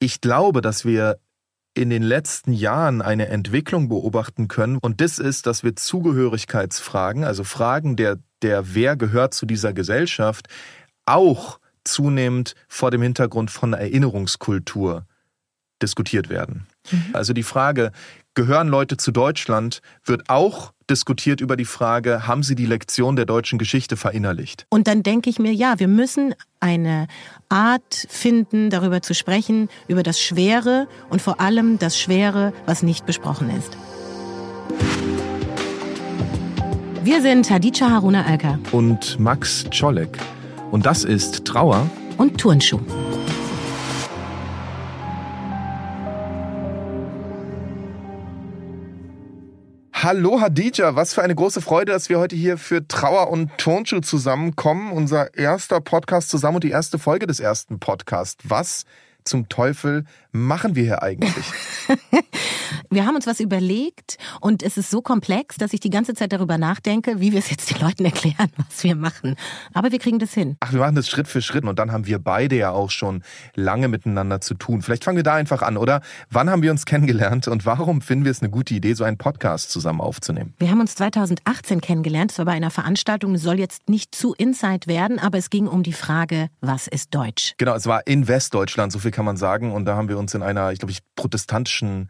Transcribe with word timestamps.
ich 0.00 0.20
glaube, 0.20 0.60
dass 0.62 0.84
wir 0.84 1.20
in 1.74 1.90
den 1.90 2.02
letzten 2.02 2.52
Jahren 2.52 3.00
eine 3.00 3.28
Entwicklung 3.28 3.88
beobachten 3.88 4.48
können. 4.48 4.78
Und 4.78 5.00
das 5.00 5.20
ist, 5.20 5.46
dass 5.46 5.62
wir 5.62 5.76
Zugehörigkeitsfragen, 5.76 7.22
also 7.22 7.44
Fragen 7.44 7.94
der, 7.94 8.18
der 8.42 8.74
wer 8.74 8.96
gehört 8.96 9.34
zu 9.34 9.46
dieser 9.46 9.72
Gesellschaft, 9.72 10.48
auch 11.06 11.60
zunehmend 11.84 12.54
vor 12.66 12.90
dem 12.90 13.02
Hintergrund 13.02 13.50
von 13.50 13.72
Erinnerungskultur 13.72 15.06
diskutiert 15.80 16.28
werden. 16.28 16.66
Mhm. 16.90 17.10
Also 17.12 17.32
die 17.32 17.42
Frage, 17.42 17.92
gehören 18.34 18.68
Leute 18.68 18.96
zu 18.96 19.10
Deutschland, 19.10 19.80
wird 20.04 20.28
auch 20.28 20.72
diskutiert 20.88 21.40
über 21.40 21.56
die 21.56 21.64
Frage, 21.64 22.26
haben 22.26 22.42
sie 22.42 22.54
die 22.54 22.66
Lektion 22.66 23.16
der 23.16 23.24
deutschen 23.24 23.58
Geschichte 23.58 23.96
verinnerlicht? 23.96 24.66
Und 24.70 24.88
dann 24.88 25.02
denke 25.02 25.30
ich 25.30 25.38
mir, 25.38 25.52
ja, 25.52 25.78
wir 25.78 25.88
müssen 25.88 26.34
eine 26.58 27.06
Art 27.48 28.06
finden, 28.08 28.70
darüber 28.70 29.02
zu 29.02 29.14
sprechen, 29.14 29.68
über 29.88 30.02
das 30.02 30.20
Schwere 30.20 30.88
und 31.08 31.22
vor 31.22 31.40
allem 31.40 31.78
das 31.78 31.98
Schwere, 31.98 32.52
was 32.66 32.82
nicht 32.82 33.06
besprochen 33.06 33.50
ist. 33.50 33.76
Wir 37.02 37.22
sind 37.22 37.48
Hadija 37.50 37.90
Haruna 37.90 38.26
Alka 38.26 38.58
und 38.72 39.18
Max 39.18 39.64
Czolek. 39.70 40.18
Und 40.70 40.86
das 40.86 41.04
ist 41.04 41.44
Trauer 41.44 41.88
und 42.18 42.38
Turnschuh. 42.38 42.80
Hallo 50.02 50.40
Hadija, 50.40 50.96
was 50.96 51.12
für 51.12 51.22
eine 51.22 51.34
große 51.34 51.60
Freude, 51.60 51.92
dass 51.92 52.08
wir 52.08 52.18
heute 52.18 52.34
hier 52.34 52.56
für 52.56 52.88
Trauer 52.88 53.28
und 53.28 53.50
Turnschuh 53.58 54.00
zusammenkommen. 54.00 54.92
Unser 54.92 55.36
erster 55.36 55.82
Podcast 55.82 56.30
zusammen 56.30 56.54
und 56.54 56.64
die 56.64 56.70
erste 56.70 56.98
Folge 56.98 57.26
des 57.26 57.38
ersten 57.38 57.78
Podcasts. 57.78 58.42
Was 58.48 58.86
zum 59.24 59.50
Teufel 59.50 60.06
machen 60.32 60.74
wir 60.74 60.84
hier 60.84 61.02
eigentlich? 61.02 61.44
wir 62.90 63.06
haben 63.06 63.16
uns 63.16 63.26
was 63.26 63.40
überlegt 63.40 64.18
und 64.40 64.62
es 64.62 64.76
ist 64.76 64.90
so 64.90 65.00
komplex, 65.02 65.56
dass 65.56 65.72
ich 65.72 65.80
die 65.80 65.90
ganze 65.90 66.14
Zeit 66.14 66.32
darüber 66.32 66.58
nachdenke, 66.58 67.20
wie 67.20 67.32
wir 67.32 67.38
es 67.38 67.50
jetzt 67.50 67.70
den 67.70 67.80
Leuten 67.80 68.04
erklären, 68.04 68.50
was 68.56 68.84
wir 68.84 68.94
machen. 68.94 69.36
Aber 69.74 69.92
wir 69.92 69.98
kriegen 69.98 70.18
das 70.18 70.32
hin. 70.32 70.56
Ach, 70.60 70.72
wir 70.72 70.80
machen 70.80 70.94
das 70.94 71.08
Schritt 71.08 71.28
für 71.28 71.42
Schritt 71.42 71.64
und 71.64 71.78
dann 71.78 71.92
haben 71.92 72.06
wir 72.06 72.18
beide 72.18 72.56
ja 72.56 72.70
auch 72.70 72.90
schon 72.90 73.22
lange 73.54 73.88
miteinander 73.88 74.40
zu 74.40 74.54
tun. 74.54 74.82
Vielleicht 74.82 75.04
fangen 75.04 75.16
wir 75.16 75.22
da 75.22 75.34
einfach 75.34 75.62
an, 75.62 75.76
oder? 75.76 76.00
Wann 76.30 76.50
haben 76.50 76.62
wir 76.62 76.70
uns 76.70 76.86
kennengelernt 76.86 77.48
und 77.48 77.66
warum 77.66 78.00
finden 78.00 78.24
wir 78.24 78.30
es 78.30 78.42
eine 78.42 78.50
gute 78.50 78.74
Idee, 78.74 78.94
so 78.94 79.04
einen 79.04 79.18
Podcast 79.18 79.70
zusammen 79.70 80.00
aufzunehmen? 80.00 80.54
Wir 80.58 80.70
haben 80.70 80.80
uns 80.80 80.94
2018 80.94 81.80
kennengelernt. 81.80 82.32
Es 82.32 82.38
war 82.38 82.44
bei 82.44 82.52
einer 82.52 82.70
Veranstaltung, 82.70 83.36
soll 83.36 83.58
jetzt 83.58 83.88
nicht 83.88 84.14
zu 84.14 84.34
Inside 84.34 84.86
werden, 84.86 85.18
aber 85.18 85.38
es 85.38 85.50
ging 85.50 85.66
um 85.66 85.82
die 85.82 85.92
Frage, 85.92 86.48
was 86.60 86.86
ist 86.86 87.14
Deutsch? 87.14 87.54
Genau, 87.58 87.74
es 87.74 87.86
war 87.86 88.06
in 88.06 88.28
Westdeutschland, 88.28 88.92
so 88.92 88.98
viel 88.98 89.10
kann 89.10 89.24
man 89.24 89.36
sagen. 89.36 89.72
Und 89.72 89.84
da 89.84 89.96
haben 89.96 90.08
wir 90.08 90.18
uns 90.20 90.34
in 90.34 90.42
einer, 90.42 90.70
ich 90.70 90.78
glaube, 90.78 90.92
ich 90.92 91.00
protestantischen 91.16 92.08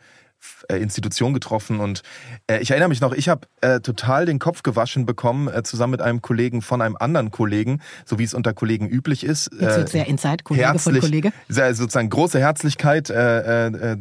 äh, 0.68 0.76
Institution 0.78 1.34
getroffen 1.34 1.80
und 1.80 2.02
äh, 2.46 2.60
ich 2.60 2.70
erinnere 2.70 2.88
mich 2.88 3.00
noch, 3.00 3.12
ich 3.12 3.28
habe 3.28 3.46
äh, 3.60 3.80
total 3.80 4.24
den 4.24 4.38
Kopf 4.38 4.62
gewaschen 4.62 5.04
bekommen, 5.04 5.48
äh, 5.48 5.62
zusammen 5.62 5.92
mit 5.92 6.00
einem 6.00 6.22
Kollegen 6.22 6.62
von 6.62 6.80
einem 6.80 6.96
anderen 6.98 7.30
Kollegen, 7.30 7.80
so 8.06 8.18
wie 8.18 8.24
es 8.24 8.32
unter 8.32 8.54
Kollegen 8.54 8.88
üblich 8.88 9.24
ist. 9.24 9.50
Jetzt 9.52 9.76
wird 9.76 9.88
sehr 9.90 10.06
Inside, 10.06 10.44
Kollege 10.44 10.66
herzlich, 10.66 11.00
von 11.00 11.10
Kollege. 11.10 11.32
Sehr, 11.48 11.74
sozusagen 11.74 12.08
große 12.08 12.38
Herzlichkeit, 12.38 13.10
äh, 13.10 13.66
äh, 13.66 13.98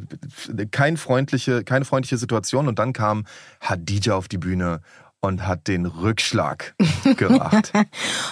kein 0.71 0.97
freundliche, 0.97 1.63
keine 1.63 1.85
freundliche 1.85 2.17
Situation 2.17 2.67
und 2.67 2.79
dann 2.79 2.93
kam 2.93 3.25
Hadija 3.59 4.15
auf 4.15 4.27
die 4.27 4.37
Bühne 4.37 4.81
und 5.21 5.45
hat 5.45 5.67
den 5.67 5.85
Rückschlag 5.85 6.75
gemacht. 7.17 7.73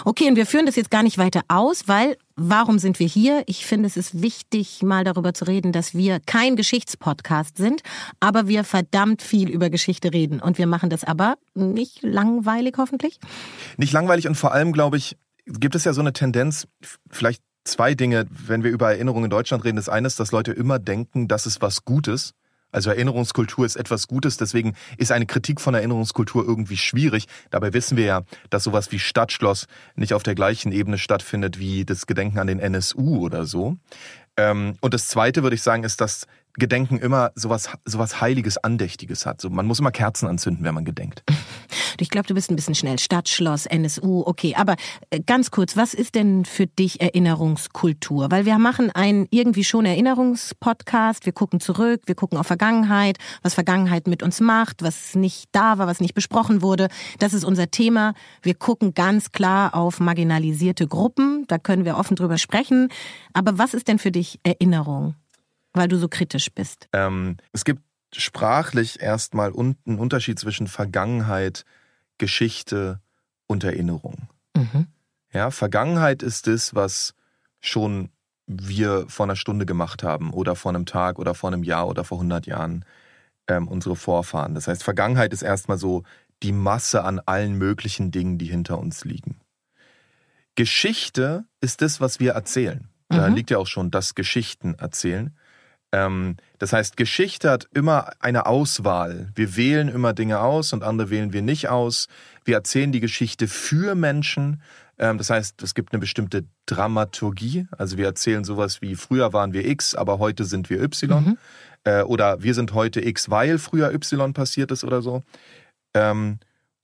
okay, 0.06 0.30
und 0.30 0.36
wir 0.36 0.46
führen 0.46 0.66
das 0.66 0.76
jetzt 0.76 0.92
gar 0.92 1.04
nicht 1.04 1.18
weiter 1.18 1.42
aus, 1.48 1.88
weil 1.88 2.18
warum 2.36 2.80
sind 2.80 3.00
wir 3.00 3.08
hier? 3.08 3.44
Ich 3.48 3.66
finde, 3.66 3.88
es 3.88 3.98
ist 3.98 4.22
wichtig, 4.22 4.82
mal 4.84 5.04
darüber 5.04 5.34
zu 5.34 5.46
reden, 5.46 5.72
dass 5.72 5.94
wir 5.94 6.20
kein 6.26 6.56
Geschichtspodcast 6.56 7.58
sind, 7.58 7.82
aber 8.20 8.48
wir 8.48 8.64
verdammt 8.64 9.22
viel 9.22 9.50
über 9.50 9.70
Geschichte 9.70 10.14
reden. 10.14 10.40
Und 10.40 10.58
wir 10.58 10.68
machen 10.68 10.90
das 10.90 11.04
aber 11.04 11.36
nicht 11.56 12.04
langweilig, 12.04 12.76
hoffentlich. 12.78 13.20
Nicht 13.78 13.94
langweilig 13.94 14.28
und 14.28 14.36
vor 14.36 14.54
allem, 14.54 14.72
glaube 14.72 14.98
ich, 14.98 15.18
gibt 15.46 15.76
es 15.76 15.84
ja 15.84 15.94
so 15.94 16.02
eine 16.02 16.14
Tendenz, 16.14 16.68
vielleicht 17.10 17.42
zwei 17.64 17.96
Dinge, 17.96 18.26
wenn 18.30 18.64
wir 18.64 18.72
über 18.72 18.92
Erinnerungen 18.92 19.26
in 19.26 19.30
Deutschland 19.30 19.64
reden. 19.64 19.76
Das 19.76 19.90
eine 19.90 20.08
ist, 20.08 20.20
dass 20.20 20.32
Leute 20.32 20.54
immer 20.54 20.80
denken, 20.80 21.28
das 21.28 21.46
ist 21.46 21.62
was 21.62 21.84
Gutes. 21.86 22.34
Also 22.72 22.90
Erinnerungskultur 22.90 23.66
ist 23.66 23.76
etwas 23.76 24.08
Gutes, 24.08 24.38
deswegen 24.38 24.76
ist 24.98 25.12
eine 25.12 25.26
Kritik 25.26 25.62
von 25.62 25.74
Erinnerungskultur 25.74 26.46
irgendwie 26.46 26.78
schwierig. 26.78 27.28
Dabei 27.50 27.74
wissen 27.74 27.98
wir 27.98 28.06
ja, 28.06 28.22
dass 28.50 28.64
sowas 28.64 28.92
wie 28.92 29.00
Stadtschloss 29.00 29.68
nicht 29.96 30.14
auf 30.14 30.24
der 30.24 30.36
gleichen 30.36 30.72
Ebene 30.72 30.98
stattfindet 30.98 31.60
wie 31.60 31.86
das 31.86 32.08
Gedenken 32.08 32.40
an 32.40 32.48
den 32.48 32.60
NSU 32.60 33.20
oder 33.20 33.46
so. 33.46 33.78
Ähm, 34.36 34.76
und 34.82 34.94
das 34.94 35.08
Zweite 35.08 35.44
würde 35.44 35.56
ich 35.56 35.64
sagen, 35.64 35.84
ist, 35.84 36.02
dass 36.02 36.28
Gedenken 36.54 36.98
immer 36.98 37.32
sowas, 37.36 37.70
sowas 37.86 38.20
Heiliges, 38.20 38.58
Andächtiges 38.58 39.26
hat. 39.26 39.42
So, 39.42 39.50
man 39.50 39.66
muss 39.66 39.80
immer 39.80 39.92
Kerzen 39.92 40.28
anzünden, 40.28 40.66
wenn 40.66 40.74
man 40.74 40.86
gedenkt. 40.86 41.24
Ich 42.02 42.10
glaube, 42.10 42.28
du 42.28 42.34
bist 42.34 42.52
ein 42.52 42.56
bisschen 42.56 42.76
schnell. 42.76 43.00
Stadtschloss, 43.00 43.66
NSU, 43.66 44.24
okay. 44.26 44.56
Aber 44.56 44.76
äh, 45.10 45.20
ganz 45.20 45.52
kurz, 45.52 45.78
was 45.78 45.94
ist 45.94 46.16
denn 46.16 46.46
für 46.46 46.68
dich 46.68 47.02
Erinnerungskultur? 47.02 48.32
Weil 48.32 48.46
wir 48.46 48.58
machen 48.58 48.92
einen 48.92 49.28
irgendwie 49.32 49.64
schon 49.64 49.86
Erinnerungspodcast. 49.86 51.26
Wir 51.26 51.34
gucken 51.34 51.60
zurück, 51.60 52.04
wir 52.06 52.16
gucken 52.16 52.38
auf 52.38 52.48
Vergangenheit, 52.48 53.18
was 53.42 53.54
Vergangenheit 53.54 54.08
mit 54.08 54.24
uns 54.24 54.40
macht, 54.40 54.84
was 54.84 55.16
nicht 55.16 55.50
da 55.52 55.78
war, 55.78 55.88
was 55.88 56.02
nicht 56.02 56.14
besprochen 56.14 56.62
wurde. 56.62 56.88
Das 57.20 57.34
ist 57.34 57.44
unser 57.44 57.72
Thema. 57.72 58.14
Wir 58.42 58.56
gucken 58.56 58.94
ganz 58.94 59.32
klar 59.32 59.76
auf 59.76 60.00
marginalisierte 60.00 60.88
Gruppen. 60.88 61.46
Da 61.48 61.58
können 61.58 61.86
wir 61.86 61.98
offen 61.98 62.16
drüber 62.16 62.38
sprechen. 62.38 62.90
Aber 63.34 63.58
was 63.58 63.74
ist 63.74 63.88
denn 63.88 64.00
für 64.00 64.12
dich 64.12 64.40
Erinnerung? 64.44 65.16
weil 65.78 65.88
du 65.88 65.98
so 65.98 66.10
kritisch 66.10 66.52
bist? 66.54 66.90
Ähm, 66.92 67.38
es 67.54 67.64
gibt 67.64 67.82
sprachlich 68.16 69.02
erstmal 69.02 69.54
einen 69.54 70.00
Unterschied 70.00 70.40
zwischen 70.40 70.68
Vergangenheit, 70.68 71.64
Geschichte 72.18 73.00
und 73.48 73.64
Erinnerung. 73.64 74.30
Mhm. 74.56 74.88
Ja, 75.34 75.52
Vergangenheit 75.52 76.24
ist 76.24 76.48
das, 76.48 76.74
was 76.76 77.14
schon 77.60 78.10
wir 78.48 79.06
vor 79.10 79.26
einer 79.26 79.36
Stunde 79.36 79.66
gemacht 79.66 80.04
haben 80.04 80.32
oder 80.32 80.56
vor 80.56 80.72
einem 80.72 80.86
Tag 80.86 81.20
oder 81.20 81.34
vor 81.34 81.52
einem 81.52 81.64
Jahr 81.64 81.88
oder 81.88 82.04
vor 82.04 82.18
100 82.18 82.48
Jahren 82.48 82.86
ähm, 83.48 83.68
unsere 83.68 83.96
Vorfahren. 83.96 84.56
Das 84.56 84.68
heißt, 84.68 84.84
Vergangenheit 84.84 85.34
ist 85.34 85.42
erstmal 85.42 85.78
so 85.78 86.04
die 86.44 86.54
Masse 86.54 87.04
an 87.04 87.20
allen 87.26 87.58
möglichen 87.58 88.12
Dingen, 88.12 88.38
die 88.38 88.46
hinter 88.46 88.80
uns 88.80 89.04
liegen. 89.04 89.40
Geschichte 90.56 91.46
ist 91.62 91.82
das, 91.82 92.00
was 92.02 92.20
wir 92.20 92.34
erzählen. 92.34 92.90
Da 93.10 93.30
mhm. 93.30 93.36
liegt 93.36 93.52
ja 93.52 93.58
auch 93.58 93.68
schon 93.68 93.92
das 93.92 94.16
Geschichten 94.16 94.74
erzählen. 94.76 95.37
Ähm, 95.92 96.36
das 96.60 96.74
heißt, 96.74 96.98
Geschichte 96.98 97.50
hat 97.50 97.68
immer 97.74 98.12
eine 98.20 98.46
Auswahl. 98.46 99.30
Wir 99.36 99.56
wählen 99.56 99.88
immer 99.88 100.14
Dinge 100.14 100.40
aus 100.40 100.74
und 100.74 100.84
andere 100.84 101.10
wählen 101.10 101.34
wir 101.34 101.42
nicht 101.42 101.70
aus. 101.70 102.08
Wir 102.44 102.56
erzählen 102.56 102.92
die 102.92 103.00
Geschichte 103.00 103.48
für 103.48 103.96
Menschen. 103.96 104.62
Ähm, 104.98 105.18
das 105.18 105.30
heißt, 105.30 105.62
es 105.64 105.74
gibt 105.76 105.94
eine 105.94 106.00
bestimmte 106.00 106.46
Dramaturgie. 106.66 107.68
Also 107.78 107.98
wir 107.98 108.06
erzählen 108.06 108.44
sowas 108.44 108.82
wie, 108.82 108.96
früher 108.96 109.32
waren 109.34 109.54
wir 109.54 109.66
X, 109.66 109.96
aber 109.96 110.20
heute 110.20 110.44
sind 110.44 110.70
wir 110.70 110.82
Y. 110.82 111.24
Mhm. 111.24 111.38
Äh, 111.84 112.02
oder 112.02 112.44
wir 112.44 112.54
sind 112.54 112.74
heute 112.74 113.06
X, 113.06 113.30
weil 113.30 113.58
früher 113.58 113.94
Y 113.94 114.34
passiert 114.34 114.72
ist 114.72 114.84
oder 114.84 115.02
so. 115.02 115.24
Ähm, 115.94 116.40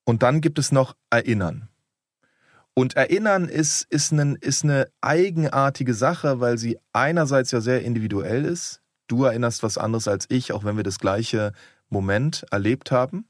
und 0.05 0.23
dann 0.23 0.39
gibt 0.39 0.59
es 0.59 0.71
noch 0.71 0.95
Erinnern. 1.09 1.67
Und 2.75 2.95
Erinnern 2.95 3.49
ist, 3.49 3.85
ist, 3.89 4.11
ein, 4.11 4.35
ist 4.35 4.63
eine 4.63 4.87
eigenartige 5.01 5.93
Sache, 5.93 6.39
weil 6.39 6.57
sie 6.57 6.79
einerseits 6.91 7.51
ja 7.51 7.61
sehr 7.61 7.83
individuell 7.83 8.45
ist 8.45 8.82
du 9.07 9.23
erinnerst 9.25 9.63
was 9.63 9.77
anderes 9.77 10.07
als 10.07 10.25
ich, 10.29 10.51
auch 10.53 10.63
wenn 10.63 10.77
wir 10.77 10.83
das 10.83 10.99
gleiche 10.99 11.53
Moment 11.89 12.45
erlebt 12.51 12.91
haben. 12.91 13.27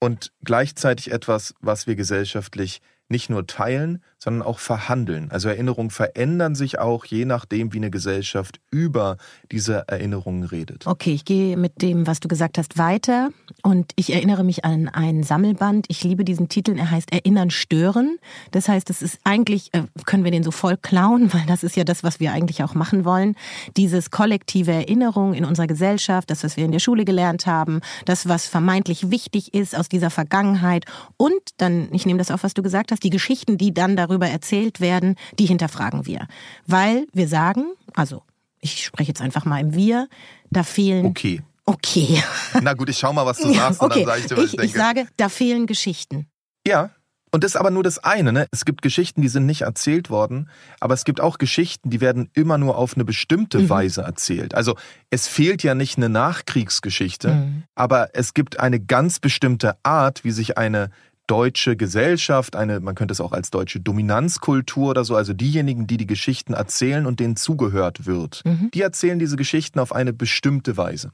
Und 0.00 0.32
gleichzeitig 0.44 1.10
etwas, 1.10 1.54
was 1.60 1.86
wir 1.86 1.96
gesellschaftlich 1.96 2.80
nicht 3.08 3.30
nur 3.30 3.46
teilen, 3.46 4.02
sondern 4.18 4.42
auch 4.42 4.58
verhandeln. 4.58 5.30
Also 5.30 5.48
Erinnerungen 5.48 5.90
verändern 5.90 6.54
sich 6.54 6.78
auch 6.78 7.04
je 7.04 7.24
nachdem, 7.24 7.72
wie 7.72 7.78
eine 7.78 7.90
Gesellschaft 7.90 8.60
über 8.70 9.16
diese 9.52 9.84
Erinnerungen 9.86 10.42
redet. 10.42 10.86
Okay, 10.86 11.12
ich 11.12 11.24
gehe 11.24 11.56
mit 11.56 11.82
dem, 11.82 12.06
was 12.06 12.20
du 12.20 12.28
gesagt 12.28 12.58
hast, 12.58 12.78
weiter 12.78 13.30
und 13.62 13.92
ich 13.96 14.12
erinnere 14.12 14.44
mich 14.44 14.64
an 14.64 14.88
einen 14.88 15.22
Sammelband. 15.22 15.86
Ich 15.88 16.02
liebe 16.02 16.24
diesen 16.24 16.48
Titel, 16.48 16.76
er 16.76 16.90
heißt 16.90 17.12
Erinnern 17.12 17.50
stören. 17.50 18.18
Das 18.50 18.68
heißt, 18.68 18.90
es 18.90 19.02
ist 19.02 19.20
eigentlich, 19.22 19.72
äh, 19.72 19.82
können 20.04 20.24
wir 20.24 20.32
den 20.32 20.42
so 20.42 20.50
voll 20.50 20.76
klauen, 20.76 21.32
weil 21.32 21.46
das 21.46 21.62
ist 21.62 21.76
ja 21.76 21.84
das, 21.84 22.02
was 22.02 22.18
wir 22.18 22.32
eigentlich 22.32 22.62
auch 22.64 22.74
machen 22.74 23.04
wollen. 23.04 23.36
Dieses 23.76 24.10
kollektive 24.10 24.72
Erinnerung 24.72 25.34
in 25.34 25.44
unserer 25.44 25.68
Gesellschaft, 25.68 26.30
das, 26.30 26.42
was 26.42 26.56
wir 26.56 26.64
in 26.64 26.72
der 26.72 26.80
Schule 26.80 27.04
gelernt 27.04 27.46
haben, 27.46 27.80
das, 28.04 28.28
was 28.28 28.46
vermeintlich 28.46 29.10
wichtig 29.10 29.54
ist 29.54 29.76
aus 29.76 29.88
dieser 29.88 30.10
Vergangenheit 30.10 30.84
und 31.16 31.32
dann, 31.58 31.88
ich 31.92 32.06
nehme 32.06 32.18
das 32.18 32.30
auf, 32.30 32.42
was 32.42 32.54
du 32.54 32.62
gesagt 32.62 32.90
hast, 32.90 33.02
die 33.04 33.10
Geschichten, 33.10 33.58
die 33.58 33.72
dann 33.72 33.96
darüber 34.08 34.28
erzählt 34.28 34.80
werden, 34.80 35.16
die 35.38 35.46
hinterfragen 35.46 36.06
wir. 36.06 36.26
Weil 36.66 37.06
wir 37.12 37.28
sagen, 37.28 37.72
also 37.94 38.22
ich 38.60 38.84
spreche 38.84 39.08
jetzt 39.08 39.20
einfach 39.20 39.44
mal 39.44 39.60
im 39.60 39.74
Wir, 39.74 40.08
da 40.50 40.62
fehlen. 40.62 41.06
Okay. 41.06 41.42
Okay. 41.64 42.22
Na 42.62 42.72
gut, 42.72 42.88
ich 42.88 42.98
schau 42.98 43.12
mal, 43.12 43.26
was 43.26 43.38
du 43.38 43.52
sagst 43.52 43.80
okay. 43.82 44.00
und 44.00 44.06
dann 44.06 44.06
sage 44.06 44.20
ich 44.20 44.26
dir, 44.26 44.36
was 44.36 44.44
ich, 44.44 44.50
ich 44.52 44.56
denke. 44.56 44.66
Ich 44.66 44.72
sage, 44.72 45.06
da 45.18 45.28
fehlen 45.28 45.66
Geschichten. 45.66 46.26
Ja, 46.66 46.90
Und 47.30 47.44
das 47.44 47.52
ist 47.52 47.56
aber 47.56 47.70
nur 47.70 47.82
das 47.82 47.98
eine. 47.98 48.32
Ne? 48.32 48.46
Es 48.52 48.64
gibt 48.64 48.80
Geschichten, 48.80 49.20
die 49.20 49.28
sind 49.28 49.44
nicht 49.44 49.62
erzählt 49.62 50.08
worden, 50.08 50.48
aber 50.80 50.94
es 50.94 51.04
gibt 51.04 51.20
auch 51.20 51.36
Geschichten, 51.36 51.90
die 51.90 52.00
werden 52.00 52.30
immer 52.32 52.56
nur 52.56 52.78
auf 52.78 52.94
eine 52.94 53.04
bestimmte 53.04 53.58
mhm. 53.58 53.68
Weise 53.68 54.02
erzählt. 54.02 54.54
Also 54.54 54.76
es 55.10 55.28
fehlt 55.28 55.62
ja 55.62 55.74
nicht 55.74 55.98
eine 55.98 56.08
Nachkriegsgeschichte, 56.08 57.34
mhm. 57.34 57.62
aber 57.74 58.10
es 58.14 58.32
gibt 58.32 58.58
eine 58.60 58.80
ganz 58.80 59.20
bestimmte 59.20 59.76
Art, 59.82 60.24
wie 60.24 60.30
sich 60.30 60.56
eine 60.56 60.90
deutsche 61.28 61.76
Gesellschaft, 61.76 62.56
eine, 62.56 62.80
man 62.80 62.96
könnte 62.96 63.12
es 63.12 63.20
auch 63.20 63.32
als 63.32 63.50
deutsche 63.50 63.78
Dominanzkultur 63.78 64.90
oder 64.90 65.04
so, 65.04 65.14
also 65.14 65.32
diejenigen, 65.32 65.86
die 65.86 65.96
die 65.96 66.06
Geschichten 66.06 66.54
erzählen 66.54 67.06
und 67.06 67.20
denen 67.20 67.36
zugehört 67.36 68.06
wird, 68.06 68.42
mhm. 68.44 68.70
die 68.74 68.82
erzählen 68.82 69.18
diese 69.18 69.36
Geschichten 69.36 69.78
auf 69.78 69.94
eine 69.94 70.12
bestimmte 70.12 70.76
Weise. 70.76 71.12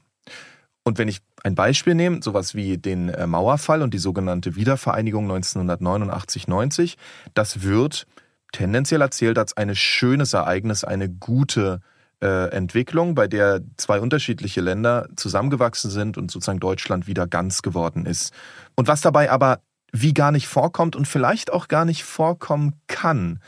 Und 0.83 0.97
wenn 0.97 1.07
ich 1.07 1.19
ein 1.43 1.55
Beispiel 1.55 1.95
nehme, 1.95 2.21
sowas 2.21 2.55
wie 2.55 2.77
den 2.77 3.09
äh, 3.09 3.27
Mauerfall 3.27 3.81
und 3.81 3.93
die 3.93 3.99
sogenannte 3.99 4.55
Wiedervereinigung 4.55 5.29
1989-90, 5.31 6.95
das 7.33 7.63
wird 7.63 8.07
tendenziell 8.51 9.01
erzählt 9.01 9.37
als 9.37 9.57
ein 9.57 9.75
schönes 9.75 10.33
Ereignis, 10.33 10.83
eine 10.83 11.09
gute 11.09 11.81
äh, 12.21 12.49
Entwicklung, 12.51 13.15
bei 13.15 13.27
der 13.27 13.61
zwei 13.77 13.99
unterschiedliche 13.99 14.61
Länder 14.61 15.09
zusammengewachsen 15.15 15.91
sind 15.91 16.17
und 16.17 16.31
sozusagen 16.31 16.59
Deutschland 16.59 17.07
wieder 17.07 17.27
ganz 17.27 17.61
geworden 17.61 18.05
ist. 18.05 18.31
Und 18.75 18.87
was 18.87 19.01
dabei 19.01 19.29
aber 19.29 19.59
wie 19.91 20.13
gar 20.13 20.31
nicht 20.31 20.47
vorkommt 20.47 20.95
und 20.95 21.07
vielleicht 21.07 21.51
auch 21.51 21.67
gar 21.67 21.85
nicht 21.85 22.03
vorkommen 22.03 22.81
kann, 22.87 23.39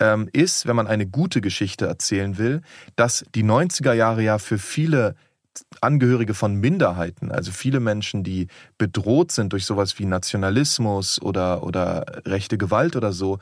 ähm, 0.00 0.28
ist, 0.32 0.66
wenn 0.66 0.76
man 0.76 0.86
eine 0.86 1.06
gute 1.06 1.40
Geschichte 1.40 1.86
erzählen 1.86 2.38
will, 2.38 2.62
dass 2.96 3.24
die 3.34 3.44
90er 3.44 3.92
Jahre 3.92 4.22
ja 4.22 4.38
für 4.38 4.58
viele 4.58 5.14
Angehörige 5.80 6.34
von 6.34 6.54
Minderheiten, 6.54 7.30
also 7.30 7.52
viele 7.52 7.78
Menschen, 7.78 8.24
die 8.24 8.48
bedroht 8.78 9.32
sind 9.32 9.52
durch 9.52 9.66
sowas 9.66 9.98
wie 9.98 10.06
Nationalismus 10.06 11.20
oder, 11.20 11.62
oder 11.62 12.22
rechte 12.24 12.56
Gewalt 12.56 12.96
oder 12.96 13.12
so, 13.12 13.38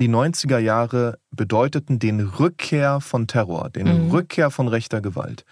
die 0.00 0.08
90er 0.08 0.58
Jahre 0.58 1.18
bedeuteten 1.32 1.98
den 1.98 2.20
Rückkehr 2.20 3.00
von 3.00 3.26
Terror, 3.26 3.70
den 3.70 4.06
mhm. 4.06 4.10
Rückkehr 4.12 4.50
von 4.50 4.68
rechter 4.68 5.00
Gewalt. 5.00 5.44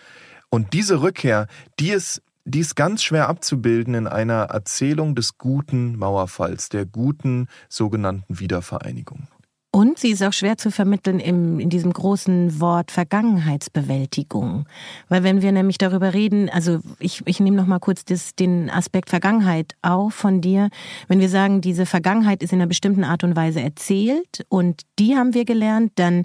Und 0.49 0.73
diese 0.73 1.03
Rückkehr, 1.03 1.49
die 1.81 1.91
ist, 1.91 2.23
die 2.47 2.61
ist 2.61 2.77
ganz 2.77 3.03
schwer 3.03 3.29
abzubilden 3.29 3.95
in 3.95 4.07
einer 4.07 4.45
Erzählung 4.45 5.15
des 5.15 5.37
guten 5.37 5.97
Mauerfalls, 5.99 6.69
der 6.69 6.87
guten 6.87 7.49
sogenannten 7.69 8.39
Wiedervereinigung. 8.39 9.27
Und 9.73 9.99
sie 9.99 10.11
ist 10.11 10.23
auch 10.23 10.33
schwer 10.33 10.57
zu 10.57 10.71
vermitteln 10.71 11.21
im, 11.21 11.61
in 11.61 11.69
diesem 11.69 11.93
großen 11.93 12.61
Wort 12.61 12.91
Vergangenheitsbewältigung. 12.91 14.65
Weil 15.11 15.23
wenn 15.23 15.43
wir 15.43 15.53
nämlich 15.53 15.77
darüber 15.77 16.15
reden, 16.15 16.49
also 16.49 16.79
ich, 16.99 17.21
ich 17.27 17.41
nehme 17.41 17.59
noch 17.59 17.67
mal 17.67 17.81
kurz 17.81 18.05
das, 18.07 18.35
den 18.35 18.71
Aspekt 18.71 19.11
Vergangenheit 19.11 19.75
auf 19.83 20.15
von 20.15 20.41
dir. 20.41 20.71
Wenn 21.09 21.21
wir 21.21 21.29
sagen, 21.29 21.61
diese 21.61 21.85
Vergangenheit 21.85 22.43
ist 22.43 22.55
in 22.55 22.61
einer 22.61 22.69
bestimmten 22.69 23.05
Art 23.05 23.23
und 23.23 23.37
Weise 23.37 23.61
erzählt 23.61 24.47
und 24.49 24.83
die 24.99 25.15
haben 25.15 25.35
wir 25.35 25.45
gelernt, 25.45 25.93
dann 25.97 26.25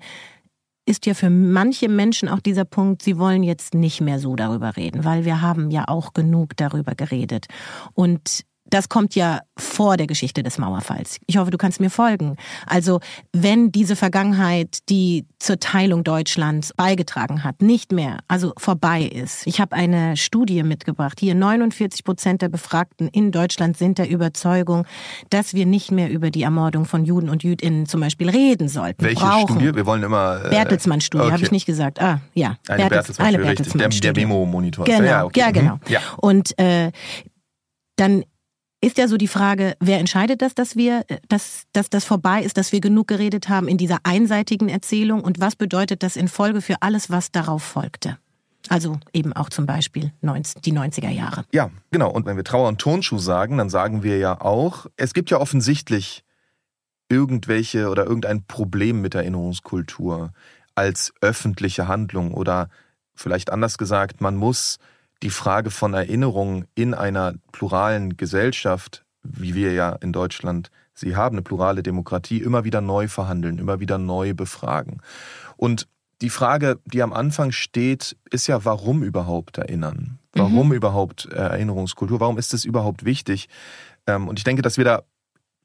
ist 0.85 1.05
ja 1.05 1.13
für 1.13 1.29
manche 1.29 1.89
Menschen 1.89 2.27
auch 2.27 2.39
dieser 2.39 2.65
Punkt, 2.65 3.01
sie 3.01 3.17
wollen 3.17 3.43
jetzt 3.43 3.73
nicht 3.73 4.01
mehr 4.01 4.19
so 4.19 4.35
darüber 4.35 4.75
reden, 4.75 5.03
weil 5.03 5.25
wir 5.25 5.41
haben 5.41 5.69
ja 5.69 5.87
auch 5.87 6.13
genug 6.13 6.57
darüber 6.57 6.95
geredet. 6.95 7.47
Und 7.93 8.45
das 8.71 8.89
kommt 8.89 9.15
ja 9.15 9.41
vor 9.57 9.97
der 9.97 10.07
Geschichte 10.07 10.43
des 10.43 10.57
Mauerfalls. 10.57 11.17
Ich 11.27 11.37
hoffe, 11.37 11.51
du 11.51 11.57
kannst 11.57 11.79
mir 11.79 11.89
folgen. 11.89 12.37
Also 12.65 12.99
wenn 13.33 13.71
diese 13.71 13.95
Vergangenheit, 13.95 14.79
die 14.89 15.25
zur 15.39 15.59
Teilung 15.59 16.03
Deutschlands 16.03 16.73
beigetragen 16.73 17.43
hat, 17.43 17.61
nicht 17.61 17.91
mehr, 17.91 18.19
also 18.27 18.53
vorbei 18.57 19.03
ist. 19.03 19.45
Ich 19.45 19.59
habe 19.59 19.75
eine 19.75 20.15
Studie 20.17 20.63
mitgebracht. 20.63 21.19
Hier 21.19 21.35
49 21.35 22.03
Prozent 22.03 22.41
der 22.41 22.49
Befragten 22.49 23.07
in 23.09 23.31
Deutschland 23.31 23.77
sind 23.77 23.97
der 23.97 24.09
Überzeugung, 24.09 24.85
dass 25.29 25.53
wir 25.53 25.65
nicht 25.65 25.91
mehr 25.91 26.09
über 26.09 26.31
die 26.31 26.43
Ermordung 26.43 26.85
von 26.85 27.03
Juden 27.03 27.29
und 27.29 27.43
Jüdinnen 27.43 27.85
zum 27.85 27.99
Beispiel 28.01 28.29
reden 28.29 28.69
sollten. 28.69 29.03
Welche 29.03 29.25
brauchen. 29.25 29.55
Studie? 29.59 29.75
Wir 29.75 29.85
wollen 29.85 30.03
immer... 30.03 30.45
Äh, 30.45 30.49
Bertelsmann-Studie, 30.49 31.23
okay. 31.23 31.33
habe 31.33 31.43
ich 31.43 31.51
nicht 31.51 31.65
gesagt. 31.65 32.01
Ah, 32.01 32.21
ja. 32.33 32.57
Eine 32.69 32.87
Bertelsmann-Studie. 32.87 33.43
Bertelsmann 33.43 33.89
der, 33.89 34.13
der 34.13 34.13
Memo-Monitor. 34.13 34.85
Genau, 34.85 35.03
ja, 35.03 35.25
okay. 35.25 35.39
ja, 35.39 35.51
genau. 35.51 35.75
Mhm. 35.75 35.81
Ja. 35.89 35.99
Und 36.17 36.57
äh, 36.57 36.91
dann 37.97 38.23
ist 38.81 38.97
ja 38.97 39.07
so 39.07 39.17
die 39.17 39.27
Frage, 39.27 39.75
wer 39.79 39.99
entscheidet 39.99 40.41
das, 40.41 40.55
dass 40.55 40.75
wir, 40.75 41.05
dass, 41.29 41.63
dass 41.71 41.89
das 41.89 42.03
vorbei 42.03 42.41
ist, 42.41 42.57
dass 42.57 42.71
wir 42.71 42.81
genug 42.81 43.07
geredet 43.07 43.47
haben 43.47 43.67
in 43.67 43.77
dieser 43.77 43.99
einseitigen 44.03 44.69
Erzählung 44.69 45.21
und 45.21 45.39
was 45.39 45.55
bedeutet 45.55 46.03
das 46.03 46.15
in 46.15 46.27
Folge 46.27 46.61
für 46.61 46.81
alles, 46.81 47.09
was 47.11 47.31
darauf 47.31 47.61
folgte? 47.61 48.17
Also 48.69 48.99
eben 49.13 49.33
auch 49.33 49.49
zum 49.49 49.65
Beispiel 49.65 50.11
die 50.21 50.73
90er 50.73 51.09
Jahre. 51.09 51.45
Ja, 51.51 51.71
genau. 51.91 52.11
Und 52.11 52.25
wenn 52.25 52.37
wir 52.37 52.43
Trauer 52.43 52.67
und 52.67 52.79
Tonschuh 52.79 53.17
sagen, 53.17 53.57
dann 53.57 53.69
sagen 53.69 54.03
wir 54.03 54.17
ja 54.17 54.39
auch, 54.39 54.85
es 54.97 55.13
gibt 55.13 55.29
ja 55.29 55.39
offensichtlich 55.39 56.23
irgendwelche 57.09 57.89
oder 57.89 58.05
irgendein 58.05 58.45
Problem 58.45 59.01
mit 59.01 59.15
Erinnerungskultur 59.15 60.31
als 60.75 61.13
öffentliche 61.21 61.87
Handlung 61.87 62.33
oder 62.33 62.69
vielleicht 63.13 63.51
anders 63.51 63.77
gesagt, 63.77 64.21
man 64.21 64.35
muss 64.35 64.77
die 65.23 65.29
Frage 65.29 65.71
von 65.71 65.93
Erinnerung 65.93 66.65
in 66.75 66.93
einer 66.93 67.35
pluralen 67.51 68.17
Gesellschaft, 68.17 69.05
wie 69.23 69.53
wir 69.55 69.73
ja 69.73 69.91
in 69.93 70.13
Deutschland 70.13 70.71
sie 70.93 71.15
haben, 71.15 71.35
eine 71.35 71.43
plurale 71.43 71.83
Demokratie, 71.83 72.41
immer 72.41 72.63
wieder 72.63 72.81
neu 72.81 73.07
verhandeln, 73.07 73.57
immer 73.57 73.79
wieder 73.79 73.97
neu 73.97 74.33
befragen. 74.33 75.01
Und 75.57 75.87
die 76.21 76.29
Frage, 76.29 76.79
die 76.85 77.01
am 77.01 77.13
Anfang 77.13 77.51
steht, 77.51 78.15
ist 78.29 78.47
ja, 78.47 78.63
warum 78.65 79.03
überhaupt 79.03 79.57
erinnern? 79.57 80.19
Warum 80.33 80.67
mhm. 80.67 80.73
überhaupt 80.73 81.27
äh, 81.31 81.35
Erinnerungskultur? 81.35 82.19
Warum 82.19 82.37
ist 82.37 82.53
es 82.53 82.63
überhaupt 82.63 83.05
wichtig? 83.05 83.49
Ähm, 84.07 84.27
und 84.27 84.39
ich 84.39 84.43
denke, 84.43 84.61
dass 84.61 84.77
wir 84.77 84.85
da 84.85 85.03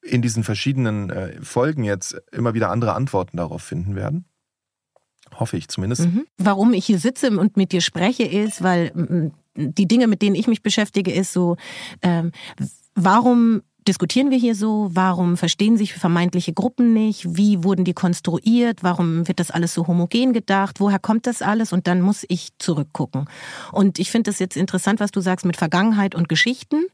in 0.02 0.22
diesen 0.22 0.44
verschiedenen 0.44 1.10
äh, 1.10 1.40
Folgen 1.42 1.84
jetzt 1.84 2.20
immer 2.32 2.54
wieder 2.54 2.70
andere 2.70 2.94
Antworten 2.94 3.36
darauf 3.36 3.62
finden 3.62 3.94
werden. 3.96 4.24
Hoffe 5.34 5.56
ich 5.56 5.68
zumindest. 5.68 6.06
Mhm. 6.06 6.26
Warum 6.38 6.72
ich 6.72 6.86
hier 6.86 6.98
sitze 6.98 7.30
und 7.38 7.56
mit 7.56 7.72
dir 7.72 7.80
spreche, 7.80 8.24
ist, 8.24 8.62
weil 8.62 9.32
die 9.56 9.88
Dinge, 9.88 10.06
mit 10.06 10.22
denen 10.22 10.36
ich 10.36 10.46
mich 10.46 10.62
beschäftige, 10.62 11.12
ist 11.12 11.32
so, 11.32 11.56
ähm, 12.02 12.32
warum 12.94 13.62
diskutieren 13.86 14.30
wir 14.30 14.38
hier 14.38 14.54
so? 14.54 14.88
Warum 14.92 15.36
verstehen 15.36 15.76
sich 15.76 15.94
vermeintliche 15.94 16.52
Gruppen 16.52 16.92
nicht? 16.92 17.36
Wie 17.36 17.62
wurden 17.62 17.84
die 17.84 17.94
konstruiert? 17.94 18.82
Warum 18.82 19.28
wird 19.28 19.40
das 19.40 19.50
alles 19.50 19.74
so 19.74 19.86
homogen 19.86 20.32
gedacht? 20.32 20.80
Woher 20.80 20.98
kommt 20.98 21.26
das 21.26 21.42
alles? 21.42 21.72
Und 21.72 21.86
dann 21.86 22.00
muss 22.00 22.24
ich 22.28 22.50
zurückgucken. 22.58 23.28
Und 23.72 23.98
ich 23.98 24.10
finde 24.10 24.30
es 24.30 24.38
jetzt 24.38 24.56
interessant, 24.56 25.00
was 25.00 25.10
du 25.10 25.20
sagst 25.20 25.46
mit 25.46 25.56
Vergangenheit 25.56 26.14
und 26.14 26.28
Geschichten 26.28 26.86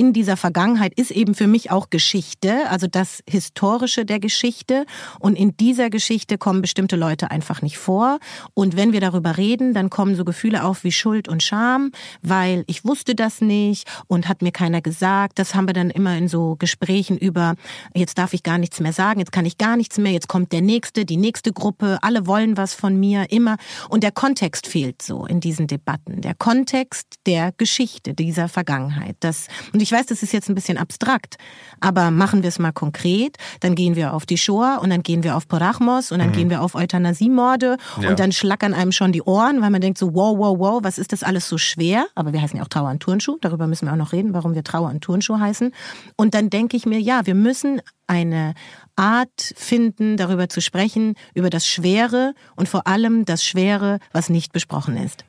in 0.00 0.14
dieser 0.14 0.38
Vergangenheit 0.38 0.94
ist 0.98 1.10
eben 1.10 1.34
für 1.34 1.46
mich 1.46 1.70
auch 1.70 1.90
Geschichte, 1.90 2.70
also 2.70 2.86
das 2.86 3.22
Historische 3.28 4.06
der 4.06 4.18
Geschichte. 4.18 4.86
Und 5.18 5.36
in 5.36 5.58
dieser 5.58 5.90
Geschichte 5.90 6.38
kommen 6.38 6.62
bestimmte 6.62 6.96
Leute 6.96 7.30
einfach 7.30 7.60
nicht 7.60 7.76
vor. 7.76 8.18
Und 8.54 8.78
wenn 8.78 8.94
wir 8.94 9.02
darüber 9.02 9.36
reden, 9.36 9.74
dann 9.74 9.90
kommen 9.90 10.14
so 10.14 10.24
Gefühle 10.24 10.64
auf 10.64 10.84
wie 10.84 10.90
Schuld 10.90 11.28
und 11.28 11.42
Scham, 11.42 11.92
weil 12.22 12.64
ich 12.66 12.86
wusste 12.86 13.14
das 13.14 13.42
nicht 13.42 13.86
und 14.06 14.26
hat 14.26 14.40
mir 14.40 14.52
keiner 14.52 14.80
gesagt. 14.80 15.38
Das 15.38 15.54
haben 15.54 15.68
wir 15.68 15.74
dann 15.74 15.90
immer 15.90 16.16
in 16.16 16.28
so 16.28 16.56
Gesprächen 16.58 17.18
über, 17.18 17.56
jetzt 17.94 18.16
darf 18.16 18.32
ich 18.32 18.42
gar 18.42 18.56
nichts 18.56 18.80
mehr 18.80 18.94
sagen, 18.94 19.20
jetzt 19.20 19.32
kann 19.32 19.44
ich 19.44 19.58
gar 19.58 19.76
nichts 19.76 19.98
mehr, 19.98 20.12
jetzt 20.12 20.28
kommt 20.28 20.50
der 20.52 20.62
Nächste, 20.62 21.04
die 21.04 21.18
nächste 21.18 21.52
Gruppe, 21.52 21.98
alle 22.00 22.26
wollen 22.26 22.56
was 22.56 22.72
von 22.72 22.98
mir, 22.98 23.30
immer. 23.30 23.58
Und 23.90 24.02
der 24.02 24.12
Kontext 24.12 24.66
fehlt 24.66 25.02
so 25.02 25.26
in 25.26 25.40
diesen 25.40 25.66
Debatten. 25.66 26.22
Der 26.22 26.34
Kontext 26.34 27.16
der 27.26 27.52
Geschichte 27.52 28.14
dieser 28.14 28.48
Vergangenheit. 28.48 29.16
Das, 29.20 29.48
und 29.74 29.82
ich 29.82 29.89
weiß, 29.92 30.06
das 30.06 30.22
ist 30.22 30.32
jetzt 30.32 30.48
ein 30.48 30.54
bisschen 30.54 30.78
abstrakt, 30.78 31.36
aber 31.80 32.10
machen 32.10 32.42
wir 32.42 32.48
es 32.48 32.58
mal 32.58 32.72
konkret. 32.72 33.36
Dann 33.60 33.74
gehen 33.74 33.96
wir 33.96 34.14
auf 34.14 34.26
die 34.26 34.38
Shoah 34.38 34.78
und 34.82 34.90
dann 34.90 35.02
gehen 35.02 35.22
wir 35.22 35.36
auf 35.36 35.48
Porachmos 35.48 36.12
und 36.12 36.18
dann 36.18 36.28
mhm. 36.28 36.34
gehen 36.34 36.50
wir 36.50 36.62
auf 36.62 36.74
Euthanasiemorde 36.74 37.76
ja. 38.00 38.08
und 38.08 38.20
dann 38.20 38.32
schlackern 38.32 38.74
einem 38.74 38.92
schon 38.92 39.12
die 39.12 39.22
Ohren, 39.22 39.62
weil 39.62 39.70
man 39.70 39.80
denkt 39.80 39.98
so, 39.98 40.14
wow, 40.14 40.36
wow, 40.36 40.58
wow, 40.58 40.80
was 40.82 40.98
ist 40.98 41.12
das 41.12 41.22
alles 41.22 41.48
so 41.48 41.58
schwer? 41.58 42.06
Aber 42.14 42.32
wir 42.32 42.40
heißen 42.42 42.56
ja 42.56 42.62
auch 42.62 42.68
Trauer 42.68 42.90
und 42.90 43.00
Turnschuh. 43.00 43.38
Darüber 43.40 43.66
müssen 43.66 43.86
wir 43.86 43.92
auch 43.92 43.96
noch 43.96 44.12
reden, 44.12 44.34
warum 44.34 44.54
wir 44.54 44.64
Trauer 44.64 44.90
und 44.90 45.00
Turnschuh 45.02 45.38
heißen. 45.38 45.72
Und 46.16 46.34
dann 46.34 46.50
denke 46.50 46.76
ich 46.76 46.86
mir, 46.86 47.00
ja, 47.00 47.26
wir 47.26 47.34
müssen 47.34 47.80
eine 48.06 48.54
Art 48.96 49.54
finden, 49.56 50.16
darüber 50.16 50.48
zu 50.48 50.60
sprechen, 50.60 51.14
über 51.34 51.48
das 51.48 51.66
Schwere 51.66 52.34
und 52.56 52.68
vor 52.68 52.86
allem 52.86 53.24
das 53.24 53.44
Schwere, 53.44 53.98
was 54.12 54.28
nicht 54.28 54.52
besprochen 54.52 54.96
ist. 54.96 55.24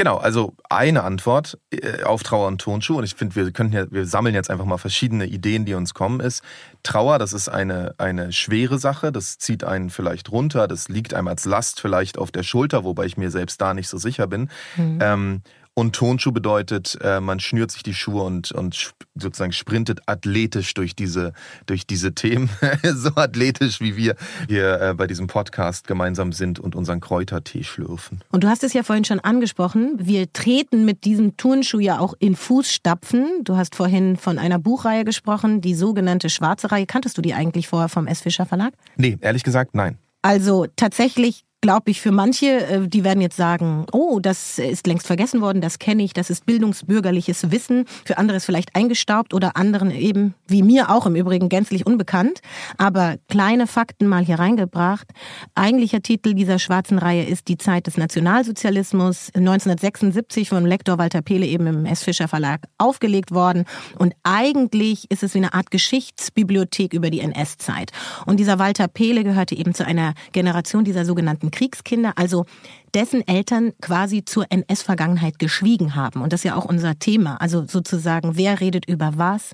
Genau, 0.00 0.16
also 0.16 0.54
eine 0.70 1.02
Antwort 1.02 1.58
äh, 1.70 2.04
auf 2.04 2.22
Trauer 2.22 2.46
und 2.46 2.58
Tonschuh, 2.58 2.96
und 2.96 3.04
ich 3.04 3.14
finde, 3.14 3.36
wir 3.36 3.50
könnten 3.50 3.74
ja, 3.74 3.84
wir 3.90 4.06
sammeln 4.06 4.34
jetzt 4.34 4.48
einfach 4.48 4.64
mal 4.64 4.78
verschiedene 4.78 5.26
Ideen, 5.26 5.66
die 5.66 5.74
uns 5.74 5.92
kommen, 5.92 6.20
ist, 6.20 6.42
Trauer, 6.82 7.18
das 7.18 7.34
ist 7.34 7.50
eine, 7.50 7.94
eine 7.98 8.32
schwere 8.32 8.78
Sache, 8.78 9.12
das 9.12 9.36
zieht 9.36 9.62
einen 9.62 9.90
vielleicht 9.90 10.32
runter, 10.32 10.68
das 10.68 10.88
liegt 10.88 11.12
einem 11.12 11.28
als 11.28 11.44
Last 11.44 11.82
vielleicht 11.82 12.16
auf 12.16 12.30
der 12.30 12.44
Schulter, 12.44 12.82
wobei 12.82 13.04
ich 13.04 13.18
mir 13.18 13.30
selbst 13.30 13.60
da 13.60 13.74
nicht 13.74 13.90
so 13.90 13.98
sicher 13.98 14.26
bin. 14.26 14.48
Mhm. 14.78 14.98
Ähm, 15.02 15.42
Und 15.80 15.96
Tonschuh 15.96 16.30
bedeutet, 16.30 16.98
äh, 17.00 17.22
man 17.22 17.40
schnürt 17.40 17.70
sich 17.70 17.82
die 17.82 17.94
Schuhe 17.94 18.24
und, 18.24 18.52
und 18.52 18.92
sozusagen 19.14 19.52
sprintet 19.52 20.00
athletisch 20.04 20.74
durch 20.74 20.94
diese, 20.94 21.32
durch 21.64 21.86
diese 21.86 22.14
Themen. 22.14 22.50
so 22.82 23.12
athletisch, 23.16 23.80
wie 23.80 23.96
wir 23.96 24.14
hier 24.46 24.78
äh, 24.78 24.92
bei 24.92 25.06
diesem 25.06 25.26
Podcast 25.26 25.86
gemeinsam 25.86 26.32
sind 26.32 26.58
und 26.58 26.74
unseren 26.76 27.00
Kräutertee 27.00 27.62
schlürfen. 27.62 28.20
Und 28.30 28.44
du 28.44 28.48
hast 28.48 28.62
es 28.62 28.74
ja 28.74 28.82
vorhin 28.82 29.06
schon 29.06 29.20
angesprochen. 29.20 29.94
Wir 29.98 30.30
treten 30.30 30.84
mit 30.84 31.06
diesem 31.06 31.38
Turnschuh 31.38 31.80
ja 31.80 31.98
auch 31.98 32.12
in 32.18 32.36
Fußstapfen. 32.36 33.44
Du 33.44 33.56
hast 33.56 33.74
vorhin 33.74 34.18
von 34.18 34.38
einer 34.38 34.58
Buchreihe 34.58 35.06
gesprochen, 35.06 35.62
die 35.62 35.74
sogenannte 35.74 36.28
Schwarze 36.28 36.70
Reihe. 36.70 36.84
Kanntest 36.84 37.16
du 37.16 37.22
die 37.22 37.32
eigentlich 37.32 37.68
vorher 37.68 37.88
vom 37.88 38.06
S. 38.06 38.20
Fischer 38.20 38.44
Verlag? 38.44 38.74
Nee, 38.96 39.16
ehrlich 39.22 39.44
gesagt, 39.44 39.74
nein. 39.74 39.96
Also 40.20 40.66
tatsächlich 40.76 41.46
glaube 41.60 41.90
ich, 41.90 42.00
für 42.00 42.10
manche, 42.10 42.66
äh, 42.66 42.88
die 42.88 43.04
werden 43.04 43.20
jetzt 43.20 43.36
sagen, 43.36 43.86
oh, 43.92 44.18
das 44.20 44.58
ist 44.58 44.86
längst 44.86 45.06
vergessen 45.06 45.40
worden, 45.40 45.60
das 45.60 45.78
kenne 45.78 46.02
ich, 46.02 46.12
das 46.12 46.30
ist 46.30 46.46
bildungsbürgerliches 46.46 47.50
Wissen. 47.50 47.84
Für 48.04 48.18
andere 48.18 48.38
ist 48.38 48.46
vielleicht 48.46 48.74
eingestaubt 48.74 49.34
oder 49.34 49.56
anderen 49.56 49.90
eben, 49.90 50.34
wie 50.46 50.62
mir 50.62 50.90
auch 50.90 51.06
im 51.06 51.16
Übrigen, 51.16 51.48
gänzlich 51.48 51.86
unbekannt. 51.86 52.40
Aber 52.78 53.16
kleine 53.28 53.66
Fakten 53.66 54.06
mal 54.06 54.24
hier 54.24 54.38
reingebracht. 54.38 55.08
Eigentlicher 55.54 56.00
Titel 56.00 56.34
dieser 56.34 56.58
schwarzen 56.58 56.98
Reihe 56.98 57.24
ist 57.24 57.48
Die 57.48 57.58
Zeit 57.58 57.86
des 57.86 57.96
Nationalsozialismus, 57.96 59.30
1976 59.34 60.48
vom 60.48 60.64
Lektor 60.64 60.98
Walter 60.98 61.22
Pehle 61.22 61.46
eben 61.46 61.66
im 61.66 61.84
S. 61.84 62.02
Fischer 62.02 62.28
Verlag 62.28 62.62
aufgelegt 62.78 63.32
worden. 63.32 63.64
Und 63.98 64.14
eigentlich 64.22 65.10
ist 65.10 65.22
es 65.22 65.34
wie 65.34 65.38
eine 65.38 65.52
Art 65.52 65.70
Geschichtsbibliothek 65.70 66.94
über 66.94 67.10
die 67.10 67.20
NS-Zeit. 67.20 67.92
Und 68.24 68.40
dieser 68.40 68.58
Walter 68.58 68.88
Pehle 68.88 69.24
gehörte 69.24 69.54
eben 69.54 69.74
zu 69.74 69.84
einer 69.84 70.14
Generation 70.32 70.84
dieser 70.84 71.04
sogenannten 71.04 71.49
Kriegskinder, 71.50 72.12
also 72.16 72.46
dessen 72.94 73.26
Eltern 73.26 73.72
quasi 73.80 74.24
zur 74.24 74.46
NS-Vergangenheit 74.50 75.38
geschwiegen 75.38 75.94
haben. 75.94 76.22
Und 76.22 76.32
das 76.32 76.40
ist 76.40 76.44
ja 76.44 76.56
auch 76.56 76.64
unser 76.64 76.98
Thema. 76.98 77.36
Also 77.40 77.64
sozusagen, 77.66 78.36
wer 78.36 78.60
redet 78.60 78.86
über 78.88 79.12
was? 79.16 79.52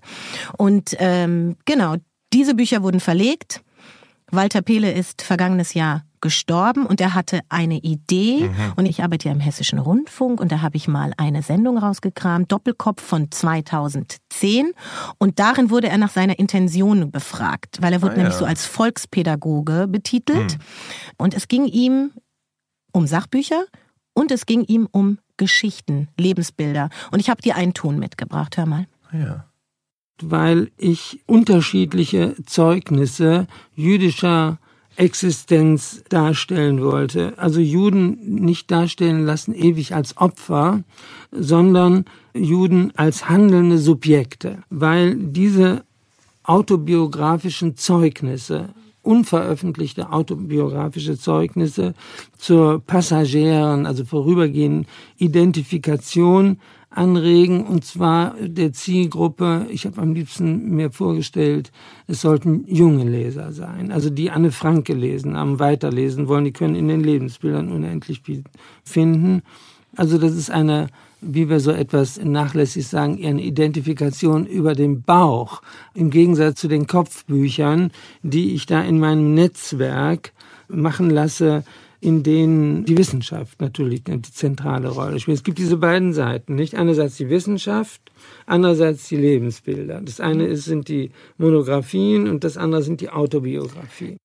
Und 0.56 0.96
ähm, 0.98 1.56
genau, 1.64 1.96
diese 2.32 2.54
Bücher 2.54 2.82
wurden 2.82 3.00
verlegt. 3.00 3.62
Walter 4.30 4.62
Pehle 4.62 4.92
ist 4.92 5.22
vergangenes 5.22 5.74
Jahr 5.74 6.05
gestorben 6.20 6.86
und 6.86 7.00
er 7.00 7.14
hatte 7.14 7.40
eine 7.48 7.78
Idee 7.78 8.48
mhm. 8.48 8.72
und 8.76 8.86
ich 8.86 9.02
arbeite 9.02 9.28
ja 9.28 9.34
im 9.34 9.40
Hessischen 9.40 9.78
Rundfunk 9.78 10.40
und 10.40 10.52
da 10.52 10.62
habe 10.62 10.76
ich 10.76 10.88
mal 10.88 11.12
eine 11.16 11.42
Sendung 11.42 11.78
rausgekramt, 11.78 12.50
Doppelkopf 12.50 13.02
von 13.02 13.30
2010 13.30 14.72
und 15.18 15.38
darin 15.38 15.70
wurde 15.70 15.88
er 15.88 15.98
nach 15.98 16.10
seiner 16.10 16.38
Intention 16.38 17.10
befragt, 17.10 17.78
weil 17.80 17.92
er 17.92 18.02
wurde 18.02 18.14
ah, 18.14 18.16
nämlich 18.18 18.34
ja. 18.34 18.40
so 18.40 18.44
als 18.44 18.66
Volkspädagoge 18.66 19.86
betitelt 19.88 20.54
mhm. 20.54 20.62
und 21.18 21.34
es 21.34 21.48
ging 21.48 21.66
ihm 21.66 22.12
um 22.92 23.06
Sachbücher 23.06 23.64
und 24.14 24.30
es 24.30 24.46
ging 24.46 24.62
ihm 24.62 24.88
um 24.90 25.18
Geschichten, 25.36 26.08
Lebensbilder 26.18 26.88
und 27.10 27.20
ich 27.20 27.30
habe 27.30 27.42
dir 27.42 27.56
einen 27.56 27.74
Ton 27.74 27.98
mitgebracht, 27.98 28.56
hör 28.56 28.66
mal. 28.66 28.86
Ja 29.12 29.46
weil 30.22 30.70
ich 30.76 31.20
unterschiedliche 31.26 32.34
Zeugnisse 32.46 33.46
jüdischer 33.74 34.58
Existenz 34.96 36.02
darstellen 36.08 36.82
wollte. 36.82 37.34
Also 37.36 37.60
Juden 37.60 38.18
nicht 38.44 38.70
darstellen 38.70 39.24
lassen 39.24 39.54
ewig 39.54 39.94
als 39.94 40.16
Opfer, 40.16 40.82
sondern 41.30 42.04
Juden 42.34 42.92
als 42.96 43.28
handelnde 43.28 43.78
Subjekte, 43.78 44.62
weil 44.70 45.16
diese 45.16 45.84
autobiografischen 46.42 47.76
Zeugnisse, 47.76 48.70
unveröffentlichte 49.02 50.10
autobiografische 50.10 51.16
Zeugnisse 51.16 51.94
zur 52.38 52.80
passagieren, 52.80 53.86
also 53.86 54.04
vorübergehenden 54.04 54.86
Identifikation 55.18 56.58
anregen, 56.96 57.64
und 57.64 57.84
zwar 57.84 58.34
der 58.40 58.72
Zielgruppe, 58.72 59.66
ich 59.70 59.86
habe 59.86 60.00
am 60.00 60.14
liebsten 60.14 60.70
mir 60.70 60.90
vorgestellt, 60.90 61.70
es 62.06 62.20
sollten 62.20 62.64
junge 62.66 63.04
Leser 63.04 63.52
sein, 63.52 63.92
also 63.92 64.10
die 64.10 64.30
Anne 64.30 64.52
Frank 64.52 64.86
gelesen 64.86 65.36
haben, 65.36 65.58
weiterlesen 65.58 66.28
wollen, 66.28 66.44
die 66.44 66.52
können 66.52 66.74
in 66.74 66.88
den 66.88 67.02
Lebensbildern 67.02 67.70
unendlich 67.70 68.22
finden. 68.84 69.42
Also 69.94 70.18
das 70.18 70.34
ist 70.34 70.50
eine, 70.50 70.88
wie 71.20 71.48
wir 71.48 71.60
so 71.60 71.70
etwas 71.70 72.22
nachlässig 72.22 72.86
sagen, 72.86 73.24
eine 73.24 73.42
Identifikation 73.42 74.46
über 74.46 74.74
den 74.74 75.02
Bauch, 75.02 75.62
im 75.94 76.10
Gegensatz 76.10 76.60
zu 76.60 76.68
den 76.68 76.86
Kopfbüchern, 76.86 77.90
die 78.22 78.54
ich 78.54 78.66
da 78.66 78.82
in 78.82 78.98
meinem 78.98 79.34
Netzwerk 79.34 80.32
machen 80.68 81.10
lasse, 81.10 81.64
in 82.06 82.22
denen 82.22 82.84
die 82.84 82.96
Wissenschaft 82.96 83.60
natürlich 83.60 84.02
eine 84.06 84.22
zentrale 84.22 84.88
Rolle 84.88 85.18
spielt. 85.18 85.38
Es 85.38 85.42
gibt 85.42 85.58
diese 85.58 85.76
beiden 85.76 86.12
Seiten, 86.12 86.54
nicht? 86.54 86.76
Einerseits 86.76 87.16
die 87.16 87.28
Wissenschaft, 87.28 88.00
andererseits 88.46 89.08
die 89.08 89.16
Lebensbilder. 89.16 90.00
Das 90.02 90.20
eine 90.20 90.46
ist, 90.46 90.66
sind 90.66 90.88
die 90.88 91.10
Monographien 91.36 92.28
und 92.28 92.44
das 92.44 92.56
andere 92.56 92.84
sind 92.84 93.00
die 93.00 93.10
Autobiografien. 93.10 94.18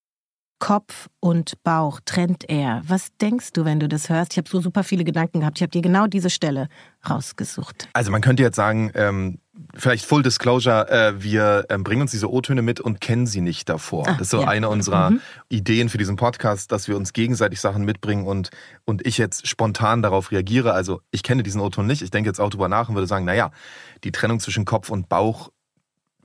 Kopf 0.59 1.09
und 1.19 1.55
Bauch 1.63 1.99
trennt 2.05 2.47
er. 2.47 2.83
Was 2.85 3.17
denkst 3.19 3.53
du, 3.53 3.65
wenn 3.65 3.79
du 3.79 3.89
das 3.89 4.09
hörst? 4.09 4.33
Ich 4.33 4.37
habe 4.37 4.47
so 4.47 4.61
super 4.61 4.83
viele 4.83 5.03
Gedanken 5.03 5.39
gehabt. 5.39 5.57
Ich 5.57 5.63
habe 5.63 5.71
dir 5.71 5.81
genau 5.81 6.05
diese 6.05 6.29
Stelle 6.29 6.69
rausgesucht. 7.09 7.89
Also 7.93 8.11
man 8.11 8.21
könnte 8.21 8.43
jetzt 8.43 8.57
sagen, 8.57 8.91
ähm, 8.93 9.39
vielleicht 9.75 10.05
Full 10.05 10.23
Disclosure, 10.23 10.89
äh, 10.89 11.21
wir 11.21 11.65
ähm, 11.69 11.83
bringen 11.83 12.01
uns 12.01 12.11
diese 12.11 12.31
O-Töne 12.31 12.61
mit 12.61 12.79
und 12.79 13.01
kennen 13.01 13.27
sie 13.27 13.41
nicht 13.41 13.67
davor. 13.69 14.07
Ah, 14.07 14.13
das 14.13 14.21
ist 14.21 14.29
so 14.31 14.41
ja. 14.41 14.47
eine 14.47 14.69
unserer 14.69 15.11
mhm. 15.11 15.21
Ideen 15.49 15.89
für 15.89 15.97
diesen 15.97 16.15
Podcast, 16.15 16.71
dass 16.71 16.87
wir 16.87 16.95
uns 16.95 17.13
gegenseitig 17.13 17.59
Sachen 17.59 17.83
mitbringen 17.83 18.25
und, 18.25 18.49
und 18.85 19.05
ich 19.05 19.17
jetzt 19.17 19.47
spontan 19.47 20.01
darauf 20.01 20.31
reagiere. 20.31 20.73
Also 20.73 21.01
ich 21.11 21.23
kenne 21.23 21.43
diesen 21.43 21.61
O-Ton 21.61 21.85
nicht. 21.85 22.01
Ich 22.01 22.11
denke 22.11 22.29
jetzt 22.29 22.39
auch 22.39 22.49
drüber 22.49 22.69
nach 22.69 22.89
und 22.89 22.95
würde 22.95 23.07
sagen, 23.07 23.25
naja, 23.25 23.51
die 24.03 24.11
Trennung 24.11 24.39
zwischen 24.39 24.65
Kopf 24.65 24.89
und 24.89 25.09
Bauch 25.09 25.49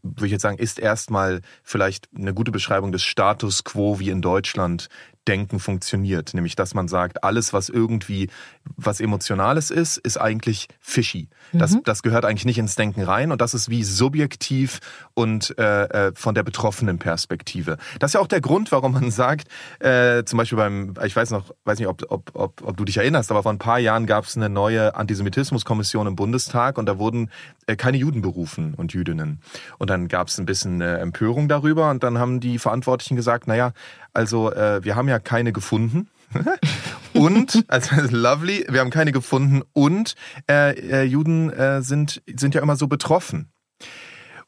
würde 0.02 0.26
ich 0.26 0.32
jetzt 0.32 0.42
sagen, 0.42 0.58
ist 0.58 0.78
erstmal 0.78 1.40
vielleicht 1.64 2.08
eine 2.16 2.32
gute 2.32 2.52
Beschreibung 2.52 2.92
des 2.92 3.02
Status 3.02 3.64
quo 3.64 3.98
wie 3.98 4.10
in 4.10 4.22
Deutschland 4.22 4.88
Denken 5.28 5.60
funktioniert. 5.60 6.34
Nämlich, 6.34 6.56
dass 6.56 6.74
man 6.74 6.88
sagt, 6.88 7.24
alles, 7.24 7.52
was 7.52 7.68
irgendwie 7.68 8.28
was 8.76 9.00
Emotionales 9.00 9.70
ist, 9.70 9.96
ist 9.96 10.18
eigentlich 10.18 10.68
fishy. 10.80 11.28
Mhm. 11.52 11.58
Das, 11.58 11.76
das 11.84 12.02
gehört 12.02 12.24
eigentlich 12.24 12.44
nicht 12.44 12.58
ins 12.58 12.74
Denken 12.74 13.02
rein 13.02 13.32
und 13.32 13.40
das 13.40 13.54
ist 13.54 13.70
wie 13.70 13.84
subjektiv 13.84 14.80
und 15.14 15.56
äh, 15.58 15.84
äh, 15.84 16.12
von 16.14 16.34
der 16.34 16.42
betroffenen 16.42 16.98
Perspektive. 16.98 17.78
Das 17.98 18.10
ist 18.10 18.14
ja 18.14 18.20
auch 18.20 18.26
der 18.26 18.40
Grund, 18.40 18.72
warum 18.72 18.92
man 18.92 19.10
sagt, 19.10 19.48
äh, 19.80 20.24
zum 20.24 20.38
Beispiel 20.38 20.58
beim, 20.58 20.94
ich 21.04 21.14
weiß 21.14 21.30
noch, 21.30 21.54
weiß 21.64 21.78
nicht, 21.78 21.88
ob, 21.88 22.04
ob, 22.10 22.30
ob, 22.34 22.62
ob 22.62 22.76
du 22.76 22.84
dich 22.84 22.96
erinnerst, 22.96 23.30
aber 23.30 23.42
vor 23.42 23.52
ein 23.52 23.58
paar 23.58 23.78
Jahren 23.78 24.06
gab 24.06 24.24
es 24.24 24.36
eine 24.36 24.48
neue 24.48 24.94
Antisemitismuskommission 24.94 26.06
im 26.06 26.16
Bundestag 26.16 26.78
und 26.78 26.86
da 26.86 26.98
wurden 26.98 27.30
äh, 27.66 27.76
keine 27.76 27.96
Juden 27.96 28.22
berufen 28.22 28.74
und 28.74 28.92
Jüdinnen. 28.92 29.40
Und 29.78 29.90
dann 29.90 30.08
gab 30.08 30.28
es 30.28 30.38
ein 30.38 30.46
bisschen 30.46 30.80
äh, 30.80 30.98
Empörung 30.98 31.48
darüber 31.48 31.90
und 31.90 32.02
dann 32.02 32.18
haben 32.18 32.40
die 32.40 32.58
Verantwortlichen 32.58 33.16
gesagt, 33.16 33.46
naja, 33.46 33.72
also 34.12 34.50
äh, 34.52 34.82
wir 34.82 34.96
haben 34.96 35.08
ja 35.08 35.15
keine 35.20 35.52
gefunden. 35.52 36.08
und, 37.12 37.64
also 37.68 37.96
lovely, 38.10 38.66
wir 38.68 38.80
haben 38.80 38.90
keine 38.90 39.12
gefunden 39.12 39.62
und 39.72 40.14
äh, 40.50 40.72
äh, 40.72 41.02
Juden 41.04 41.50
äh, 41.50 41.82
sind, 41.82 42.22
sind 42.34 42.54
ja 42.54 42.62
immer 42.62 42.76
so 42.76 42.88
betroffen. 42.88 43.52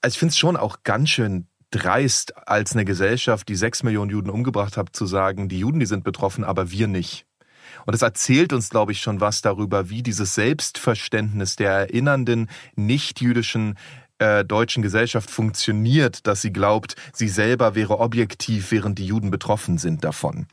Also 0.01 0.15
ich 0.15 0.19
finde 0.19 0.33
es 0.33 0.39
schon 0.39 0.57
auch 0.57 0.83
ganz 0.83 1.11
schön 1.11 1.47
dreist, 1.71 2.49
als 2.49 2.73
eine 2.73 2.85
Gesellschaft, 2.85 3.49
die 3.49 3.57
sechs 3.57 3.83
Millionen 3.83 4.11
Juden 4.11 4.31
umgebracht 4.31 4.77
hat, 4.77 4.95
zu 4.95 5.07
sagen, 5.07 5.49
die 5.49 5.59
Juden, 5.59 5.81
die 5.81 5.87
sind 5.87 6.05
betroffen, 6.05 6.45
aber 6.45 6.71
wir 6.71 6.89
nicht. 6.89 7.27
Und 7.85 7.95
es 7.95 8.03
erzählt 8.03 8.53
uns, 8.53 8.71
glaube 8.71 8.93
ich, 8.93 9.01
schon 9.01 9.21
was 9.21 9.43
darüber, 9.43 9.91
wie 9.91 10.03
dieses 10.03 10.35
Selbstverständnis 10.35 11.57
der 11.57 11.73
erinnernden, 11.73 12.49
nicht-jüdischen 12.75 13.77
äh, 14.19 14.45
deutschen 14.45 14.83
Gesellschaft 14.83 15.31
funktioniert, 15.31 16.27
dass 16.27 16.43
sie 16.43 16.53
glaubt, 16.53 16.97
sie 17.13 17.29
selber 17.29 17.75
wäre 17.75 18.01
objektiv, 18.01 18.71
während 18.71 18.99
die 18.99 19.07
Juden 19.07 19.31
betroffen 19.31 19.79
sind 19.79 20.05
davon. 20.05 20.47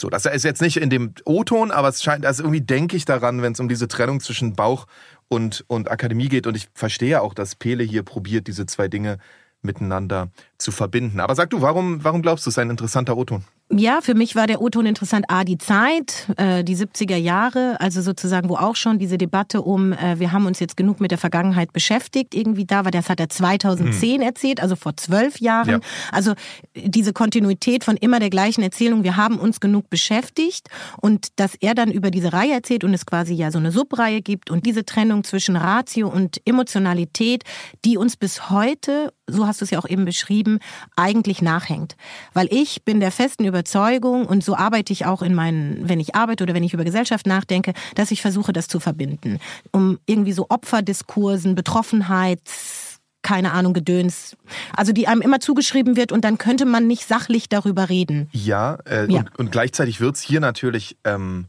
So, 0.00 0.10
das 0.10 0.26
ist 0.26 0.42
jetzt 0.42 0.60
nicht 0.60 0.76
in 0.76 0.90
dem 0.90 1.14
O-Ton, 1.24 1.70
aber 1.70 1.88
es 1.88 2.02
scheint, 2.02 2.26
also 2.26 2.42
irgendwie 2.42 2.60
denke 2.60 2.96
ich 2.96 3.04
daran, 3.04 3.42
wenn 3.42 3.52
es 3.52 3.60
um 3.60 3.68
diese 3.68 3.86
Trennung 3.86 4.20
zwischen 4.20 4.54
Bauch 4.54 4.86
und, 5.28 5.64
und 5.68 5.90
Akademie 5.90 6.28
geht. 6.28 6.46
Und 6.46 6.56
ich 6.56 6.68
verstehe 6.74 7.22
auch, 7.22 7.32
dass 7.32 7.54
Pele 7.54 7.84
hier 7.84 8.02
probiert, 8.02 8.48
diese 8.48 8.66
zwei 8.66 8.88
Dinge 8.88 9.18
miteinander 9.62 10.30
zu 10.58 10.72
verbinden. 10.72 11.20
Aber 11.20 11.34
sag 11.34 11.50
du, 11.50 11.62
warum, 11.62 12.02
warum 12.02 12.22
glaubst 12.22 12.44
du, 12.44 12.50
es 12.50 12.54
ist 12.54 12.58
ein 12.58 12.70
interessanter 12.70 13.16
O-Ton? 13.16 13.44
Ja, 13.70 14.00
für 14.02 14.14
mich 14.14 14.36
war 14.36 14.46
der 14.46 14.60
O-Ton 14.60 14.84
interessant. 14.84 15.24
A, 15.28 15.42
die 15.42 15.56
Zeit, 15.56 16.28
äh, 16.36 16.62
die 16.62 16.76
70er 16.76 17.16
Jahre, 17.16 17.80
also 17.80 18.02
sozusagen, 18.02 18.50
wo 18.50 18.56
auch 18.56 18.76
schon 18.76 18.98
diese 18.98 19.16
Debatte 19.16 19.62
um, 19.62 19.94
äh, 19.94 20.18
wir 20.18 20.32
haben 20.32 20.44
uns 20.44 20.60
jetzt 20.60 20.76
genug 20.76 21.00
mit 21.00 21.10
der 21.10 21.18
Vergangenheit 21.18 21.72
beschäftigt, 21.72 22.34
irgendwie 22.34 22.66
da 22.66 22.84
war. 22.84 22.90
Das 22.90 23.08
hat 23.08 23.20
er 23.20 23.30
2010 23.30 24.16
hm. 24.16 24.22
erzählt, 24.22 24.60
also 24.60 24.76
vor 24.76 24.96
zwölf 24.98 25.40
Jahren. 25.40 25.70
Ja. 25.70 25.80
Also 26.12 26.34
diese 26.76 27.14
Kontinuität 27.14 27.84
von 27.84 27.96
immer 27.96 28.20
der 28.20 28.28
gleichen 28.30 28.62
Erzählung, 28.62 29.02
wir 29.02 29.16
haben 29.16 29.38
uns 29.38 29.60
genug 29.60 29.88
beschäftigt 29.88 30.68
und 31.00 31.28
dass 31.36 31.54
er 31.54 31.74
dann 31.74 31.90
über 31.90 32.10
diese 32.10 32.34
Reihe 32.34 32.52
erzählt 32.52 32.84
und 32.84 32.92
es 32.92 33.06
quasi 33.06 33.32
ja 33.32 33.50
so 33.50 33.58
eine 33.58 33.72
Subreihe 33.72 34.20
gibt 34.20 34.50
und 34.50 34.66
diese 34.66 34.84
Trennung 34.84 35.24
zwischen 35.24 35.56
Ratio 35.56 36.08
und 36.08 36.40
Emotionalität, 36.44 37.44
die 37.86 37.96
uns 37.96 38.16
bis 38.16 38.50
heute 38.50 39.10
so 39.26 39.46
hast 39.46 39.60
du 39.60 39.64
es 39.64 39.70
ja 39.70 39.78
auch 39.78 39.88
eben 39.88 40.04
beschrieben, 40.04 40.58
eigentlich 40.96 41.42
nachhängt. 41.42 41.96
Weil 42.32 42.48
ich 42.50 42.84
bin 42.84 43.00
der 43.00 43.10
festen 43.10 43.44
Überzeugung 43.44 44.26
und 44.26 44.44
so 44.44 44.56
arbeite 44.56 44.92
ich 44.92 45.06
auch 45.06 45.22
in 45.22 45.34
meinen, 45.34 45.88
wenn 45.88 46.00
ich 46.00 46.14
arbeite 46.14 46.44
oder 46.44 46.54
wenn 46.54 46.64
ich 46.64 46.74
über 46.74 46.84
Gesellschaft 46.84 47.26
nachdenke, 47.26 47.72
dass 47.94 48.10
ich 48.10 48.22
versuche, 48.22 48.52
das 48.52 48.68
zu 48.68 48.80
verbinden. 48.80 49.38
Um 49.70 49.98
irgendwie 50.06 50.32
so 50.32 50.46
Opferdiskursen, 50.48 51.54
Betroffenheits 51.54 53.00
keine 53.24 53.52
Ahnung, 53.52 53.72
Gedöns. 53.72 54.36
Also 54.76 54.92
die 54.92 55.08
einem 55.08 55.22
immer 55.22 55.40
zugeschrieben 55.40 55.96
wird 55.96 56.12
und 56.12 56.26
dann 56.26 56.36
könnte 56.36 56.66
man 56.66 56.86
nicht 56.86 57.08
sachlich 57.08 57.48
darüber 57.48 57.88
reden. 57.88 58.28
Ja, 58.32 58.76
äh, 58.86 59.10
ja. 59.10 59.20
Und, 59.20 59.38
und, 59.38 59.50
gleichzeitig 59.50 60.00
wird's 60.00 60.20
hier 60.20 60.40
natürlich 60.40 60.98
ähm, 61.04 61.46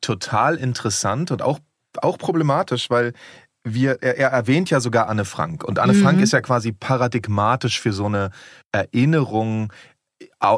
total 0.00 0.56
interessant 0.56 1.30
und 1.30 1.42
auch, 1.42 1.58
auch 2.00 2.16
problematisch, 2.16 2.88
weil 2.88 3.12
wir, 3.64 3.98
er, 4.02 4.18
er 4.18 4.30
erwähnt 4.30 4.70
ja 4.70 4.80
sogar 4.80 5.08
Anne 5.08 5.24
Frank. 5.24 5.64
Und 5.64 5.78
Anne 5.78 5.92
mhm. 5.92 6.02
Frank 6.02 6.20
ist 6.20 6.32
ja 6.32 6.40
quasi 6.40 6.72
paradigmatisch 6.72 7.80
für 7.80 7.92
so 7.92 8.06
eine 8.06 8.30
Erinnerung 8.72 9.72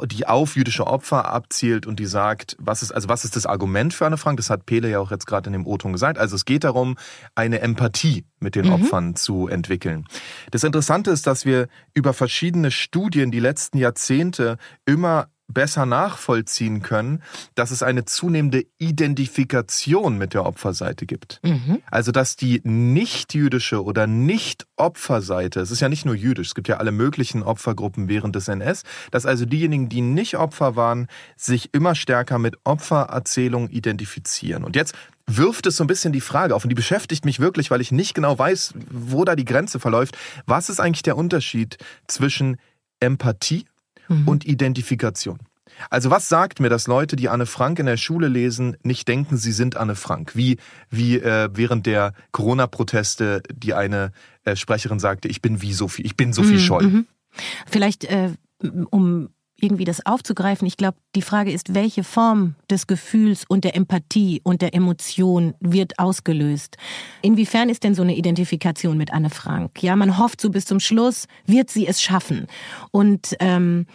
die 0.07 0.27
auf 0.27 0.57
jüdische 0.57 0.87
Opfer 0.87 1.27
abzielt 1.27 1.87
und 1.87 2.01
die 2.01 2.07
sagt, 2.07 2.57
was 2.59 2.83
ist, 2.83 2.93
also 2.93 3.09
was 3.09 3.25
ist 3.25 3.37
das 3.37 3.47
Argument 3.47 3.95
für 3.95 4.07
Anne 4.07 4.17
Frank? 4.17 4.37
Das 4.37 4.51
hat 4.51 4.67
Pele 4.67 4.91
ja 4.91 5.01
auch 5.01 5.11
jetzt 5.11 5.27
gerade 5.27 5.49
in 5.49 5.53
dem 5.53 5.67
O-Ton 5.67 5.93
gesagt. 5.93 6.19
Also 6.19 6.37
es 6.37 6.45
geht 6.45 6.65
darum, 6.65 6.97
eine 7.35 7.61
Empathie 7.61 8.25
mit 8.41 8.55
den 8.55 8.67
mhm. 8.67 8.73
Opfern 8.73 9.17
zu 9.17 9.49
entwickeln. 9.49 10.07
Das 10.51 10.65
Interessante 10.65 11.11
ist, 11.11 11.27
dass 11.27 11.45
wir 11.45 11.69
über 11.95 12.13
verschiedene 12.13 12.71
Studien 12.71 13.31
die 13.31 13.41
letzten 13.41 13.79
Jahrzehnte 13.79 14.59
immer 14.85 15.29
besser 15.53 15.87
nachvollziehen 15.87 16.83
können, 16.83 17.23
dass 17.55 17.71
es 17.71 17.83
eine 17.83 18.05
zunehmende 18.05 18.65
Identifikation 18.79 20.19
mit 20.19 20.35
der 20.35 20.47
Opferseite 20.47 21.07
gibt. 21.07 21.41
Mhm. 21.43 21.83
Also 21.91 22.13
dass 22.13 22.37
die 22.37 22.61
nicht-jüdische 22.65 23.83
oder 23.83 24.07
nicht-Opferseite, 24.07 25.61
es 25.61 25.71
ist 25.71 25.81
ja 25.81 25.89
nicht 25.89 26.05
nur 26.05 26.15
jüdisch, 26.15 26.49
es 26.49 26.55
gibt 26.55 26.69
ja 26.69 26.77
alle 26.77 26.93
möglichen 26.93 27.43
Opfergruppen 27.43 28.09
während 28.09 28.37
des 28.37 28.49
NS, 28.49 28.83
dass 29.11 29.27
also 29.27 29.45
diejenigen, 29.45 29.89
die 29.89 30.01
nicht 30.01 30.37
Opfer 30.37 30.77
waren, 30.77 31.07
sich 31.37 31.73
immer 31.73 31.95
stärker 31.95 32.39
mit 32.39 32.57
Opfererzählungen 32.65 33.71
identifizieren. 33.71 34.65
Und 34.65 34.77
jetzt 34.77 34.95
wirft 35.27 35.67
es 35.67 35.77
so 35.77 35.85
ein 35.85 35.87
bisschen 35.87 36.13
die 36.13 36.21
Frage 36.21 36.55
auf 36.55 36.65
und 36.65 36.71
die 36.71 36.75
beschäftigt 36.75 37.25
mich 37.25 37.41
wirklich, 37.41 37.71
weil 37.71 37.81
ich 37.81 37.93
nicht 37.93 38.15
genau 38.15 38.39
weiß, 38.39 38.75
wo 38.91 39.25
da 39.25 39.37
die 39.37 39.45
Grenze 39.45 39.79
verläuft. 39.79 40.17
Was 40.47 40.69
ist 40.69 40.81
eigentlich 40.81 41.03
der 41.03 41.17
Unterschied 41.17 41.79
zwischen 42.07 42.57
Empathie 43.01 43.65
mhm. 44.11 44.29
und 44.29 44.47
Identifikation. 44.47 45.39
Also 45.89 46.11
was 46.11 46.29
sagt 46.29 46.61
mir, 46.61 46.69
dass 46.69 46.87
Leute, 46.87 47.17
die 47.17 47.29
Anne 47.29 47.47
Frank 47.47 47.79
in 47.79 47.87
der 47.87 47.97
Schule 47.97 48.29
lesen, 48.29 48.77
nicht 48.83 49.09
denken, 49.09 49.37
sie 49.37 49.53
sind 49.53 49.77
Anne 49.77 49.95
Frank? 49.95 50.37
Wie, 50.37 50.59
wie 50.91 51.19
äh, 51.19 51.49
während 51.53 51.87
der 51.87 52.13
Corona-Proteste 52.33 53.43
die 53.53 53.73
eine 53.73 54.13
äh, 54.45 54.57
Sprecherin 54.57 54.99
sagte, 54.99 55.29
ich 55.29 55.41
bin 55.41 55.63
wie 55.63 55.73
Sophie, 55.73 56.03
ich 56.03 56.17
bin 56.17 56.33
Sophie 56.33 56.55
mhm. 56.55 56.59
Scholl. 56.59 56.83
Mhm. 56.83 57.07
Vielleicht, 57.67 58.05
äh, 58.05 58.33
um 58.91 59.31
irgendwie 59.61 59.85
das 59.85 60.05
aufzugreifen. 60.05 60.67
Ich 60.67 60.77
glaube, 60.77 60.97
die 61.15 61.23
Frage 61.23 61.53
ist, 61.53 61.75
welche 61.75 62.05
Form 62.05 62.55
des 62.71 62.87
Gefühls 62.87 63.45
und 63.49 63.65
der 63.65 63.77
Empathie 63.77 64.41
und 64.43 64.63
der 64.63 64.75
Emotion 64.75 65.55
wird 65.61 65.99
ausgelöst? 65.99 66.77
Inwiefern 67.23 67.69
ist 67.69 67.85
denn 67.85 67.95
so 67.95 68.03
eine 68.03 68.17
Identifikation 68.17 68.97
mit 68.97 69.13
Anne 69.13 69.31
Frank? 69.31 69.83
Ja, 69.83 69.97
man 69.97 70.19
hofft 70.19 70.41
so 70.41 70.51
bis 70.51 70.65
zum 70.65 70.81
Schluss, 70.81 71.27
wird 71.47 71.71
sie 71.71 71.87
es 71.87 72.03
schaffen? 72.03 72.47
Und 72.91 73.37
ähm, 73.41 73.87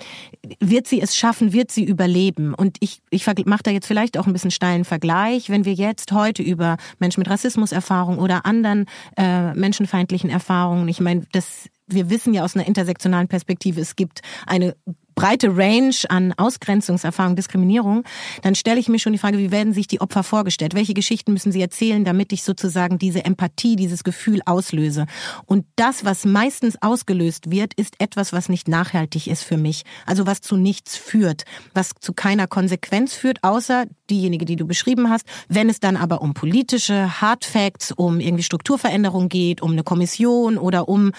wird 0.59 0.87
sie 0.87 1.01
es 1.01 1.15
schaffen, 1.15 1.53
wird 1.53 1.71
sie 1.71 1.83
überleben? 1.83 2.53
Und 2.53 2.77
ich, 2.79 3.01
ich 3.09 3.25
mache 3.45 3.63
da 3.63 3.71
jetzt 3.71 3.87
vielleicht 3.87 4.17
auch 4.17 4.27
ein 4.27 4.33
bisschen 4.33 4.51
steilen 4.51 4.85
Vergleich. 4.85 5.49
Wenn 5.49 5.65
wir 5.65 5.73
jetzt 5.73 6.11
heute 6.11 6.43
über 6.43 6.77
Menschen 6.99 7.21
mit 7.21 7.29
Rassismuserfahrung 7.29 8.19
oder 8.19 8.45
anderen 8.45 8.85
äh, 9.17 9.53
menschenfeindlichen 9.53 10.29
Erfahrungen, 10.29 10.87
ich 10.87 10.99
meine, 10.99 11.25
das 11.31 11.69
wir 11.87 12.09
wissen 12.09 12.33
ja 12.33 12.43
aus 12.43 12.55
einer 12.55 12.67
intersektionalen 12.67 13.27
Perspektive, 13.27 13.79
es 13.79 13.95
gibt 13.95 14.21
eine 14.45 14.75
breite 15.15 15.55
Range 15.55 15.95
an 16.09 16.33
Ausgrenzungserfahrung, 16.37 17.35
Diskriminierung, 17.35 18.03
dann 18.41 18.53
stelle 18.55 18.79
ich 18.79 18.89
mir 18.89 18.99
schon 18.99 19.13
die 19.13 19.19
Frage, 19.19 19.37
wie 19.37 19.51
werden 19.51 19.73
sich 19.73 19.87
die 19.87 20.01
Opfer 20.01 20.23
vorgestellt? 20.23 20.75
Welche 20.75 20.93
Geschichten 20.93 21.33
müssen 21.33 21.51
sie 21.51 21.61
erzählen, 21.61 22.03
damit 22.03 22.33
ich 22.33 22.43
sozusagen 22.43 22.99
diese 22.99 23.25
Empathie, 23.25 23.75
dieses 23.75 24.03
Gefühl 24.03 24.41
auslöse? 24.45 25.05
Und 25.45 25.65
das, 25.77 26.05
was 26.05 26.25
meistens 26.25 26.81
ausgelöst 26.81 27.49
wird, 27.49 27.73
ist 27.73 27.95
etwas, 27.99 28.33
was 28.33 28.49
nicht 28.49 28.67
nachhaltig 28.67 29.27
ist 29.27 29.43
für 29.43 29.57
mich. 29.57 29.83
Also 30.05 30.27
was 30.27 30.41
zu 30.41 30.57
nichts 30.57 30.97
führt, 30.97 31.45
was 31.73 31.91
zu 31.99 32.13
keiner 32.13 32.47
Konsequenz 32.47 33.13
führt, 33.13 33.43
außer 33.43 33.85
diejenige, 34.09 34.45
die 34.45 34.55
du 34.55 34.67
beschrieben 34.67 35.09
hast. 35.09 35.25
Wenn 35.47 35.69
es 35.69 35.79
dann 35.79 35.97
aber 35.97 36.21
um 36.21 36.33
politische 36.33 37.21
Hard 37.21 37.45
Facts, 37.45 37.91
um 37.91 38.19
irgendwie 38.19 38.43
Strukturveränderung 38.43 39.29
geht, 39.29 39.61
um 39.61 39.71
eine 39.71 39.83
Kommission 39.83 40.57
oder 40.57 40.87
um 40.89 41.11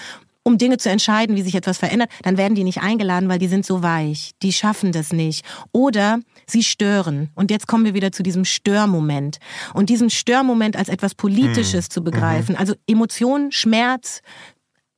um 0.46 0.58
Dinge 0.58 0.78
zu 0.78 0.88
entscheiden, 0.88 1.34
wie 1.34 1.42
sich 1.42 1.56
etwas 1.56 1.78
verändert, 1.78 2.08
dann 2.22 2.36
werden 2.36 2.54
die 2.54 2.62
nicht 2.62 2.80
eingeladen, 2.80 3.28
weil 3.28 3.40
die 3.40 3.48
sind 3.48 3.66
so 3.66 3.82
weich. 3.82 4.30
Die 4.42 4.52
schaffen 4.52 4.92
das 4.92 5.12
nicht. 5.12 5.44
Oder 5.72 6.20
sie 6.46 6.62
stören. 6.62 7.30
Und 7.34 7.50
jetzt 7.50 7.66
kommen 7.66 7.84
wir 7.84 7.94
wieder 7.94 8.12
zu 8.12 8.22
diesem 8.22 8.44
Störmoment. 8.44 9.38
Und 9.74 9.90
diesen 9.90 10.08
Störmoment 10.08 10.76
als 10.76 10.88
etwas 10.88 11.16
Politisches 11.16 11.86
hm. 11.86 11.90
zu 11.90 12.04
begreifen. 12.04 12.52
Mhm. 12.52 12.60
Also 12.60 12.74
Emotionen, 12.86 13.50
Schmerz, 13.50 14.20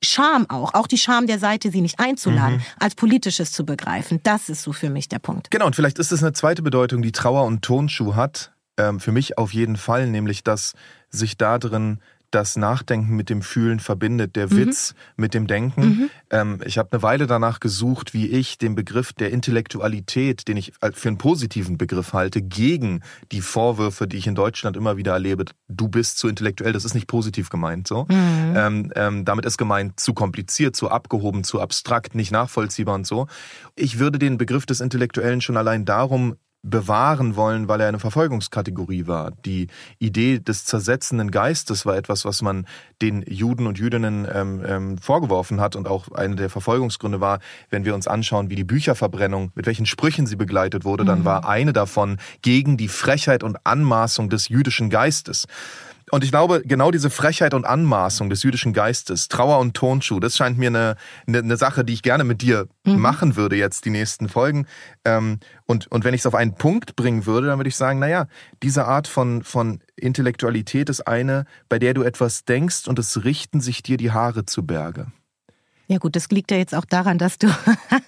Scham 0.03 0.45
auch, 0.49 0.75
auch 0.75 0.87
die 0.87 0.99
Scham 0.99 1.25
der 1.25 1.39
Seite, 1.39 1.71
sie 1.71 1.81
nicht 1.81 1.99
einzuladen, 1.99 2.57
mhm. 2.57 2.63
als 2.79 2.95
politisches 2.95 3.51
zu 3.51 3.65
begreifen. 3.65 4.21
Das 4.23 4.47
ist 4.49 4.61
so 4.61 4.71
für 4.71 4.89
mich 4.89 5.09
der 5.09 5.19
Punkt. 5.19 5.49
Genau, 5.51 5.65
und 5.65 5.75
vielleicht 5.75 5.97
ist 5.97 6.11
es 6.11 6.21
eine 6.23 6.31
zweite 6.31 6.61
Bedeutung, 6.61 7.01
die 7.01 7.11
Trauer 7.11 7.43
und 7.45 7.63
Tonschuh 7.63 8.15
hat. 8.15 8.53
Ähm, 8.77 8.99
für 8.99 9.11
mich 9.11 9.39
auf 9.39 9.51
jeden 9.51 9.77
Fall, 9.77 10.07
nämlich 10.07 10.43
dass 10.43 10.73
sich 11.09 11.37
da 11.37 11.57
drin 11.57 11.99
das 12.31 12.55
Nachdenken 12.55 13.15
mit 13.15 13.29
dem 13.29 13.41
Fühlen 13.41 13.79
verbindet, 13.79 14.35
der 14.35 14.47
mhm. 14.47 14.57
Witz 14.57 14.95
mit 15.17 15.33
dem 15.33 15.47
Denken. 15.47 15.81
Mhm. 15.81 16.09
Ähm, 16.29 16.61
ich 16.65 16.77
habe 16.77 16.89
eine 16.91 17.01
Weile 17.01 17.27
danach 17.27 17.59
gesucht, 17.59 18.13
wie 18.13 18.27
ich 18.27 18.57
den 18.57 18.75
Begriff 18.75 19.13
der 19.13 19.31
Intellektualität, 19.31 20.47
den 20.47 20.57
ich 20.57 20.73
für 20.93 21.09
einen 21.09 21.17
positiven 21.17 21.77
Begriff 21.77 22.13
halte, 22.13 22.41
gegen 22.41 23.01
die 23.31 23.41
Vorwürfe, 23.41 24.07
die 24.07 24.17
ich 24.17 24.27
in 24.27 24.35
Deutschland 24.35 24.77
immer 24.77 24.97
wieder 24.97 25.13
erlebe, 25.13 25.45
du 25.67 25.87
bist 25.87 26.17
zu 26.17 26.27
intellektuell, 26.27 26.73
das 26.73 26.85
ist 26.85 26.93
nicht 26.93 27.07
positiv 27.07 27.49
gemeint 27.49 27.87
so. 27.87 28.05
Mhm. 28.09 28.53
Ähm, 28.55 28.91
ähm, 28.95 29.25
damit 29.25 29.45
ist 29.45 29.57
gemeint 29.57 29.99
zu 29.99 30.13
kompliziert, 30.13 30.75
zu 30.75 30.89
abgehoben, 30.89 31.43
zu 31.43 31.59
abstrakt, 31.59 32.15
nicht 32.15 32.31
nachvollziehbar 32.31 32.95
und 32.95 33.07
so. 33.07 33.27
Ich 33.75 33.99
würde 33.99 34.19
den 34.19 34.37
Begriff 34.37 34.65
des 34.65 34.81
Intellektuellen 34.81 35.41
schon 35.41 35.57
allein 35.57 35.85
darum 35.85 36.35
bewahren 36.61 37.35
wollen, 37.35 37.67
weil 37.67 37.79
er 37.79 37.87
eine 37.87 37.99
Verfolgungskategorie 37.99 39.07
war. 39.07 39.31
Die 39.45 39.67
Idee 39.97 40.39
des 40.39 40.65
zersetzenden 40.65 41.31
Geistes 41.31 41.85
war 41.85 41.95
etwas, 41.95 42.25
was 42.25 42.41
man 42.41 42.67
den 43.01 43.23
Juden 43.27 43.65
und 43.65 43.79
Jüdinnen 43.79 44.27
ähm, 44.31 44.63
ähm, 44.65 44.97
vorgeworfen 44.97 45.61
hat 45.61 45.75
und 45.75 45.87
auch 45.87 46.11
eine 46.11 46.35
der 46.35 46.49
Verfolgungsgründe 46.49 47.21
war, 47.21 47.39
wenn 47.69 47.85
wir 47.85 47.95
uns 47.95 48.07
anschauen, 48.07 48.49
wie 48.49 48.55
die 48.55 48.65
Bücherverbrennung, 48.65 49.51
mit 49.55 49.67
welchen 49.67 49.85
Sprüchen 49.85 50.27
sie 50.27 50.35
begleitet 50.35 50.83
wurde, 50.83 51.03
mhm. 51.03 51.07
dann 51.07 51.25
war 51.25 51.47
eine 51.47 51.71
davon 51.71 52.17
gegen 52.41 52.75
die 52.75 52.89
Frechheit 52.89 53.43
und 53.43 53.65
Anmaßung 53.65 54.29
des 54.29 54.49
jüdischen 54.49 54.89
Geistes. 54.89 55.47
Und 56.11 56.23
ich 56.23 56.31
glaube, 56.31 56.61
genau 56.65 56.91
diese 56.91 57.09
Frechheit 57.09 57.53
und 57.53 57.65
Anmaßung 57.65 58.29
des 58.29 58.43
jüdischen 58.43 58.73
Geistes, 58.73 59.27
Trauer 59.27 59.59
und 59.59 59.75
Tonschuh, 59.75 60.19
das 60.19 60.35
scheint 60.35 60.57
mir 60.57 60.67
eine, 60.67 60.95
eine, 61.27 61.39
eine 61.39 61.57
Sache, 61.57 61.83
die 61.83 61.93
ich 61.93 62.01
gerne 62.01 62.23
mit 62.23 62.41
dir 62.41 62.67
mhm. 62.85 62.99
machen 62.99 63.35
würde 63.35 63.55
jetzt 63.55 63.85
die 63.85 63.89
nächsten 63.89 64.29
Folgen. 64.29 64.67
Ähm, 65.05 65.39
und, 65.65 65.87
und 65.87 66.03
wenn 66.03 66.13
ich 66.13 66.21
es 66.21 66.25
auf 66.25 66.35
einen 66.35 66.55
Punkt 66.55 66.95
bringen 66.95 67.25
würde, 67.25 67.47
dann 67.47 67.59
würde 67.59 67.69
ich 67.69 67.75
sagen, 67.75 67.99
naja, 67.99 68.27
diese 68.63 68.85
Art 68.85 69.07
von, 69.07 69.43
von 69.43 69.81
Intellektualität 69.95 70.89
ist 70.89 71.07
eine, 71.07 71.45
bei 71.67 71.79
der 71.79 71.93
du 71.93 72.03
etwas 72.03 72.45
denkst 72.45 72.87
und 72.87 72.99
es 72.99 73.23
richten 73.23 73.61
sich 73.61 73.83
dir 73.83 73.97
die 73.97 74.11
Haare 74.11 74.45
zu 74.45 74.65
Berge. 74.65 75.07
Ja 75.91 75.97
gut, 75.97 76.15
das 76.15 76.29
liegt 76.29 76.51
ja 76.51 76.57
jetzt 76.57 76.75
auch 76.75 76.85
daran, 76.85 77.17
dass 77.17 77.39
du 77.39 77.47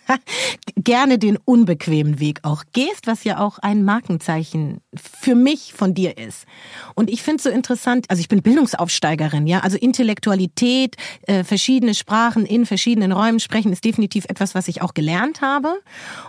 gerne 0.78 1.18
den 1.18 1.38
unbequemen 1.38 2.20
Weg 2.20 2.42
auch 2.44 2.64
gehst, 2.74 3.08
was 3.08 3.24
ja 3.24 3.40
auch 3.40 3.58
ein 3.58 3.84
Markenzeichen 3.84 4.82
für 4.94 5.34
mich 5.34 5.74
von 5.74 5.96
dir 5.96 6.16
ist. 6.20 6.46
Und 6.94 7.10
ich 7.10 7.24
finde 7.24 7.38
es 7.38 7.44
so 7.44 7.50
interessant, 7.50 8.06
also 8.10 8.22
ich 8.22 8.28
bin 8.28 8.44
Bildungsaufsteigerin, 8.44 9.48
ja, 9.48 9.62
also 9.62 9.78
Intellektualität, 9.78 10.96
äh, 11.24 11.44
verschiedene 11.44 11.96
Sprachen 11.96 12.46
in 12.46 12.68
verschiedenen 12.68 13.12
Räumen 13.12 13.40
sprechen 13.40 13.74
ist 13.74 13.84
definitiv 13.84 14.26
etwas, 14.26 14.54
was 14.54 14.68
ich 14.68 14.84
auch 14.84 14.94
gelernt 14.94 15.42
habe 15.42 15.82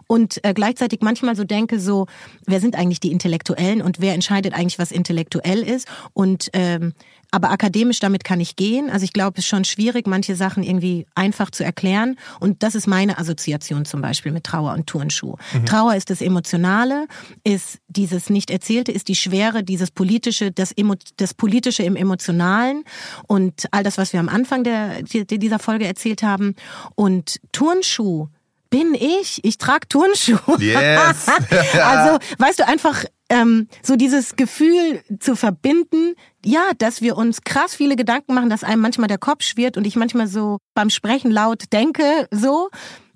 und 0.07 0.43
äh, 0.47 0.55
gleichzeitig 0.55 1.01
manchmal 1.03 1.37
so 1.37 1.45
denke, 1.45 1.79
so, 1.79 2.07
wer 2.47 2.61
sind 2.61 2.77
eigentlich 2.77 3.01
die 3.01 3.12
Intellektuellen 3.12 3.83
und 3.83 4.01
wer 4.01 4.15
entscheidet 4.15 4.55
eigentlich, 4.55 4.79
was 4.79 4.91
intellektuell 4.91 5.62
ist 5.62 5.87
und 6.15 6.49
ähm, 6.55 6.95
aber 7.33 7.51
akademisch 7.51 7.99
damit 7.99 8.25
kann 8.25 8.40
ich 8.40 8.57
gehen. 8.57 8.90
Also 8.90 9.05
ich 9.05 9.12
glaube, 9.12 9.38
es 9.38 9.45
ist 9.45 9.49
schon 9.49 9.64
schwierig, 9.64 10.07
manche 10.07 10.37
Sachen 10.37 10.62
irgendwie 10.62 11.07
einfach 11.14 11.51
zu 11.51 11.64
erklären. 11.64 12.16
Und 12.40 12.62
das 12.62 12.75
ist 12.75 12.87
meine 12.87 13.18
Assoziation 13.18 13.87
zum 13.87 14.03
Beispiel 14.03 14.33
mit 14.33 14.45
Trauer 14.45 14.75
und 14.75 14.87
Turnschuh. 14.87 15.37
Mhm. 15.55 15.66
Trauer 15.66 15.95
ist 15.97 16.11
das 16.11 16.21
Emotionale, 16.21 17.07
ist 17.42 17.79
dieses 17.88 18.29
Nicht-Erzählte, 18.29 18.92
ist 18.92 19.09
die 19.09 19.16
Schwere, 19.16 19.64
dieses 19.64 19.90
Politische, 19.90 20.53
das, 20.53 20.73
Emo 20.73 20.95
das 21.16 21.33
Politische 21.33 21.83
im 21.83 21.97
Emotionalen 21.97 22.85
und 23.27 23.66
all 23.71 23.83
das, 23.83 23.97
was 23.97 24.12
wir 24.12 24.21
am 24.21 24.29
Anfang 24.29 24.62
der, 24.62 25.03
dieser 25.03 25.59
Folge 25.59 25.87
erzählt 25.87 26.23
haben. 26.23 26.55
Und 26.95 27.40
Turnschuh 27.53 28.29
bin 28.68 28.95
ich. 28.95 29.40
Ich 29.42 29.57
trage 29.57 29.88
Turnschuhe. 29.88 30.59
Yes. 30.59 31.27
also, 31.83 32.18
weißt 32.38 32.59
du, 32.59 32.66
einfach 32.68 33.05
ähm, 33.29 33.68
so 33.83 33.97
dieses 33.97 34.37
Gefühl 34.37 35.03
zu 35.18 35.37
verbinden, 35.37 36.14
ja, 36.45 36.71
dass 36.79 37.03
wir 37.03 37.17
uns 37.17 37.43
krass 37.43 37.75
viele 37.75 37.97
Gedanken 37.97 38.35
machen, 38.35 38.51
dass 38.51 38.65
einem 38.65 38.83
manchmal 38.83 39.09
der 39.09 39.19
Kopf 39.19 39.43
schwirrt 39.43 39.77
und 39.77 39.87
ich 39.87 39.97
manchmal 39.97 40.27
so 40.27 40.59
beim 40.75 40.91
Sprechen 40.91 41.31
laut 41.31 41.73
denke, 41.73 42.29
so 42.31 42.71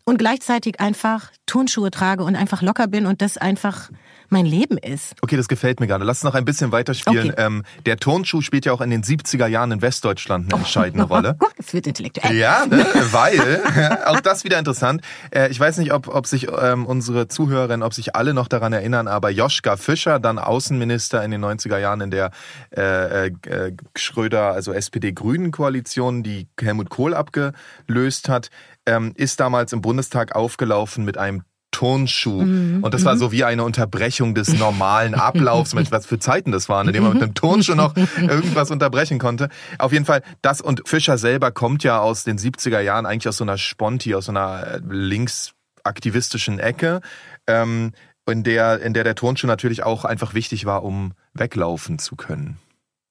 und 0.05 0.19
gleichzeitig 0.19 0.81
einfach 0.81 1.33
Turnschuhe 1.47 1.91
trage 1.91 2.25
und 2.25 2.37
einfach 2.37 2.62
locker 2.62 2.87
bin 2.87 3.07
und 3.07 3.21
das 3.21 3.37
einfach 3.37 3.91
mein 4.29 4.47
Leben 4.47 4.79
ist. 4.79 5.15
Okay, 5.23 5.37
das 5.37 5.49
gefällt 5.49 5.81
mir 5.81 5.87
gerade. 5.87 6.05
Lass 6.05 6.23
noch 6.23 6.35
ein 6.35 6.45
bisschen 6.45 6.73
weiterspielen. 6.73 7.31
Okay. 7.31 7.43
Ähm, 7.45 7.65
der 7.85 7.97
Turnschuh 7.99 8.41
spielt 8.41 8.67
ja 8.67 8.73
auch 8.73 8.81
in 8.81 8.91
den 8.91 9.03
70er 9.03 9.47
Jahren 9.47 9.73
in 9.73 9.83
Westdeutschland 9.83 10.53
eine 10.53 10.62
entscheidende 10.62 11.05
oh, 11.05 11.09
Rolle. 11.15 11.39
Es 11.57 11.73
wird 11.73 11.87
intellektuell. 11.87 12.35
Ja, 12.37 12.67
ne? 12.67 12.87
weil, 13.12 13.62
auch 14.07 14.21
das 14.21 14.45
wieder 14.45 14.59
interessant. 14.59 15.03
Äh, 15.31 15.51
ich 15.51 15.61
weiß 15.61 15.79
nicht, 15.79 15.93
ob, 15.93 16.09
ob 16.09 16.27
sich 16.27 16.49
ähm, 16.61 16.87
unsere 16.87 17.29
Zuhörerinnen, 17.29 17.83
ob 17.83 17.95
sich 17.95 18.15
alle 18.15 18.35
noch 18.35 18.49
daran 18.49 18.73
erinnern, 18.73 19.09
aber 19.09 19.31
Joschka 19.31 19.77
Fischer, 19.77 20.19
dann 20.19 20.39
Außenminister 20.39 21.23
in 21.25 21.31
den 21.31 21.45
90er 21.45 21.79
Jahren 21.79 22.01
in 22.01 22.11
der 22.11 22.31
äh, 22.77 23.27
äh, 23.27 23.77
Schröder, 23.97 24.53
also 24.53 24.73
SPD-Grünen-Koalition, 24.73 26.23
die 26.23 26.49
Helmut 26.61 26.91
Kohl 26.91 27.15
abgelöst 27.15 28.29
hat, 28.29 28.51
ähm, 28.87 29.12
ist 29.17 29.41
damals 29.41 29.73
im 29.73 29.83
Bundestag 29.83 30.35
aufgelaufen 30.35 31.05
mit 31.05 31.19
einem 31.19 31.43
Turnschuh. 31.77 32.41
Mhm. 32.41 32.83
Und 32.83 32.95
das 32.95 33.05
war 33.05 33.17
mhm. 33.17 33.19
so 33.19 33.33
wie 33.33 33.45
eine 33.45 33.62
Unterbrechung 33.62 34.35
des 34.35 34.59
normalen 34.59 35.15
Ablaufs. 35.15 35.75
Mensch, 35.75 35.91
was 35.91 36.07
für 36.07 36.19
Zeiten 36.19 36.51
das 36.51 36.71
waren, 36.71 36.87
in 36.87 36.95
denen 36.95 37.05
man 37.05 37.12
mit 37.12 37.23
einem 37.23 37.35
Turnschuh 37.35 37.75
noch 37.75 37.95
irgendwas 38.17 38.71
unterbrechen 38.71 39.19
konnte. 39.19 39.51
Auf 39.79 39.93
jeden 39.93 40.07
Fall, 40.07 40.23
das 40.41 40.62
und 40.62 40.89
Fischer 40.89 41.19
selber 41.19 41.51
kommt 41.51 41.85
ja 41.85 42.01
aus 42.01 42.25
den 42.25 42.39
70er 42.39 42.81
Jahren 42.81 43.05
eigentlich 43.05 43.29
aus 43.29 43.37
so 43.37 43.45
einer 43.45 43.59
Sponti, 43.59 44.15
aus 44.15 44.25
so 44.25 44.33
einer 44.33 44.67
äh, 44.67 44.81
linksaktivistischen 44.89 46.59
Ecke. 46.61 47.03
Ähm, 47.47 47.93
in 48.27 48.43
der, 48.43 48.81
in 48.81 48.95
der 48.95 49.05
der 49.05 49.15
Turnschuh 49.15 49.47
natürlich 49.47 49.83
auch 49.83 50.07
einfach 50.07 50.33
wichtig 50.33 50.65
war, 50.65 50.83
um 50.83 51.12
weglaufen 51.35 51.99
zu 51.99 52.17
können. 52.17 52.57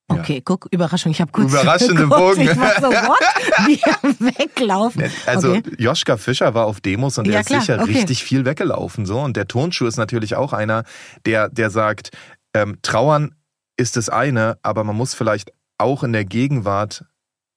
Okay, 0.08 0.40
guck, 0.44 0.68
Überraschung. 0.70 1.10
Ich 1.10 1.20
habe 1.20 1.32
kurz 1.32 1.52
Überraschende 1.52 2.06
Bogen. 2.06 2.42
Ich 2.42 2.56
war 2.56 2.74
so, 2.80 2.86
what? 2.86 3.18
Wie 3.66 3.80
weglaufen. 4.24 5.10
Also 5.26 5.54
okay. 5.54 5.62
Joschka 5.78 6.16
Fischer 6.16 6.54
war 6.54 6.66
auf 6.66 6.80
Demos 6.80 7.18
und 7.18 7.26
der 7.26 7.34
ja, 7.34 7.40
ist 7.40 7.48
sicher 7.48 7.80
okay. 7.80 7.92
richtig 7.92 8.22
viel 8.22 8.44
weggelaufen. 8.44 9.04
so 9.04 9.20
Und 9.20 9.36
der 9.36 9.48
Tonschuh 9.48 9.86
ist 9.86 9.96
natürlich 9.96 10.36
auch 10.36 10.52
einer, 10.52 10.84
der, 11.24 11.48
der 11.48 11.70
sagt, 11.70 12.10
ähm, 12.54 12.78
Trauern 12.82 13.34
ist 13.76 13.96
das 13.96 14.08
eine, 14.08 14.58
aber 14.62 14.84
man 14.84 14.96
muss 14.96 15.14
vielleicht 15.14 15.52
auch 15.78 16.04
in 16.04 16.12
der 16.12 16.24
Gegenwart, 16.24 17.04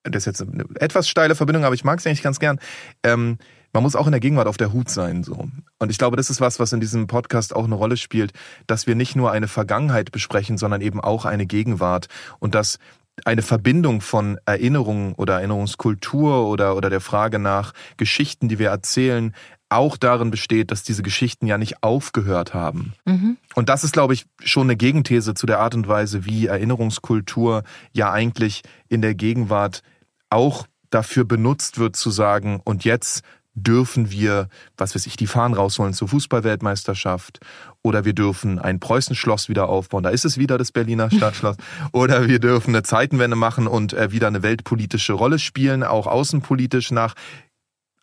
das 0.03 0.25
ist 0.25 0.39
jetzt 0.39 0.41
eine 0.41 0.65
etwas 0.79 1.07
steile 1.07 1.35
Verbindung, 1.35 1.65
aber 1.65 1.75
ich 1.75 1.83
mag 1.83 1.99
es 1.99 2.07
eigentlich 2.07 2.23
ganz 2.23 2.39
gern, 2.39 2.59
ähm, 3.03 3.37
man 3.73 3.83
muss 3.83 3.95
auch 3.95 4.05
in 4.05 4.11
der 4.11 4.19
Gegenwart 4.19 4.47
auf 4.47 4.57
der 4.57 4.73
Hut 4.73 4.89
sein, 4.89 5.23
so. 5.23 5.47
Und 5.77 5.91
ich 5.91 5.97
glaube, 5.97 6.17
das 6.17 6.29
ist 6.29 6.41
was, 6.41 6.59
was 6.59 6.73
in 6.73 6.79
diesem 6.79 7.07
Podcast 7.07 7.55
auch 7.55 7.65
eine 7.65 7.75
Rolle 7.75 7.97
spielt, 7.97 8.33
dass 8.67 8.87
wir 8.87 8.95
nicht 8.95 9.15
nur 9.15 9.31
eine 9.31 9.47
Vergangenheit 9.47 10.11
besprechen, 10.11 10.57
sondern 10.57 10.81
eben 10.81 10.99
auch 10.99 11.25
eine 11.25 11.45
Gegenwart 11.45 12.07
und 12.39 12.55
dass 12.55 12.79
eine 13.25 13.41
Verbindung 13.41 14.01
von 14.01 14.39
Erinnerungen 14.45 15.13
oder 15.13 15.35
Erinnerungskultur 15.35 16.47
oder, 16.47 16.75
oder 16.75 16.89
der 16.89 17.01
Frage 17.01 17.37
nach 17.37 17.73
Geschichten, 17.97 18.47
die 18.47 18.59
wir 18.59 18.69
erzählen, 18.69 19.33
auch 19.69 19.97
darin 19.97 20.31
besteht, 20.31 20.71
dass 20.71 20.83
diese 20.83 21.03
Geschichten 21.03 21.45
ja 21.45 21.57
nicht 21.57 21.83
aufgehört 21.83 22.53
haben. 22.53 22.93
Mhm. 23.05 23.37
Und 23.53 23.69
das 23.69 23.83
ist, 23.83 23.93
glaube 23.93 24.15
ich, 24.15 24.25
schon 24.43 24.63
eine 24.63 24.75
Gegenthese 24.75 25.35
zu 25.35 25.45
der 25.45 25.59
Art 25.59 25.75
und 25.75 25.87
Weise, 25.87 26.25
wie 26.25 26.47
Erinnerungskultur 26.47 27.63
ja 27.93 28.11
eigentlich 28.11 28.63
in 28.87 29.01
der 29.01 29.13
Gegenwart 29.13 29.83
auch 30.29 30.65
dafür 30.89 31.23
benutzt 31.23 31.77
wird 31.77 31.95
zu 31.95 32.09
sagen, 32.09 32.61
und 32.63 32.83
jetzt 32.83 33.21
dürfen 33.63 34.11
wir, 34.11 34.49
was 34.77 34.95
weiß 34.95 35.05
ich, 35.05 35.15
die 35.15 35.27
Fahnen 35.27 35.55
rausholen 35.55 35.93
zur 35.93 36.07
Fußballweltmeisterschaft 36.07 37.39
oder 37.81 38.05
wir 38.05 38.13
dürfen 38.13 38.59
ein 38.59 38.79
Preußenschloss 38.79 39.49
wieder 39.49 39.69
aufbauen, 39.69 40.03
da 40.03 40.09
ist 40.09 40.25
es 40.25 40.37
wieder 40.37 40.57
das 40.57 40.71
Berliner 40.71 41.11
Stadtschloss 41.15 41.57
oder 41.91 42.27
wir 42.27 42.39
dürfen 42.39 42.75
eine 42.75 42.83
Zeitenwende 42.83 43.35
machen 43.35 43.67
und 43.67 43.93
äh, 43.93 44.11
wieder 44.11 44.27
eine 44.27 44.43
weltpolitische 44.43 45.13
Rolle 45.13 45.39
spielen, 45.39 45.83
auch 45.83 46.07
außenpolitisch 46.07 46.91
nach 46.91 47.15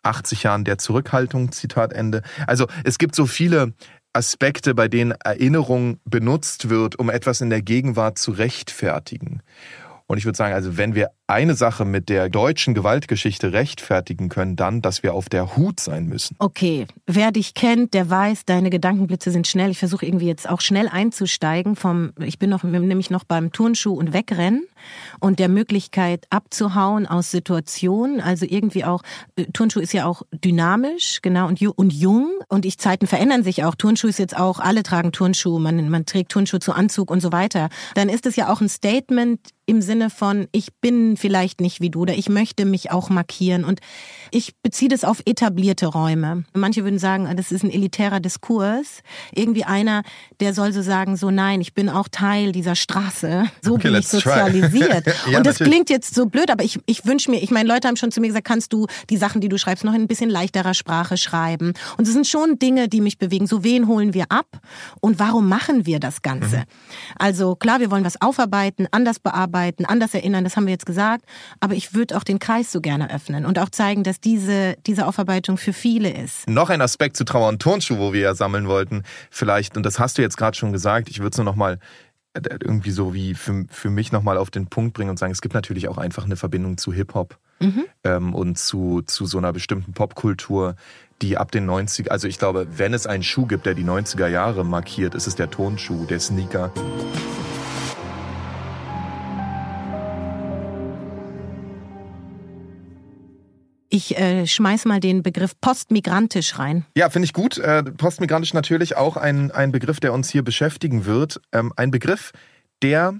80 0.03 0.43
Jahren 0.43 0.63
der 0.63 0.77
Zurückhaltung, 0.77 1.51
Zitat 1.51 1.93
Ende. 1.93 2.21
Also 2.45 2.67
es 2.83 2.97
gibt 2.97 3.15
so 3.15 3.25
viele 3.25 3.73
Aspekte, 4.13 4.73
bei 4.73 4.87
denen 4.87 5.11
Erinnerung 5.11 5.99
benutzt 6.05 6.69
wird, 6.69 6.97
um 6.97 7.09
etwas 7.09 7.41
in 7.41 7.49
der 7.49 7.61
Gegenwart 7.61 8.17
zu 8.17 8.31
rechtfertigen. 8.31 9.41
Und 10.07 10.17
ich 10.17 10.25
würde 10.25 10.37
sagen, 10.37 10.53
also 10.53 10.77
wenn 10.77 10.95
wir 10.95 11.11
eine 11.27 11.55
Sache 11.55 11.83
mit 11.83 12.07
der 12.07 12.29
deutschen 12.29 12.73
Gewaltgeschichte 12.73 13.51
rechtfertigen 13.51 14.29
können, 14.29 14.55
dann, 14.55 14.81
dass 14.81 15.03
wir 15.03 15.13
auf 15.13 15.27
der 15.27 15.57
Hut 15.57 15.81
sein 15.81 16.05
müssen. 16.05 16.37
Okay, 16.39 16.87
wer 17.05 17.31
dich 17.31 17.53
kennt, 17.53 17.93
der 17.93 18.09
weiß, 18.09 18.45
deine 18.45 18.69
Gedankenblitze 18.69 19.31
sind 19.31 19.45
schnell. 19.45 19.69
Ich 19.69 19.79
versuche 19.79 20.05
irgendwie 20.05 20.27
jetzt 20.27 20.49
auch 20.49 20.61
schnell 20.61 20.87
einzusteigen 20.87 21.75
vom, 21.75 22.13
ich 22.19 22.39
bin 22.39 22.49
noch, 22.49 22.63
nämlich 22.63 23.09
noch 23.09 23.25
beim 23.25 23.51
Turnschuh 23.51 23.93
und 23.93 24.13
Wegrennen 24.13 24.65
und 25.19 25.39
der 25.39 25.49
Möglichkeit 25.49 26.25
abzuhauen 26.29 27.05
aus 27.05 27.29
Situationen. 27.29 28.21
Also 28.21 28.45
irgendwie 28.47 28.85
auch, 28.85 29.03
äh, 29.35 29.45
Turnschuh 29.51 29.81
ist 29.81 29.93
ja 29.93 30.05
auch 30.05 30.21
dynamisch, 30.31 31.19
genau, 31.21 31.47
und, 31.47 31.61
und 31.61 31.91
jung. 31.91 32.31
Und 32.47 32.65
ich 32.65 32.77
Zeiten 32.77 33.05
verändern 33.05 33.43
sich 33.43 33.65
auch. 33.65 33.75
Turnschuh 33.75 34.07
ist 34.07 34.19
jetzt 34.19 34.37
auch, 34.37 34.59
alle 34.59 34.83
tragen 34.83 35.11
Turnschuh, 35.11 35.59
man, 35.59 35.89
man 35.89 36.05
trägt 36.05 36.31
Turnschuh 36.31 36.59
zu 36.59 36.71
Anzug 36.71 37.11
und 37.11 37.19
so 37.19 37.33
weiter. 37.33 37.67
Dann 37.95 38.07
ist 38.07 38.25
es 38.25 38.37
ja 38.37 38.51
auch 38.51 38.61
ein 38.61 38.69
Statement 38.69 39.39
im 39.65 39.81
Sinne 39.81 40.09
von, 40.09 40.47
ich 40.53 40.73
bin 40.79 41.16
vielleicht 41.17 41.61
nicht 41.61 41.81
wie 41.81 41.89
du 41.89 42.01
oder 42.01 42.13
ich 42.15 42.29
möchte 42.29 42.65
mich 42.65 42.91
auch 42.91 43.09
markieren. 43.09 43.63
Und 43.63 43.79
ich 44.31 44.55
beziehe 44.61 44.89
das 44.89 45.03
auf 45.03 45.21
etablierte 45.25 45.87
Räume. 45.87 46.43
Manche 46.53 46.83
würden 46.83 46.99
sagen, 46.99 47.29
das 47.35 47.51
ist 47.51 47.63
ein 47.63 47.71
elitärer 47.71 48.19
Diskurs. 48.19 49.01
Irgendwie 49.33 49.63
einer, 49.63 50.03
der 50.39 50.53
soll 50.53 50.73
so 50.73 50.81
sagen, 50.81 51.17
so 51.17 51.31
nein, 51.31 51.61
ich 51.61 51.73
bin 51.73 51.89
auch 51.89 52.07
Teil 52.09 52.51
dieser 52.51 52.75
Straße. 52.75 53.45
So 53.61 53.75
okay, 53.75 53.89
bin 53.89 53.99
ich 53.99 54.07
sozialisiert. 54.07 55.05
ja, 55.31 55.37
und 55.37 55.45
das 55.45 55.59
natürlich. 55.59 55.73
klingt 55.73 55.89
jetzt 55.89 56.15
so 56.15 56.27
blöd, 56.27 56.49
aber 56.51 56.63
ich, 56.63 56.79
ich 56.85 57.05
wünsche 57.05 57.31
mir, 57.31 57.41
ich 57.41 57.51
meine, 57.51 57.67
Leute 57.67 57.87
haben 57.87 57.97
schon 57.97 58.11
zu 58.11 58.21
mir 58.21 58.27
gesagt, 58.27 58.45
kannst 58.45 58.73
du 58.73 58.87
die 59.09 59.17
Sachen, 59.17 59.41
die 59.41 59.49
du 59.49 59.57
schreibst, 59.57 59.83
noch 59.83 59.93
in 59.93 60.01
ein 60.01 60.07
bisschen 60.07 60.29
leichterer 60.29 60.73
Sprache 60.73 61.17
schreiben. 61.17 61.73
Und 61.97 62.07
es 62.07 62.13
sind 62.13 62.27
schon 62.27 62.59
Dinge, 62.59 62.87
die 62.87 63.01
mich 63.01 63.17
bewegen. 63.17 63.47
So 63.47 63.63
wen 63.63 63.87
holen 63.87 64.13
wir 64.13 64.25
ab 64.29 64.59
und 65.01 65.19
warum 65.19 65.47
machen 65.47 65.85
wir 65.85 65.99
das 65.99 66.21
Ganze? 66.21 66.57
Mhm. 66.57 66.63
Also 67.17 67.55
klar, 67.55 67.79
wir 67.79 67.91
wollen 67.91 68.05
was 68.05 68.21
aufarbeiten, 68.21 68.87
anders 68.91 69.19
bearbeiten, 69.19 69.85
anders 69.85 70.13
erinnern, 70.13 70.43
das 70.43 70.55
haben 70.55 70.65
wir 70.65 70.73
jetzt 70.73 70.85
gesagt. 70.85 71.06
Aber 71.59 71.75
ich 71.75 71.93
würde 71.93 72.17
auch 72.17 72.23
den 72.23 72.39
Kreis 72.39 72.71
so 72.71 72.81
gerne 72.81 73.13
öffnen 73.13 73.45
und 73.45 73.59
auch 73.59 73.69
zeigen, 73.69 74.03
dass 74.03 74.19
diese, 74.19 74.75
diese 74.85 75.05
Aufarbeitung 75.05 75.57
für 75.57 75.73
viele 75.73 76.09
ist. 76.09 76.47
Noch 76.49 76.69
ein 76.69 76.81
Aspekt 76.81 77.17
zu 77.17 77.23
Trauer 77.23 77.49
und 77.49 77.61
Turnschuh, 77.61 77.97
wo 77.97 78.13
wir 78.13 78.21
ja 78.21 78.35
sammeln 78.35 78.67
wollten, 78.67 79.03
vielleicht, 79.29 79.77
und 79.77 79.85
das 79.85 79.99
hast 79.99 80.17
du 80.17 80.21
jetzt 80.21 80.37
gerade 80.37 80.57
schon 80.57 80.71
gesagt, 80.71 81.09
ich 81.09 81.19
würde 81.19 81.31
es 81.31 81.37
nur 81.37 81.45
noch 81.45 81.55
mal 81.55 81.79
äh, 82.33 82.57
irgendwie 82.61 82.91
so 82.91 83.13
wie 83.13 83.33
für, 83.33 83.65
für 83.69 83.89
mich 83.89 84.11
nochmal 84.11 84.37
auf 84.37 84.51
den 84.51 84.67
Punkt 84.67 84.93
bringen 84.93 85.09
und 85.09 85.17
sagen, 85.17 85.31
es 85.31 85.41
gibt 85.41 85.53
natürlich 85.53 85.87
auch 85.87 85.97
einfach 85.97 86.25
eine 86.25 86.35
Verbindung 86.35 86.77
zu 86.77 86.93
Hip-Hop 86.93 87.37
mhm. 87.59 87.85
ähm, 88.03 88.33
und 88.33 88.57
zu, 88.57 89.01
zu 89.01 89.25
so 89.25 89.37
einer 89.37 89.53
bestimmten 89.53 89.93
Popkultur, 89.93 90.75
die 91.21 91.37
ab 91.37 91.51
den 91.51 91.65
90 91.65 92.11
also 92.11 92.27
ich 92.27 92.37
glaube, 92.37 92.67
wenn 92.77 92.93
es 92.93 93.07
einen 93.07 93.23
Schuh 93.23 93.45
gibt, 93.45 93.65
der 93.65 93.73
die 93.73 93.83
90er 93.83 94.27
Jahre 94.27 94.63
markiert, 94.63 95.15
ist 95.15 95.27
es 95.27 95.35
der 95.35 95.49
Tonschuh, 95.49 96.05
der 96.05 96.19
Sneaker. 96.19 96.71
Ich 103.97 104.15
äh, 104.15 104.45
schmeiß 104.45 104.85
mal 104.85 104.99
den 104.99 105.23
Begriff 105.23 105.59
postmigrantisch 105.59 106.59
rein. 106.59 106.85
Ja, 106.95 107.09
finde 107.09 107.25
ich 107.25 107.33
gut. 107.33 107.57
Äh, 107.57 107.81
postmigrantisch 107.81 108.53
natürlich 108.53 108.95
auch 108.95 109.17
ein, 109.17 109.49
ein 109.49 109.71
Begriff, 109.71 109.99
der 109.99 110.13
uns 110.13 110.29
hier 110.29 110.43
beschäftigen 110.43 111.05
wird. 111.05 111.41
Ähm, 111.51 111.73
ein 111.77 111.89
Begriff, 111.89 112.31
der 112.83 113.15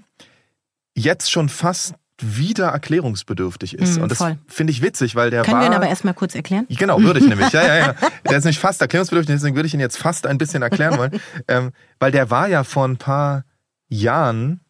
jetzt 0.94 1.32
schon 1.32 1.48
fast 1.48 1.96
wieder 2.20 2.68
erklärungsbedürftig 2.68 3.74
ist. 3.74 3.98
Mm, 3.98 4.02
und 4.02 4.12
das 4.12 4.24
finde 4.46 4.70
ich 4.70 4.80
witzig, 4.80 5.16
weil 5.16 5.30
der 5.30 5.42
Können 5.42 5.54
war... 5.54 5.62
wir 5.62 5.66
ihn 5.66 5.74
aber 5.74 5.88
erstmal 5.88 6.14
kurz 6.14 6.36
erklären? 6.36 6.64
Genau, 6.68 7.00
würde 7.00 7.18
ich 7.18 7.26
nämlich. 7.28 7.50
Ja, 7.50 7.66
ja, 7.66 7.76
ja. 7.78 7.94
Der 8.30 8.38
ist 8.38 8.44
nicht 8.44 8.60
fast 8.60 8.80
erklärungsbedürftig, 8.80 9.34
deswegen 9.34 9.56
würde 9.56 9.66
ich 9.66 9.74
ihn 9.74 9.80
jetzt 9.80 9.98
fast 9.98 10.28
ein 10.28 10.38
bisschen 10.38 10.62
erklären 10.62 10.96
wollen. 10.96 11.20
ähm, 11.48 11.72
weil 11.98 12.12
der 12.12 12.30
war 12.30 12.46
ja 12.46 12.62
vor 12.62 12.86
ein 12.86 12.98
paar 12.98 13.44
Jahren 13.88 14.60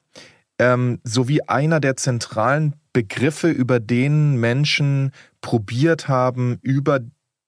ähm, 0.59 1.01
so 1.05 1.29
wie 1.29 1.49
einer 1.49 1.81
der 1.81 1.97
zentralen 1.97 2.75
Begriffe, 2.93 3.51
über 3.51 3.81
den 3.81 4.37
Menschen 4.37 5.13
probiert 5.41 6.09
haben, 6.09 6.59
über 6.63 7.01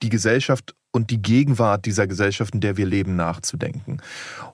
die 0.03 0.09
Gesellschaft 0.09 0.75
und 0.93 1.11
die 1.11 1.23
Gegenwart 1.23 1.87
dieser 1.87 2.07
Gesellschaft, 2.07 2.55
in 2.55 2.61
der 2.61 2.77
wir 2.77 2.87
leben, 2.87 3.15
nachzudenken. 3.15 4.03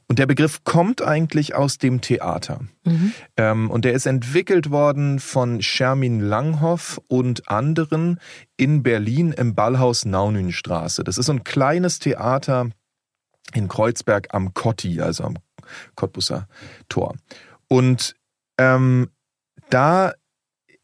Und 0.07 0.19
der 0.19 0.27
Begriff 0.27 0.65
kommt 0.65 1.01
eigentlich 1.03 1.55
aus 1.55 1.79
dem 1.79 2.01
Theater. 2.01 2.61
Mhm. 2.85 3.13
Ähm, 3.37 3.71
und 3.71 3.85
der 3.85 3.95
ist 3.95 4.07
entwickelt 4.07 4.71
worden 4.71 5.19
von 5.19 5.63
Shermin 5.63 6.21
Langhoff 6.21 7.01
und 7.09 7.49
anderen 7.49 8.21
in 8.57 8.83
Berlin 8.83 9.33
im 9.33 9.55
Ballhaus 9.55 10.05
Naunünstraße. 10.05 11.05
Das 11.05 11.17
ist 11.19 11.27
so 11.27 11.33
ein 11.33 11.45
kleines 11.45 11.99
Theater 11.99 12.71
in 13.55 13.69
Kreuzberg 13.69 14.35
am 14.35 14.53
Kotti, 14.53 15.01
also 15.01 15.25
am 15.25 15.37
Cottbusser 15.95 16.49
Tor. 16.89 17.15
Und 17.69 18.15
ähm, 18.59 19.11
da 19.71 20.13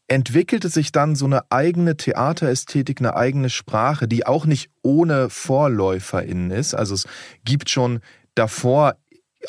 entwickelte 0.07 0.69
sich 0.69 0.91
dann 0.91 1.15
so 1.15 1.25
eine 1.25 1.51
eigene 1.51 1.97
Theaterästhetik, 1.97 2.99
eine 2.99 3.15
eigene 3.15 3.49
Sprache, 3.49 4.07
die 4.07 4.25
auch 4.25 4.45
nicht 4.45 4.69
ohne 4.81 5.29
VorläuferInnen 5.29 6.51
ist. 6.51 6.73
Also 6.75 6.93
es 6.93 7.07
gibt 7.45 7.69
schon 7.69 8.01
davor 8.35 8.97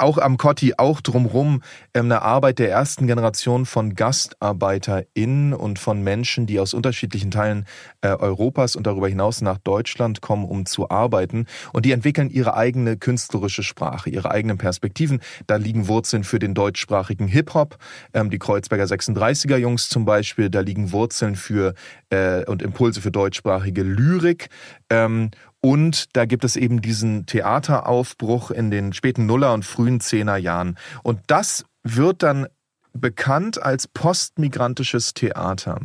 auch 0.00 0.18
am 0.18 0.36
Kotti, 0.36 0.74
auch 0.76 1.00
drumrum 1.00 1.62
ähm, 1.94 2.06
eine 2.06 2.22
Arbeit 2.22 2.58
der 2.58 2.70
ersten 2.70 3.06
Generation 3.06 3.66
von 3.66 3.94
GastarbeiterInnen 3.94 5.52
und 5.52 5.78
von 5.78 6.02
Menschen, 6.02 6.46
die 6.46 6.60
aus 6.60 6.74
unterschiedlichen 6.74 7.30
Teilen 7.30 7.66
äh, 8.00 8.08
Europas 8.08 8.76
und 8.76 8.86
darüber 8.86 9.08
hinaus 9.08 9.40
nach 9.40 9.58
Deutschland 9.58 10.20
kommen, 10.20 10.44
um 10.44 10.66
zu 10.66 10.90
arbeiten. 10.90 11.46
Und 11.72 11.84
die 11.86 11.92
entwickeln 11.92 12.30
ihre 12.30 12.54
eigene 12.54 12.96
künstlerische 12.96 13.62
Sprache, 13.62 14.10
ihre 14.10 14.30
eigenen 14.30 14.58
Perspektiven. 14.58 15.20
Da 15.46 15.56
liegen 15.56 15.88
Wurzeln 15.88 16.24
für 16.24 16.38
den 16.38 16.54
deutschsprachigen 16.54 17.26
Hip-Hop, 17.26 17.76
ähm, 18.12 18.30
die 18.30 18.38
Kreuzberger 18.38 18.84
36er 18.84 19.56
Jungs 19.56 19.88
zum 19.88 20.04
Beispiel. 20.04 20.50
Da 20.50 20.60
liegen 20.60 20.92
Wurzeln 20.92 21.36
für 21.36 21.74
äh, 22.10 22.44
und 22.44 22.62
Impulse 22.62 23.00
für 23.00 23.10
deutschsprachige 23.10 23.82
Lyrik. 23.82 24.48
Ähm, 24.94 25.30
und 25.60 26.14
da 26.14 26.26
gibt 26.26 26.44
es 26.44 26.56
eben 26.56 26.82
diesen 26.82 27.26
Theateraufbruch 27.26 28.50
in 28.50 28.70
den 28.70 28.92
späten 28.92 29.26
Nuller 29.26 29.54
und 29.54 29.64
frühen 29.64 30.00
Zehner 30.00 30.36
Jahren. 30.36 30.76
Und 31.02 31.20
das 31.26 31.64
wird 31.82 32.22
dann 32.22 32.46
bekannt 32.92 33.60
als 33.60 33.88
postmigrantisches 33.88 35.14
Theater. 35.14 35.80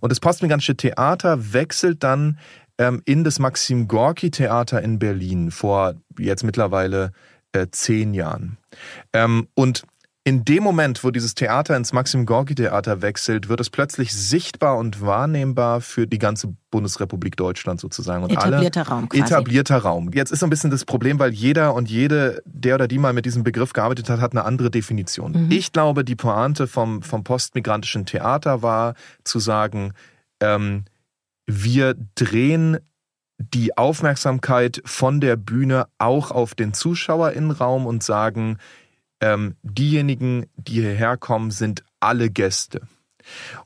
Und 0.00 0.12
das 0.12 0.20
postmigrantische 0.20 0.76
Theater 0.76 1.52
wechselt 1.52 2.04
dann 2.04 2.38
ähm, 2.78 3.02
in 3.04 3.24
das 3.24 3.38
Maxim 3.38 3.88
Gorki 3.88 4.30
Theater 4.30 4.80
in 4.80 4.98
Berlin 4.98 5.50
vor 5.50 5.94
jetzt 6.18 6.44
mittlerweile 6.44 7.12
äh, 7.52 7.66
zehn 7.70 8.14
Jahren. 8.14 8.58
Ähm, 9.12 9.48
und 9.54 9.82
in 10.24 10.44
dem 10.44 10.62
Moment, 10.62 11.02
wo 11.02 11.10
dieses 11.10 11.34
Theater 11.34 11.76
ins 11.76 11.92
Maxim 11.92 12.26
Gorki 12.26 12.54
Theater 12.54 13.02
wechselt, 13.02 13.48
wird 13.48 13.60
es 13.60 13.70
plötzlich 13.70 14.12
sichtbar 14.12 14.76
und 14.76 15.00
wahrnehmbar 15.00 15.80
für 15.80 16.06
die 16.06 16.18
ganze 16.18 16.54
Bundesrepublik 16.70 17.36
Deutschland 17.36 17.80
sozusagen. 17.80 18.22
Und 18.22 18.30
etablierter 18.30 18.80
alle, 18.80 18.88
Raum. 18.88 19.08
Quasi. 19.08 19.22
Etablierter 19.24 19.78
Raum. 19.78 20.10
Jetzt 20.14 20.30
ist 20.30 20.38
so 20.38 20.46
ein 20.46 20.50
bisschen 20.50 20.70
das 20.70 20.84
Problem, 20.84 21.18
weil 21.18 21.32
jeder 21.32 21.74
und 21.74 21.90
jede, 21.90 22.40
der 22.44 22.76
oder 22.76 22.86
die 22.86 22.98
mal 22.98 23.12
mit 23.12 23.26
diesem 23.26 23.42
Begriff 23.42 23.72
gearbeitet 23.72 24.08
hat, 24.10 24.20
hat 24.20 24.32
eine 24.32 24.44
andere 24.44 24.70
Definition. 24.70 25.46
Mhm. 25.46 25.50
Ich 25.50 25.72
glaube, 25.72 26.04
die 26.04 26.14
Pointe 26.14 26.68
vom, 26.68 27.02
vom 27.02 27.24
postmigrantischen 27.24 28.06
Theater 28.06 28.62
war 28.62 28.94
zu 29.24 29.40
sagen, 29.40 29.92
ähm, 30.40 30.84
wir 31.46 31.96
drehen 32.14 32.78
die 33.38 33.76
Aufmerksamkeit 33.76 34.80
von 34.84 35.20
der 35.20 35.34
Bühne 35.34 35.86
auch 35.98 36.30
auf 36.30 36.54
den 36.54 36.74
Zuschauerinnenraum 36.74 37.86
und 37.86 38.04
sagen, 38.04 38.58
ähm, 39.22 39.54
diejenigen, 39.62 40.46
die 40.56 40.82
hierher 40.82 41.16
kommen, 41.16 41.50
sind 41.50 41.84
alle 42.00 42.28
Gäste. 42.28 42.82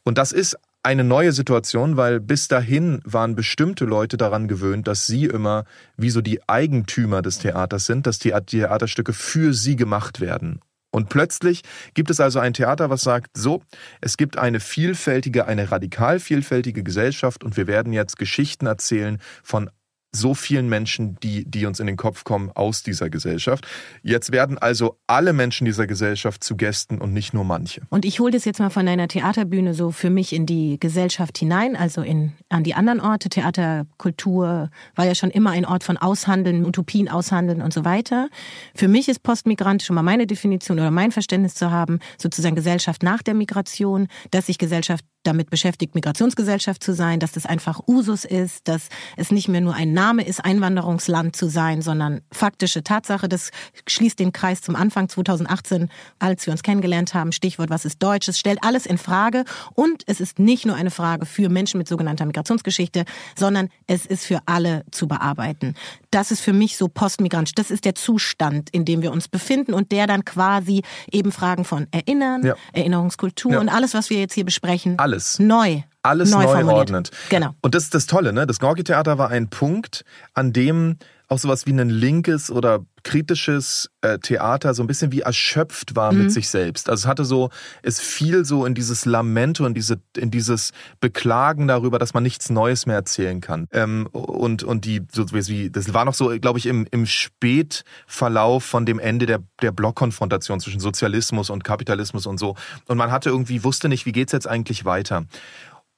Und 0.05 0.19
das 0.19 0.31
ist 0.31 0.57
eine 0.83 1.03
neue 1.03 1.33
Situation, 1.33 1.97
weil 1.97 2.21
bis 2.21 2.47
dahin 2.47 3.01
waren 3.05 3.35
bestimmte 3.35 3.85
Leute 3.85 4.17
daran 4.17 4.47
gewöhnt, 4.47 4.87
dass 4.87 5.07
sie 5.07 5.25
immer 5.25 5.65
wie 5.97 6.11
so 6.11 6.21
die 6.21 6.49
Eigentümer 6.49 7.23
des 7.23 7.39
Theaters 7.39 7.87
sind, 7.87 8.07
dass 8.07 8.21
die 8.21 8.31
Theaterstücke 8.31 9.13
für 9.13 9.53
sie 9.53 9.75
gemacht 9.75 10.21
werden. 10.21 10.61
Und 10.93 11.09
plötzlich 11.09 11.63
gibt 11.95 12.11
es 12.11 12.21
also 12.21 12.39
ein 12.39 12.55
Theater, 12.55 12.89
was 12.89 13.03
sagt, 13.03 13.37
so, 13.37 13.63
es 14.01 14.17
gibt 14.17 14.39
eine 14.39 14.61
vielfältige, 14.61 15.47
eine 15.47 15.73
radikal 15.73 16.21
vielfältige 16.21 16.85
Gesellschaft 16.85 17.43
und 17.43 17.57
wir 17.57 17.67
werden 17.67 17.93
jetzt 17.93 18.17
Geschichten 18.17 18.67
erzählen 18.67 19.19
von 19.43 19.69
so 20.17 20.35
vielen 20.35 20.69
Menschen, 20.69 21.17
die, 21.23 21.45
die 21.45 21.67
uns 21.67 21.81
in 21.81 21.87
den 21.87 21.97
Kopf 21.97 22.25
kommen 22.25 22.51
aus 22.55 22.83
dieser 22.83 23.11
Gesellschaft. 23.11 23.67
Jetzt 24.03 24.33
werden 24.33 24.59
also 24.59 24.99
alle 25.07 25.33
Menschen 25.33 25.65
dieser 25.65 25.87
Gesellschaft 25.87 26.43
zu 26.43 26.57
Gästen 26.57 26.99
und 26.99 27.13
nicht 27.13 27.35
nur 27.35 27.45
manche. 27.45 27.83
Und 27.91 28.05
ich 28.05 28.21
hole 28.21 28.33
das 28.33 28.45
jetzt 28.45 28.59
mal 28.59 28.71
von 28.71 28.89
einer 28.89 29.09
Theaterbühne 29.09 29.75
so 29.75 29.91
für 29.91 30.11
mich 30.11 30.33
in 30.33 30.47
die 30.47 30.79
Gesellschaft 30.81 31.39
hinein, 31.39 31.77
also 31.77 32.03
in, 32.03 32.33
an 32.49 32.65
die 32.65 32.75
anderen 32.75 33.01
Orte. 33.01 33.29
Theaterkultur 33.29 34.71
war 34.95 35.05
ja 35.05 35.15
schon 35.15 35.31
immer 35.31 35.51
ein 35.51 35.65
Ort 35.65 35.85
von 35.85 35.97
Aushandeln, 35.97 36.65
Utopien 36.65 37.09
aushandeln 37.09 37.63
und 37.63 37.73
so 37.73 37.85
weiter. 37.85 38.29
Für 38.75 38.89
mich 38.89 39.09
ist 39.09 39.23
postmigrantisch, 39.23 39.91
um 39.91 39.97
mal 39.97 40.03
meine 40.03 40.27
Definition 40.27 40.79
oder 40.79 40.91
mein 40.91 41.13
Verständnis 41.13 41.55
zu 41.55 41.71
haben, 41.71 41.99
sozusagen 42.19 42.57
Gesellschaft 42.57 43.03
nach 43.03 43.23
der 43.23 43.35
Migration, 43.35 44.09
dass 44.31 44.47
sich 44.47 44.59
Gesellschaft 44.59 45.05
damit 45.27 45.51
beschäftigt, 45.51 45.95
Migrationsgesellschaft 45.95 46.83
zu 46.83 46.95
sein, 46.95 47.21
dass 47.21 47.33
das 47.33 47.47
einfach 47.47 47.81
Usus 47.87 48.25
ist, 48.25 48.69
dass 48.69 48.89
es 49.17 49.31
nicht 49.31 49.49
mehr 49.49 49.61
nur 49.61 49.75
ein 49.75 49.93
Name 49.93 50.25
ist, 50.25 50.45
Einwanderungsland 50.45 51.35
zu 51.35 51.49
sein, 51.49 51.83
sondern 51.83 52.21
faktische 52.31 52.83
Tatsache. 52.83 53.29
Das 53.29 53.51
schließt 53.89 54.19
den 54.19 54.33
Kreis 54.33 54.61
zum 54.61 54.77
Anfang 54.77 55.09
2018, 55.09 55.89
als 56.19 56.47
wir 56.47 56.53
uns 56.53 56.63
kennengelernt 56.63 57.15
haben. 57.15 57.33
Stichwort, 57.33 57.71
was 57.71 57.85
ist 57.85 58.03
Deutsch? 58.03 58.29
Es 58.29 58.39
stellt 58.39 58.63
alles 58.63 58.87
in 58.87 58.99
Frage. 58.99 59.45
Und 59.75 60.03
es 60.07 60.21
ist 60.21 60.39
nicht 60.39 60.67
nur 60.67 60.77
eine 60.77 60.91
Frage 60.91 61.27
für 61.27 61.49
Menschen 61.49 61.79
mit 61.79 61.89
sogenannter 61.89 62.27
Migrationsgeschichte, 62.27 63.05
sondern 63.37 63.69
es 63.87 64.07
ist 64.07 64.25
für 64.25 64.41
alle 64.47 64.85
zu 64.91 65.09
bearbeiten. 65.09 65.75
Das 66.11 66.31
ist 66.31 66.41
für 66.41 66.53
mich 66.53 66.77
so 66.77 66.89
postmigrantisch. 66.89 67.55
Das 67.55 67.71
ist 67.71 67.85
der 67.85 67.95
Zustand, 67.95 68.71
in 68.71 68.85
dem 68.85 69.03
wir 69.03 69.13
uns 69.13 69.29
befinden 69.29 69.75
und 69.75 69.93
der 69.93 70.07
dann 70.07 70.25
quasi 70.25 70.83
eben 71.11 71.33
Fragen 71.33 71.65
von 71.65 71.87
Erinnern, 71.91 72.45
ja. 72.45 72.55
Erinnerungskultur 72.73 73.53
ja. 73.53 73.61
und 73.61 73.69
alles, 73.69 73.95
was 73.95 74.11
wir 74.11 74.19
jetzt 74.19 74.35
hier 74.35 74.45
besprechen, 74.45 74.99
alles 74.99 75.16
alles. 75.17 75.39
Neu. 75.39 75.83
Alles 76.03 76.31
neu, 76.31 76.45
neu 76.63 76.73
ordnet. 76.73 77.11
Genau. 77.31 77.55
Und 77.63 77.75
das 77.75 77.85
ist 77.85 77.95
das 77.95 78.07
Tolle, 78.07 78.33
ne? 78.33 78.47
Das 78.47 78.61
Gorki-Theater 78.61 79.19
war 79.19 79.31
ein 79.31 79.49
Punkt, 79.49 80.05
an 80.35 80.53
dem 80.53 80.99
auch 81.29 81.39
sowas 81.39 81.67
wie 81.67 81.73
ein 81.73 81.89
linkes 81.89 82.51
oder 82.51 82.85
kritisches 83.03 83.89
äh, 84.01 84.19
Theater 84.19 84.75
so 84.75 84.83
ein 84.83 84.87
bisschen 84.87 85.13
wie 85.13 85.21
erschöpft 85.21 85.95
war 85.95 86.13
mhm. 86.13 86.25
mit 86.25 86.33
sich 86.33 86.49
selbst. 86.49 86.89
Also 86.91 87.03
es 87.03 87.07
hatte 87.07 87.25
so, 87.25 87.51
es 87.83 88.01
fiel 88.01 88.45
so 88.45 88.67
in 88.67 88.75
dieses 88.75 89.05
Lamento, 89.05 89.65
in 89.65 89.75
diese, 89.75 90.01
in 90.17 90.31
dieses 90.31 90.73
Beklagen 91.01 91.69
darüber, 91.69 91.99
dass 91.99 92.15
man 92.15 92.23
nichts 92.25 92.51
Neues 92.51 92.87
mehr 92.87 92.97
erzählen 92.97 93.41
kann. 93.41 93.69
Ähm, 93.73 94.09
und 94.13 94.65
und 94.65 94.85
die 94.85 95.03
so 95.13 95.25
wie 95.33 95.71
das 95.71 95.95
war 95.95 96.05
noch 96.05 96.15
so, 96.15 96.37
glaube 96.41 96.59
ich, 96.59 96.67
im 96.67 96.87
im 96.91 97.07
Spätverlauf 97.07 98.65
von 98.65 98.87
dem 98.87 98.99
Ende 98.99 99.27
der 99.27 99.43
der 99.63 99.73
Blockkonfrontation 99.73 100.61
zwischen 100.61 100.81
Sozialismus 100.81 101.51
und 101.51 101.65
Kapitalismus 101.65 102.27
und 102.27 102.39
so. 102.39 102.57
Und 102.87 102.99
man 102.99 103.11
hatte 103.13 103.31
irgendwie 103.31 103.63
wusste 103.63 103.89
nicht, 103.89 104.07
wie 104.07 104.13
geht's 104.13 104.33
jetzt 104.33 104.49
eigentlich 104.49 104.85
weiter. 104.85 105.27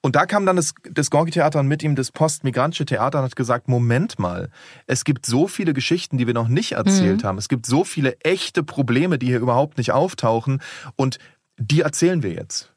Und 0.00 0.14
da 0.14 0.26
kam 0.26 0.46
dann 0.46 0.56
das, 0.56 0.74
das 0.90 1.10
Gorki-Theater 1.10 1.58
und 1.58 1.66
mit 1.66 1.82
ihm 1.82 1.96
das 1.96 2.12
postmigrantische 2.12 2.86
Theater 2.86 3.18
und 3.18 3.24
hat 3.24 3.36
gesagt, 3.36 3.68
Moment 3.68 4.18
mal, 4.18 4.48
es 4.86 5.04
gibt 5.04 5.26
so 5.26 5.48
viele 5.48 5.74
Geschichten, 5.74 6.18
die 6.18 6.26
wir 6.26 6.34
noch 6.34 6.48
nicht 6.48 6.72
erzählt 6.72 7.22
mhm. 7.22 7.26
haben. 7.26 7.38
Es 7.38 7.48
gibt 7.48 7.66
so 7.66 7.82
viele 7.84 8.18
echte 8.20 8.62
Probleme, 8.62 9.18
die 9.18 9.26
hier 9.26 9.40
überhaupt 9.40 9.76
nicht 9.76 9.90
auftauchen 9.92 10.62
und 10.94 11.18
die 11.56 11.80
erzählen 11.80 12.22
wir 12.22 12.32
jetzt. 12.32 12.72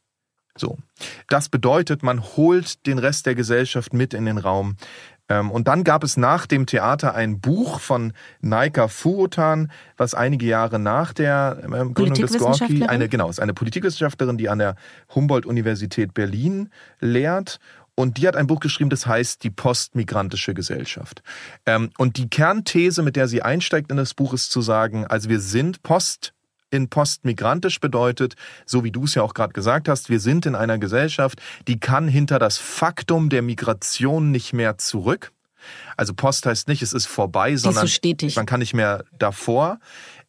So. 0.58 0.78
Das 1.30 1.50
bedeutet, 1.50 2.04
man 2.04 2.22
holt 2.36 2.86
den 2.86 2.98
Rest 2.98 3.26
der 3.26 3.36
Gesellschaft 3.36 3.94
mit 3.94 4.14
in 4.14 4.26
den 4.26 4.38
Raum. 4.38 4.76
Ähm, 5.32 5.50
und 5.50 5.68
dann 5.68 5.84
gab 5.84 6.04
es 6.04 6.18
nach 6.18 6.46
dem 6.46 6.66
Theater 6.66 7.16
ein 7.16 7.40
Buch 7.40 7.80
von 7.80 8.14
Naika 8.42 8.88
Furutan, 8.90 9.72
was 9.96 10.14
einige 10.14 10.46
Jahre 10.46 10.78
nach 10.78 11.14
der 11.14 11.62
ähm, 11.64 11.94
Gründung 11.94 12.16
des 12.16 12.38
Gorki, 12.38 12.84
eine, 12.84 13.08
genau, 13.08 13.30
ist 13.30 13.40
eine 13.40 13.54
Politikwissenschaftlerin, 13.54 14.38
die 14.38 14.50
an 14.50 14.60
der 14.60 14.76
Humboldt-Universität 15.16 16.14
Berlin 16.14 16.70
lehrt. 17.00 17.60
Und 17.96 18.18
die 18.18 18.28
hat 18.28 18.36
ein 18.36 18.48
Buch 18.48 18.60
geschrieben, 18.60 18.90
das 18.90 19.06
heißt 19.06 19.44
Die 19.44 19.50
postmigrantische 19.50 20.54
Gesellschaft. 20.54 21.24
Ähm, 21.66 21.92
und 21.98 22.18
die 22.18 22.30
Kernthese, 22.30 23.02
mit 23.02 23.16
der 23.16 23.28
sie 23.28 23.42
einsteigt 23.42 23.92
in 23.92 23.98
das 23.98 24.14
Buch, 24.14 24.34
ist 24.34 24.52
zu 24.52 24.62
sagen, 24.62 25.06
also 25.08 25.30
wir 25.30 25.40
sind 25.40 25.82
post 25.84 26.34
in 26.72 26.90
postmigrantisch 26.90 27.80
bedeutet, 27.80 28.36
so 28.66 28.84
wie 28.84 28.92
du 28.92 29.04
es 29.04 29.16
ja 29.16 29.22
auch 29.22 29.34
gerade 29.34 29.54
gesagt 29.54 29.88
hast, 29.88 30.10
wir 30.10 30.20
sind 30.20 30.46
in 30.46 30.56
einer 30.56 30.80
Gesellschaft, 30.80 31.42
die 31.68 31.80
kann 31.80 32.08
hinter 32.08 32.40
das 32.40 32.58
Faktum 32.58 33.30
der 33.30 33.42
Migration 33.42 34.32
nicht 34.32 34.54
mehr 34.54 34.78
zurück. 34.78 35.32
Also 35.96 36.16
Post 36.16 36.48
heißt 36.48 36.68
nicht, 36.68 36.82
es 36.82 36.94
ist 36.94 37.06
vorbei, 37.06 37.56
sondern 37.56 37.86
ist 37.86 37.92
so 37.92 37.94
man 38.36 38.48
kann 38.48 38.62
nicht 38.62 38.74
mehr 38.74 39.04
davor. 39.20 39.80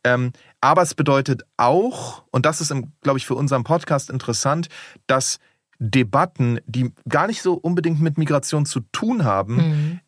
Ähm, 0.05 0.33
aber 0.61 0.83
es 0.83 0.94
bedeutet 0.94 1.42
auch, 1.57 2.24
und 2.31 2.44
das 2.44 2.61
ist, 2.61 2.74
glaube 3.00 3.18
ich, 3.18 3.26
für 3.26 3.35
unseren 3.35 3.64
Podcast 3.64 4.11
interessant, 4.11 4.68
dass 5.07 5.38
Debatten, 5.78 6.61
die 6.66 6.92
gar 7.09 7.26
nicht 7.26 7.42
so 7.42 7.55
unbedingt 7.55 8.00
mit 8.00 8.18
Migration 8.18 8.66
zu 8.66 8.81
tun 8.92 9.24
haben, 9.24 9.57
mhm 9.57 10.00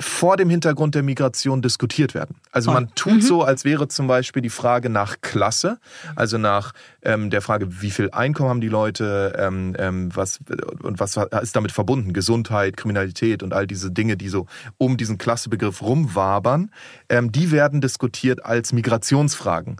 vor 0.00 0.36
dem 0.36 0.50
Hintergrund 0.50 0.94
der 0.94 1.02
Migration 1.02 1.62
diskutiert 1.62 2.14
werden. 2.14 2.36
Also 2.52 2.72
man 2.72 2.94
tut 2.94 3.14
mhm. 3.14 3.20
so, 3.20 3.42
als 3.42 3.64
wäre 3.64 3.88
zum 3.88 4.06
Beispiel 4.06 4.42
die 4.42 4.50
Frage 4.50 4.88
nach 4.88 5.20
Klasse, 5.20 5.78
also 6.16 6.38
nach 6.38 6.72
ähm, 7.02 7.30
der 7.30 7.42
Frage, 7.42 7.82
wie 7.82 7.90
viel 7.90 8.10
Einkommen 8.10 8.48
haben 8.48 8.60
die 8.60 8.68
Leute, 8.68 9.34
ähm, 9.38 9.76
ähm, 9.78 10.10
was 10.14 10.40
und 10.82 11.00
was 11.00 11.16
ist 11.42 11.54
damit 11.54 11.72
verbunden, 11.72 12.12
Gesundheit, 12.12 12.76
Kriminalität 12.76 13.42
und 13.42 13.52
all 13.52 13.66
diese 13.66 13.90
Dinge, 13.90 14.16
die 14.16 14.28
so 14.28 14.46
um 14.78 14.96
diesen 14.96 15.18
Klassebegriff 15.18 15.82
rumwabern, 15.82 16.70
ähm, 17.08 17.30
die 17.30 17.50
werden 17.50 17.80
diskutiert 17.80 18.44
als 18.44 18.72
Migrationsfragen 18.72 19.76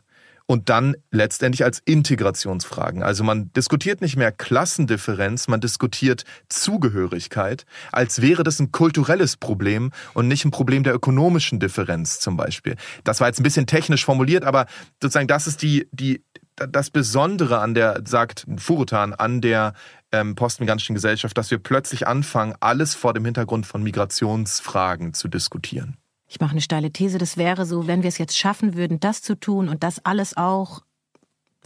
und 0.51 0.69
dann 0.69 0.97
letztendlich 1.13 1.63
als 1.63 1.79
Integrationsfragen. 1.79 3.05
Also 3.05 3.23
man 3.23 3.53
diskutiert 3.53 4.01
nicht 4.01 4.17
mehr 4.17 4.33
Klassendifferenz, 4.33 5.47
man 5.47 5.61
diskutiert 5.61 6.25
Zugehörigkeit, 6.49 7.67
als 7.93 8.21
wäre 8.21 8.43
das 8.43 8.59
ein 8.59 8.73
kulturelles 8.73 9.37
Problem 9.37 9.93
und 10.13 10.27
nicht 10.27 10.45
ein 10.45 10.51
Problem 10.51 10.83
der 10.83 10.93
ökonomischen 10.93 11.61
Differenz 11.61 12.19
zum 12.19 12.37
Beispiel. 12.37 12.75
Das 13.05 13.21
war 13.21 13.29
jetzt 13.29 13.39
ein 13.39 13.45
bisschen 13.45 13.69
technisch 13.69 14.05
formuliert, 14.05 14.43
aber 14.43 14.67
sozusagen 15.01 15.29
das 15.29 15.47
ist 15.47 15.63
die, 15.63 15.87
die, 15.93 16.25
das 16.57 16.91
Besondere 16.91 17.61
an 17.61 17.75
der, 17.75 18.03
sagt 18.05 18.45
Furutan, 18.57 19.15
an 19.15 19.41
der 19.41 19.75
ähm, 20.11 20.35
postmigrantischen 20.35 20.97
Gesellschaft, 20.97 21.39
dass 21.39 21.53
wir 21.53 21.59
plötzlich 21.59 22.09
anfangen, 22.09 22.57
alles 22.59 22.97
vor 22.97 23.15
dem 23.15 23.25
Hintergrund 23.25 23.67
von 23.67 23.85
Migrationsfragen 23.85 25.15
zu 25.15 25.29
diskutieren. 25.29 26.00
Ich 26.31 26.39
mache 26.39 26.53
eine 26.53 26.61
steile 26.61 26.93
These, 26.93 27.19
das 27.19 27.37
wäre 27.37 27.67
so, 27.67 27.89
wenn 27.89 28.03
wir 28.03 28.09
es 28.09 28.19
jetzt 28.19 28.39
schaffen 28.39 28.77
würden, 28.77 29.01
das 29.01 29.21
zu 29.21 29.35
tun 29.35 29.69
und 29.69 29.83
das 29.83 30.05
alles 30.05 30.37
auch 30.37 30.81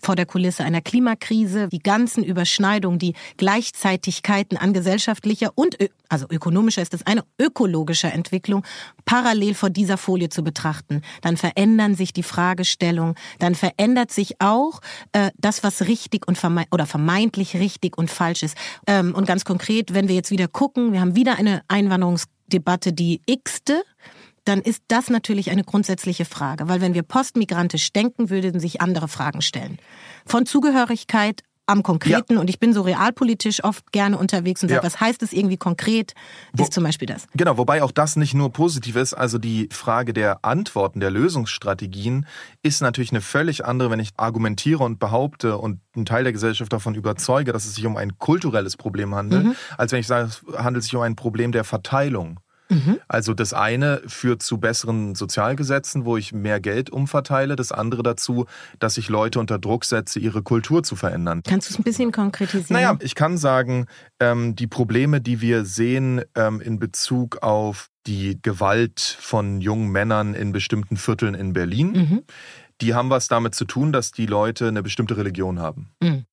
vor 0.03 0.17
der 0.17 0.27
Kulisse 0.27 0.65
einer 0.65 0.81
Klimakrise, 0.81 1.69
die 1.69 1.79
ganzen 1.79 2.25
Überschneidungen, 2.25 2.99
die 2.99 3.15
Gleichzeitigkeiten 3.37 4.57
an 4.57 4.73
gesellschaftlicher 4.73 5.53
und 5.55 5.77
also 6.09 6.27
ökonomischer 6.31 6.83
ist 6.83 6.95
das 6.95 7.07
eine 7.07 7.25
ökologischer 7.39 8.13
Entwicklung 8.13 8.65
parallel 9.05 9.55
vor 9.55 9.71
dieser 9.71 9.99
Folie 9.99 10.31
zu 10.31 10.43
betrachten, 10.43 11.03
dann 11.21 11.37
verändern 11.37 11.95
sich 11.95 12.13
die 12.13 12.23
Fragestellungen, 12.23 13.15
dann 13.39 13.55
verändert 13.55 14.13
sich 14.13 14.41
auch 14.41 14.81
äh, 15.13 15.31
das, 15.37 15.63
was 15.63 15.83
richtig 15.89 16.27
und 16.27 16.39
verme 16.39 16.65
oder 16.71 16.87
vermeintlich 16.87 17.55
richtig 17.57 17.99
und 17.99 18.11
falsch 18.11 18.43
ist. 18.43 18.57
Ähm, 18.87 19.15
und 19.15 19.27
ganz 19.27 19.45
konkret, 19.45 19.93
wenn 19.95 20.09
wir 20.09 20.15
jetzt 20.15 20.31
wieder 20.31 20.49
gucken, 20.49 20.93
wir 20.93 21.01
haben 21.01 21.17
wieder 21.17 21.37
eine 21.37 21.63
Einwanderungsdebatte, 21.69 22.93
die 22.93 23.21
x-te 23.27 23.83
dann 24.45 24.61
ist 24.61 24.83
das 24.89 25.11
natürlich 25.11 25.51
eine 25.51 25.65
grundsätzliche 25.65 26.25
Frage. 26.25 26.69
Weil 26.69 26.81
wenn 26.81 26.95
wir 26.95 27.03
postmigrantisch 27.03 27.93
denken, 27.93 28.31
würden 28.31 28.61
sich 28.61 28.81
andere 28.81 29.09
Fragen 29.09 29.43
stellen. 29.43 29.79
Von 30.27 30.47
Zugehörigkeit 30.47 31.43
am 31.67 31.83
Konkreten 31.83 32.35
ja. 32.35 32.41
und 32.41 32.51
ich 32.51 32.61
bin 32.61 32.73
so 32.75 32.83
realpolitisch 32.83 33.65
oft 33.65 33.91
gerne 33.93 34.19
unterwegs 34.19 34.63
und 34.63 34.69
sage, 34.69 34.81
ja. 34.81 34.85
was 34.85 35.01
heißt 35.01 35.23
es 35.23 35.33
irgendwie 35.33 35.57
konkret, 35.57 36.13
ist 36.53 36.61
Wo, 36.61 36.65
zum 36.65 36.85
Beispiel 36.85 37.07
das. 37.07 37.27
Genau, 37.35 37.57
wobei 37.57 37.83
auch 37.83 37.91
das 37.91 38.17
nicht 38.17 38.35
nur 38.35 38.53
positiv 38.53 38.97
ist, 38.97 39.15
also 39.15 39.39
die 39.39 39.69
Frage 39.73 40.13
der 40.13 40.45
Antworten, 40.45 41.01
der 41.01 41.11
Lösungsstrategien 41.11 42.27
ist 42.63 42.83
natürlich 42.83 43.13
eine 43.13 43.23
völlig 43.23 43.65
andere, 43.65 43.91
wenn 43.91 44.01
ich 44.01 44.11
argumentiere 44.17 44.85
und 44.85 44.99
behaupte 44.99 45.57
und 45.57 45.81
einen 45.97 46.05
Teil 46.05 46.25
der 46.25 46.33
Gesellschaft 46.33 46.73
davon 46.73 46.95
überzeuge, 46.95 47.53
dass 47.53 47.65
es 47.65 47.77
sich 47.77 47.87
um 47.87 47.97
ein 47.97 48.19
kulturelles 48.19 48.77
Problem 48.77 49.15
handelt, 49.15 49.45
mhm. 49.45 49.57
als 49.79 49.93
wenn 49.93 50.01
ich 50.01 50.07
sage, 50.07 50.29
es 50.29 50.43
handelt 50.59 50.85
sich 50.85 50.95
um 50.95 51.03
ein 51.03 51.17
Problem 51.17 51.53
der 51.53 51.65
Verteilung. 51.65 52.41
Mhm. 52.75 52.99
Also 53.09 53.35
das 53.35 53.53
eine 53.53 54.03
führt 54.07 54.43
zu 54.43 54.59
besseren 54.59 55.15
Sozialgesetzen, 55.15 56.05
wo 56.05 56.17
ich 56.17 56.33
mehr 56.33 56.61
Geld 56.61 56.91
umverteile. 56.91 57.57
Das 57.57 57.73
andere 57.73 58.03
dazu, 58.03 58.47
dass 58.79 58.97
ich 58.97 59.09
Leute 59.09 59.39
unter 59.41 59.59
Druck 59.59 59.85
setze, 59.85 60.19
ihre 60.19 60.43
Kultur 60.43 60.83
zu 60.83 60.97
verändern. 60.97 61.43
Kannst 61.47 61.69
du 61.69 61.75
es 61.75 61.79
ein 61.79 61.85
bisschen 61.85 62.13
konkretisieren? 62.13 62.81
Naja, 62.81 62.97
ich 63.01 63.15
kann 63.15 63.39
sagen, 63.39 63.87
ähm, 64.21 64.57
die 64.57 64.67
Probleme, 64.67 65.21
die 65.21 65.41
wir 65.41 65.65
sehen 65.65 66.23
ähm, 66.35 66.61
in 66.61 66.79
Bezug 66.79 67.43
auf 67.43 67.89
die 68.07 68.39
Gewalt 68.43 69.01
von 69.01 69.61
jungen 69.61 69.91
Männern 69.91 70.35
in 70.35 70.53
bestimmten 70.53 70.97
Vierteln 70.97 71.35
in 71.35 71.53
Berlin, 71.53 71.93
mhm. 71.93 72.23
die 72.81 72.95
haben 72.95 73.11
was 73.11 73.29
damit 73.29 73.55
zu 73.55 73.65
tun, 73.65 73.93
dass 73.93 74.13
die 74.13 74.27
Leute 74.27 74.69
eine 74.69 74.83
bestimmte 74.83 75.17
Religion 75.17 75.59
haben. 75.59 75.91
Mhm. 76.03 76.25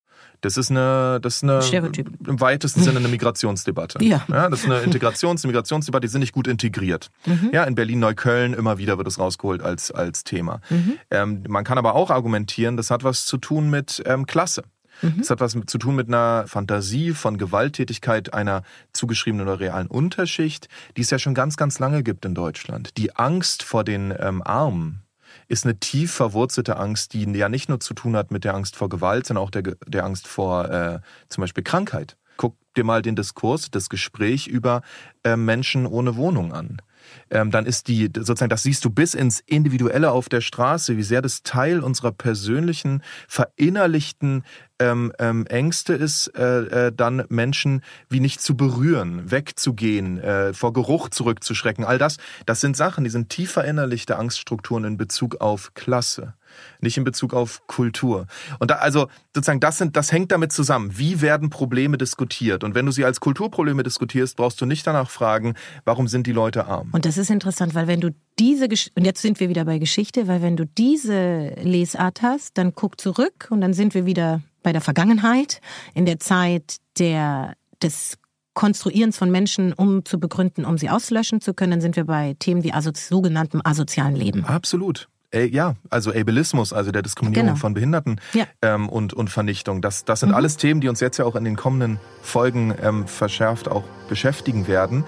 Das 0.42 0.58
ist 0.58 0.72
eine, 0.72 1.20
das 1.22 1.38
ist 1.38 1.44
eine 1.44 1.62
Stereotyp. 1.62 2.10
im 2.28 2.40
weitesten 2.40 2.82
Sinne 2.82 3.00
eine 3.00 3.08
Migrationsdebatte. 3.08 4.04
Ja. 4.04 4.26
ja. 4.28 4.50
Das 4.50 4.62
ist 4.62 4.66
eine 4.66 4.80
Integrations-, 4.80 5.46
Migrationsdebatte, 5.46 6.08
die 6.08 6.12
sind 6.12 6.22
nicht 6.22 6.34
gut 6.34 6.48
integriert. 6.48 7.10
Mhm. 7.26 7.52
Ja, 7.54 7.64
in 7.64 7.76
Berlin-Neukölln 7.76 8.54
immer 8.54 8.78
wieder 8.78 8.98
wird 8.98 9.08
es 9.08 9.20
rausgeholt 9.20 9.62
als, 9.62 9.92
als 9.92 10.24
Thema. 10.24 10.62
Mhm. 10.70 10.98
Ähm, 11.12 11.44
man 11.48 11.64
kann 11.64 11.78
aber 11.78 11.96
auch 11.96 12.10
argumentieren, 12.10 12.76
das 12.76 12.92
hat 12.92 13.04
was 13.04 13.26
zu 13.26 13.38
tun 13.38 13.70
mit 13.70 14.02
ähm, 14.06 14.26
Klasse. 14.26 14.64
Mhm. 15.02 15.16
Das 15.20 15.30
hat 15.30 15.40
was 15.40 15.56
zu 15.66 15.78
tun 15.78 15.96
mit 15.96 16.08
einer 16.08 16.46
Fantasie 16.48 17.12
von 17.12 17.38
Gewalttätigkeit 17.38 18.34
einer 18.34 18.64
zugeschriebenen 18.94 19.48
oder 19.48 19.60
realen 19.60 19.88
Unterschicht, 19.88 20.68
die 20.98 21.02
es 21.02 21.10
ja 21.10 21.20
schon 21.20 21.34
ganz, 21.34 21.58
ganz 21.58 21.80
lange 21.80 22.04
gibt 22.04 22.26
in 22.26 22.36
Deutschland. 22.36 22.98
Die 22.98 23.16
Angst 23.16 23.64
vor 23.64 23.84
den 23.84 24.14
ähm, 24.20 24.42
Armen, 24.44 25.04
ist 25.52 25.66
eine 25.66 25.78
tief 25.80 26.14
verwurzelte 26.14 26.78
Angst, 26.78 27.14
die 27.14 27.24
ja 27.24 27.50
nicht 27.50 27.68
nur 27.68 27.82
zu 27.82 27.94
tun 27.94 28.16
hat 28.16 28.32
mit 28.32 28.46
der 28.46 28.56
Angst 28.56 28.78
vor 28.78 28.88
Gewalt, 28.88 29.28
sondern 29.28 29.44
auch 29.44 29.52
der, 29.52 29.64
der 29.86 30.06
Angst 30.06 30.28
vor 30.28 30.70
äh, 30.70 31.00
zum 31.28 31.42
Beispiel 31.42 31.64
Krankheit. 31.64 32.16
Guck 32.38 32.56
dir 32.78 32.86
mal 32.86 33.02
den 33.02 33.18
Diskurs, 33.18 33.70
das 33.70 33.90
Gespräch 33.90 34.48
über 34.48 34.82
äh, 35.24 35.36
Menschen 35.36 35.86
ohne 35.86 36.16
Wohnung 36.16 36.54
an 36.54 36.82
ähm, 37.30 37.52
dann 37.52 37.66
ist 37.66 37.88
die 37.88 38.10
sozusagen, 38.16 38.50
das 38.50 38.64
siehst 38.64 38.84
du 38.86 38.90
bis 38.90 39.14
ins 39.14 39.40
Individuelle 39.40 40.12
auf 40.12 40.30
der 40.30 40.42
Straße, 40.42 40.98
wie 40.98 41.04
sehr 41.04 41.22
das 41.22 41.44
Teil 41.44 41.82
unserer 41.82 42.12
persönlichen, 42.12 43.04
verinnerlichten 43.28 44.44
ähm, 44.80 45.14
ähm, 45.20 45.46
Ängste 45.48 45.94
ist, 45.94 46.28
äh, 46.36 46.88
äh, 46.88 46.92
dann 46.92 47.24
Menschen 47.30 47.82
wie 48.10 48.20
nicht 48.20 48.42
zu 48.42 48.58
berühren, 48.58 49.30
wegzugehen, 49.30 50.20
äh, 50.20 50.54
vor 50.54 50.74
Geruch 50.74 51.10
zurückzuschrecken. 51.10 51.86
All 51.86 51.98
das, 51.98 52.18
das 52.46 52.62
sind 52.62 52.76
Sachen, 52.76 53.04
die 53.04 53.10
sind 53.10 53.30
tief 53.30 53.52
verinnerlichte 53.52 54.18
Angststrukturen 54.18 54.84
in 54.84 54.98
Bezug 54.98 55.40
auf 55.40 55.74
Klasse 55.74 56.34
nicht 56.80 56.98
in 56.98 57.04
Bezug 57.04 57.34
auf 57.34 57.66
Kultur. 57.68 58.28
Und 58.60 58.72
da, 58.72 58.76
also 58.76 59.08
sozusagen, 59.36 59.60
das 59.60 59.78
sind, 59.78 59.96
das 59.96 60.12
hängt 60.12 60.32
damit 60.32 60.52
zusammen. 60.52 60.98
Wie 60.98 61.22
werden 61.22 61.50
Probleme 61.50 61.98
diskutiert? 61.98 62.64
Und 62.64 62.76
wenn 62.76 62.86
du 62.86 62.92
sie 62.92 63.06
als 63.06 63.20
Kulturprobleme 63.20 63.84
diskutierst, 63.84 64.38
brauchst 64.38 64.60
du 64.62 64.66
nicht 64.66 64.86
danach 64.86 65.10
fragen, 65.10 65.56
warum 65.86 66.08
sind 66.08 66.28
die 66.28 66.32
Leute 66.32 66.66
arm? 66.66 66.90
Und 66.92 67.06
das 67.06 67.18
ist 67.18 67.30
interessant, 67.30 67.76
weil 67.76 67.88
wenn 67.88 68.02
du 68.02 68.12
diese, 68.40 68.68
und 68.96 69.06
jetzt 69.06 69.22
sind 69.22 69.40
wir 69.40 69.50
wieder 69.50 69.66
bei 69.66 69.78
Geschichte, 69.78 70.28
weil 70.28 70.42
wenn 70.42 70.58
du 70.58 70.66
diese 70.66 71.56
Lesart 71.62 72.22
hast, 72.22 72.58
dann 72.58 72.74
guck 72.74 73.00
zurück 73.00 73.48
und 73.50 73.62
dann 73.62 73.74
sind 73.74 73.94
wir 73.94 74.06
wieder 74.06 74.42
bei 74.64 74.72
der 74.72 74.82
Vergangenheit, 74.82 75.62
in 75.94 76.06
der 76.06 76.20
Zeit 76.20 76.78
der, 76.98 77.56
des 77.82 78.18
Konstruierens 78.54 79.18
von 79.18 79.32
Menschen, 79.32 79.74
um 79.74 80.04
zu 80.04 80.20
begründen, 80.20 80.66
um 80.66 80.78
sie 80.78 80.90
auslöschen 80.90 81.42
zu 81.42 81.54
können, 81.54 81.72
dann 81.72 81.82
sind 81.82 81.96
wir 81.96 82.06
bei 82.06 82.36
Themen 82.40 82.64
wie 82.64 82.74
aso 82.74 82.92
sogenanntem 82.94 83.62
asozialen 83.64 84.16
Leben. 84.16 84.46
Absolut. 84.46 85.08
Äh, 85.34 85.46
ja, 85.46 85.76
also 85.90 86.12
Ableismus, 86.12 86.74
also 86.74 86.92
der 86.92 87.02
Diskriminierung 87.02 87.48
genau. 87.48 87.60
von 87.60 87.74
Behinderten 87.74 88.20
ja. 88.34 88.46
ähm, 88.62 88.90
und, 88.90 89.14
und 89.14 89.30
Vernichtung. 89.30 89.82
Das, 89.82 90.04
das 90.04 90.20
sind 90.20 90.30
mhm. 90.30 90.36
alles 90.36 90.58
Themen, 90.58 90.82
die 90.82 90.90
uns 90.90 91.00
jetzt 91.00 91.18
ja 91.18 91.26
auch 91.26 91.36
in 91.36 91.46
den 91.46 91.56
kommenden 91.56 92.00
Folgen 92.22 92.76
ähm, 92.82 93.08
verschärft 93.08 93.70
auch 93.70 93.84
beschäftigen 94.10 94.68
werden. 94.68 95.06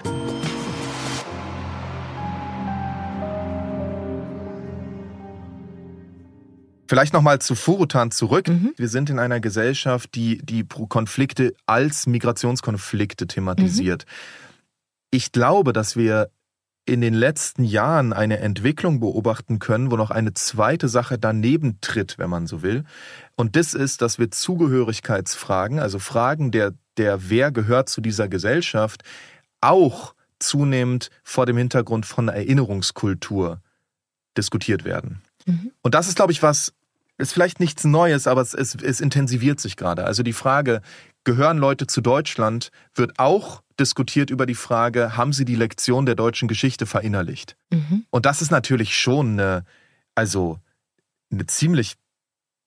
Vielleicht 6.86 7.12
nochmal 7.12 7.40
zu 7.40 7.54
Furutan 7.54 8.10
zurück. 8.10 8.48
Mhm. 8.48 8.72
Wir 8.76 8.88
sind 8.88 9.10
in 9.10 9.18
einer 9.18 9.40
Gesellschaft, 9.40 10.14
die 10.14 10.38
die 10.38 10.64
Konflikte 10.64 11.54
als 11.66 12.06
Migrationskonflikte 12.06 13.26
thematisiert. 13.26 14.04
Mhm. 14.06 14.10
Ich 15.10 15.32
glaube, 15.32 15.72
dass 15.72 15.96
wir 15.96 16.30
in 16.86 17.00
den 17.00 17.14
letzten 17.14 17.64
Jahren 17.64 18.12
eine 18.12 18.38
Entwicklung 18.40 19.00
beobachten 19.00 19.58
können, 19.58 19.90
wo 19.90 19.96
noch 19.96 20.10
eine 20.10 20.34
zweite 20.34 20.88
Sache 20.88 21.18
daneben 21.18 21.78
tritt, 21.80 22.18
wenn 22.18 22.28
man 22.28 22.46
so 22.46 22.62
will. 22.62 22.84
Und 23.36 23.56
das 23.56 23.72
ist, 23.72 24.02
dass 24.02 24.18
wir 24.18 24.30
Zugehörigkeitsfragen, 24.30 25.78
also 25.78 25.98
Fragen 25.98 26.50
der, 26.50 26.74
der 26.98 27.30
wer 27.30 27.52
gehört 27.52 27.88
zu 27.88 28.00
dieser 28.00 28.28
Gesellschaft, 28.28 29.02
auch 29.60 30.14
zunehmend 30.38 31.10
vor 31.22 31.46
dem 31.46 31.56
Hintergrund 31.56 32.04
von 32.04 32.28
Erinnerungskultur 32.28 33.62
diskutiert 34.36 34.84
werden. 34.84 35.22
Mhm. 35.46 35.70
Und 35.82 35.94
das 35.94 36.06
ist, 36.06 36.16
glaube 36.16 36.32
ich, 36.32 36.42
was, 36.42 36.74
ist 37.16 37.32
vielleicht 37.32 37.60
nichts 37.60 37.84
Neues, 37.84 38.26
aber 38.26 38.42
es, 38.42 38.52
es, 38.52 38.74
es 38.74 39.00
intensiviert 39.00 39.60
sich 39.60 39.76
gerade. 39.76 40.04
Also 40.04 40.22
die 40.22 40.32
Frage, 40.32 40.82
gehören 41.24 41.58
Leute 41.58 41.86
zu 41.86 42.00
Deutschland, 42.00 42.70
wird 42.94 43.18
auch 43.18 43.62
diskutiert 43.80 44.30
über 44.30 44.46
die 44.46 44.54
Frage, 44.54 45.16
haben 45.16 45.32
sie 45.32 45.44
die 45.44 45.56
Lektion 45.56 46.06
der 46.06 46.14
deutschen 46.14 46.48
Geschichte 46.48 46.86
verinnerlicht? 46.86 47.56
Mhm. 47.70 48.04
Und 48.10 48.26
das 48.26 48.40
ist 48.42 48.50
natürlich 48.50 48.96
schon 48.96 49.32
eine, 49.32 49.64
also 50.14 50.58
eine 51.32 51.46
ziemlich 51.46 51.96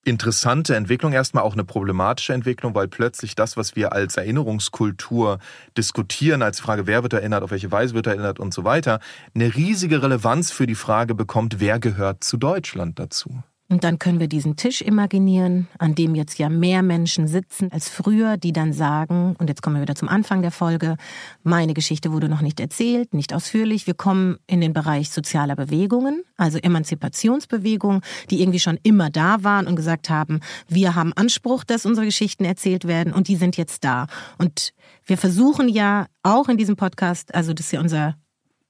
interessante 0.04 0.74
Entwicklung, 0.76 1.12
erstmal 1.12 1.44
auch 1.44 1.52
eine 1.52 1.64
problematische 1.64 2.32
Entwicklung, 2.32 2.74
weil 2.74 2.88
plötzlich 2.88 3.34
das, 3.34 3.56
was 3.56 3.76
wir 3.76 3.92
als 3.92 4.16
Erinnerungskultur 4.16 5.38
diskutieren, 5.76 6.42
als 6.42 6.60
Frage, 6.60 6.86
wer 6.86 7.02
wird 7.02 7.12
erinnert, 7.12 7.42
auf 7.42 7.50
welche 7.50 7.70
Weise 7.70 7.94
wird 7.94 8.06
erinnert 8.06 8.38
und 8.38 8.54
so 8.54 8.64
weiter, 8.64 9.00
eine 9.34 9.54
riesige 9.54 10.02
Relevanz 10.02 10.50
für 10.50 10.66
die 10.66 10.74
Frage 10.74 11.14
bekommt, 11.14 11.60
wer 11.60 11.78
gehört 11.78 12.24
zu 12.24 12.36
Deutschland 12.36 12.98
dazu. 12.98 13.42
Und 13.70 13.84
dann 13.84 13.98
können 13.98 14.18
wir 14.18 14.28
diesen 14.28 14.56
Tisch 14.56 14.80
imaginieren, 14.80 15.68
an 15.78 15.94
dem 15.94 16.14
jetzt 16.14 16.38
ja 16.38 16.48
mehr 16.48 16.82
Menschen 16.82 17.28
sitzen 17.28 17.70
als 17.70 17.90
früher, 17.90 18.38
die 18.38 18.54
dann 18.54 18.72
sagen, 18.72 19.36
und 19.38 19.48
jetzt 19.50 19.60
kommen 19.60 19.76
wir 19.76 19.82
wieder 19.82 19.94
zum 19.94 20.08
Anfang 20.08 20.40
der 20.40 20.50
Folge, 20.50 20.96
meine 21.42 21.74
Geschichte 21.74 22.10
wurde 22.10 22.30
noch 22.30 22.40
nicht 22.40 22.60
erzählt, 22.60 23.12
nicht 23.12 23.34
ausführlich. 23.34 23.86
Wir 23.86 23.92
kommen 23.92 24.38
in 24.46 24.62
den 24.62 24.72
Bereich 24.72 25.10
sozialer 25.10 25.54
Bewegungen, 25.54 26.22
also 26.38 26.56
Emanzipationsbewegungen, 26.56 28.00
die 28.30 28.40
irgendwie 28.40 28.58
schon 28.58 28.78
immer 28.84 29.10
da 29.10 29.44
waren 29.44 29.66
und 29.66 29.76
gesagt 29.76 30.08
haben, 30.08 30.40
wir 30.68 30.94
haben 30.94 31.12
Anspruch, 31.12 31.62
dass 31.62 31.84
unsere 31.84 32.06
Geschichten 32.06 32.46
erzählt 32.46 32.86
werden 32.86 33.12
und 33.12 33.28
die 33.28 33.36
sind 33.36 33.58
jetzt 33.58 33.84
da. 33.84 34.06
Und 34.38 34.72
wir 35.04 35.18
versuchen 35.18 35.68
ja 35.68 36.06
auch 36.22 36.48
in 36.48 36.56
diesem 36.56 36.76
Podcast, 36.76 37.34
also 37.34 37.52
das 37.52 37.66
ist 37.66 37.72
ja 37.72 37.80
unser 37.80 38.14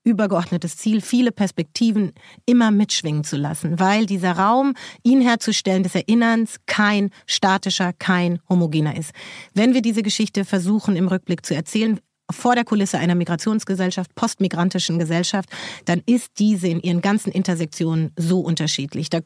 übergeordnetes 0.08 0.76
Ziel, 0.76 1.00
viele 1.00 1.32
Perspektiven 1.32 2.12
immer 2.46 2.70
mitschwingen 2.70 3.24
zu 3.24 3.36
lassen, 3.36 3.78
weil 3.78 4.06
dieser 4.06 4.32
Raum, 4.32 4.74
ihn 5.02 5.20
herzustellen, 5.20 5.82
des 5.82 5.94
Erinnerns, 5.94 6.56
kein 6.66 7.10
statischer, 7.26 7.92
kein 7.92 8.40
homogener 8.48 8.96
ist. 8.96 9.12
Wenn 9.54 9.74
wir 9.74 9.82
diese 9.82 10.02
Geschichte 10.02 10.44
versuchen 10.44 10.96
im 10.96 11.08
Rückblick 11.08 11.44
zu 11.44 11.54
erzählen, 11.54 12.00
vor 12.30 12.54
der 12.54 12.64
Kulisse 12.64 12.98
einer 12.98 13.14
Migrationsgesellschaft, 13.14 14.14
postmigrantischen 14.14 14.98
Gesellschaft, 14.98 15.48
dann 15.86 16.02
ist 16.04 16.38
diese 16.38 16.68
in 16.68 16.80
ihren 16.80 17.00
ganzen 17.00 17.32
Intersektionen 17.32 18.12
so 18.16 18.40
unterschiedlich. 18.40 19.08
Da 19.08 19.20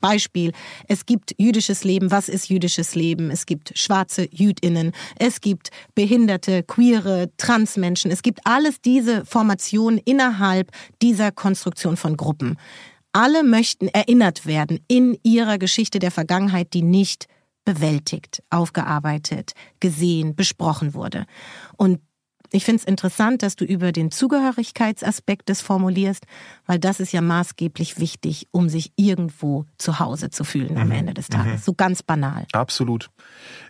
Beispiel, 0.00 0.52
es 0.86 1.06
gibt 1.06 1.34
jüdisches 1.38 1.84
Leben. 1.84 2.10
Was 2.10 2.28
ist 2.28 2.48
jüdisches 2.48 2.94
Leben? 2.94 3.30
Es 3.30 3.46
gibt 3.46 3.76
schwarze 3.76 4.28
Jüdinnen, 4.30 4.92
es 5.18 5.40
gibt 5.40 5.70
behinderte, 5.94 6.62
queere, 6.62 7.30
Transmenschen. 7.36 8.10
Es 8.10 8.22
gibt 8.22 8.40
alles 8.44 8.80
diese 8.80 9.24
Formationen 9.24 9.98
innerhalb 10.04 10.70
dieser 11.02 11.32
Konstruktion 11.32 11.96
von 11.96 12.16
Gruppen. 12.16 12.56
Alle 13.12 13.42
möchten 13.42 13.88
erinnert 13.88 14.46
werden 14.46 14.80
in 14.86 15.18
ihrer 15.22 15.58
Geschichte 15.58 15.98
der 15.98 16.10
Vergangenheit, 16.10 16.72
die 16.74 16.82
nicht 16.82 17.26
bewältigt, 17.64 18.42
aufgearbeitet, 18.48 19.52
gesehen, 19.80 20.34
besprochen 20.34 20.94
wurde. 20.94 21.26
Und 21.76 22.00
ich 22.50 22.64
finde 22.64 22.80
es 22.80 22.84
interessant, 22.84 23.42
dass 23.42 23.56
du 23.56 23.64
über 23.64 23.92
den 23.92 24.10
Zugehörigkeitsaspekt 24.10 25.48
das 25.48 25.60
formulierst, 25.60 26.26
weil 26.66 26.78
das 26.78 27.00
ist 27.00 27.12
ja 27.12 27.20
maßgeblich 27.20 27.98
wichtig, 27.98 28.48
um 28.50 28.68
sich 28.68 28.92
irgendwo 28.96 29.66
zu 29.76 29.98
Hause 29.98 30.30
zu 30.30 30.44
fühlen 30.44 30.74
mhm. 30.74 30.80
am 30.80 30.90
Ende 30.90 31.14
des 31.14 31.28
Tages. 31.28 31.52
Mhm. 31.52 31.64
So 31.64 31.74
ganz 31.74 32.02
banal. 32.02 32.46
Absolut. 32.52 33.10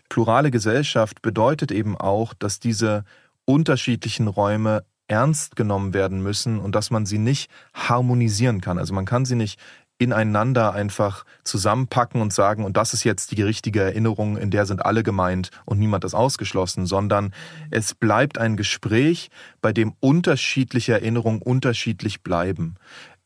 Plurale 0.09 0.51
Gesellschaft 0.51 1.23
bedeutet 1.23 1.73
eben 1.73 1.97
auch, 1.97 2.35
dass 2.35 2.61
diese 2.61 3.05
unterschiedlichen 3.45 4.29
Räume 4.29 4.85
ernst 5.09 5.57
genommen 5.57 5.95
werden 5.95 6.23
müssen 6.23 6.59
und 6.59 6.75
dass 6.75 6.91
man 6.91 7.07
sie 7.07 7.19
nicht 7.19 7.51
harmonisieren 7.73 8.61
kann. 8.61 8.79
Also 8.79 8.95
man 8.95 9.07
kann 9.07 9.25
sie 9.25 9.37
nicht 9.37 9.59
ineinander 9.99 10.73
einfach 10.73 11.25
zusammenpacken 11.43 12.21
und 12.21 12.33
sagen, 12.33 12.65
und 12.65 12.77
das 12.77 12.95
ist 12.95 13.05
jetzt 13.05 13.33
die 13.33 13.43
richtige 13.43 13.83
Erinnerung, 13.83 14.37
in 14.37 14.51
der 14.51 14.65
sind 14.65 14.85
alle 14.85 15.03
gemeint 15.03 15.51
und 15.65 15.79
niemand 15.79 16.05
ist 16.05 16.15
ausgeschlossen, 16.15 16.87
sondern 16.87 17.35
es 17.71 17.95
bleibt 17.95 18.39
ein 18.39 18.57
Gespräch, 18.57 19.31
bei 19.61 19.73
dem 19.73 19.95
unterschiedliche 20.01 20.93
Erinnerungen 20.93 21.43
unterschiedlich 21.43 22.23
bleiben. 22.23 22.77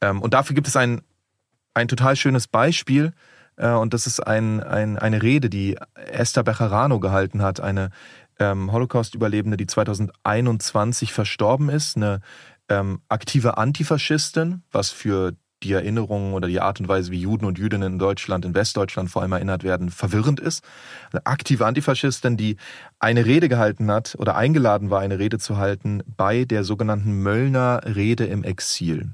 Ähm, 0.01 0.23
und 0.23 0.35
dafür 0.35 0.55
gibt 0.55 0.69
es 0.69 0.77
ein, 0.77 1.03
ein 1.75 1.89
total 1.89 2.17
schönes 2.17 2.49
Beispiel, 2.49 3.13
äh, 3.57 3.71
und 3.71 3.95
das 3.95 4.07
ist 4.07 4.21
ein, 4.21 4.63
ein, 4.63 4.99
eine 4.99 5.23
Rede, 5.23 5.51
die 5.51 5.77
Esther 5.95 6.43
Becherano 6.43 7.01
gehalten 7.01 7.43
hat, 7.43 7.61
eine 7.61 7.91
ähm, 8.39 8.73
Holocaust-Überlebende, 8.73 9.57
die 9.57 9.67
2021 9.67 11.13
verstorben 11.13 11.69
ist, 11.69 11.97
eine 11.97 12.21
ähm, 12.69 13.01
aktive 13.09 13.59
Antifaschistin, 13.59 14.63
was 14.71 14.91
für 14.91 15.35
die 15.65 15.73
Erinnerungen 15.73 16.35
oder 16.35 16.49
die 16.49 16.61
Art 16.61 16.81
und 16.81 16.89
Weise, 16.89 17.11
wie 17.11 17.21
Juden 17.21 17.45
und 17.45 17.59
Jüdinnen 17.59 17.95
in 17.95 17.99
Deutschland, 17.99 18.45
in 18.45 18.55
Westdeutschland 18.55 19.11
vor 19.11 19.23
allem 19.23 19.33
erinnert 19.33 19.65
werden, 19.65 19.91
verwirrend 19.91 20.41
ist. 20.41 20.65
Eine 21.13 21.27
aktive 21.27 21.67
Antifaschistin, 21.67 22.37
die 22.37 22.57
eine 22.99 23.25
Rede 23.25 23.49
gehalten 23.49 23.91
hat 23.91 24.17
oder 24.19 24.37
eingeladen 24.37 24.91
war, 24.91 25.01
eine 25.01 25.19
Rede 25.19 25.39
zu 25.39 25.57
halten 25.57 26.03
bei 26.17 26.45
der 26.45 26.65
sogenannten 26.65 27.23
Möllner 27.23 27.81
Rede 27.85 28.25
im 28.25 28.45
Exil. 28.45 29.13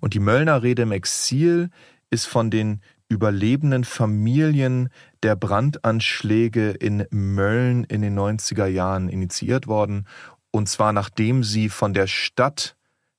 Und 0.00 0.14
die 0.14 0.20
Möllner 0.20 0.62
Rede 0.62 0.82
im 0.82 0.92
Exil 0.92 1.70
ist 2.10 2.26
von 2.26 2.50
den 2.50 2.80
überlebenden 3.08 3.84
Familien 3.84 4.88
der 5.22 5.36
Brandanschläge 5.36 6.70
in 6.70 7.06
Mölln 7.10 7.84
in 7.84 8.02
den 8.02 8.18
90er 8.18 8.66
Jahren 8.66 9.08
initiiert 9.08 9.66
worden. 9.66 10.06
Und 10.50 10.68
zwar 10.68 10.92
nachdem 10.92 11.44
sie 11.44 11.68
von 11.68 11.94
der 11.94 12.06
Stadt 12.06 12.76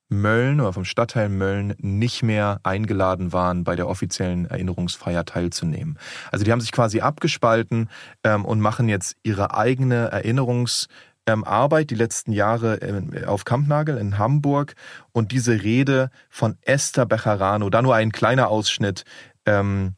Mölln 0.10 0.62
oder 0.62 0.74
vom 0.74 0.86
Stadtteil 0.86 1.30
Mölln 1.30 1.76
nicht 1.80 2.24
mehr 2.24 2.60
eingeladen 2.64 3.34
waren, 3.34 3.64
bei 3.64 3.76
der 3.76 3.88
offiziellen 3.88 4.45
Erinnerungsfeier 4.45 5.26
teilzunehmen. 5.26 5.97
Also 6.32 6.45
die 6.45 6.51
haben 6.51 6.62
sich 6.62 6.72
quasi 6.72 7.01
abgespalten 7.01 7.89
ähm, 8.24 8.45
und 8.45 8.62
machen 8.62 8.88
jetzt 8.88 9.16
ihre 9.24 9.53
eigene 9.53 10.08
Erinnerungsarbeit 10.08 11.82
ähm, 11.84 11.88
die 11.88 11.95
letzten 11.95 12.32
Jahre 12.32 12.82
äh, 12.82 13.26
auf 13.26 13.43
Kampnagel 13.43 13.97
in 13.97 14.18
Hamburg. 14.18 14.76
Und 15.12 15.32
diese 15.32 15.64
Rede 15.64 16.10
von 16.30 16.58
Esther 16.62 17.05
Becherano, 17.05 17.70
da 17.70 17.82
nur 17.82 17.95
ein 17.95 18.12
kleiner 18.12 18.47
Ausschnitt, 18.47 19.03
ähm, 19.45 19.93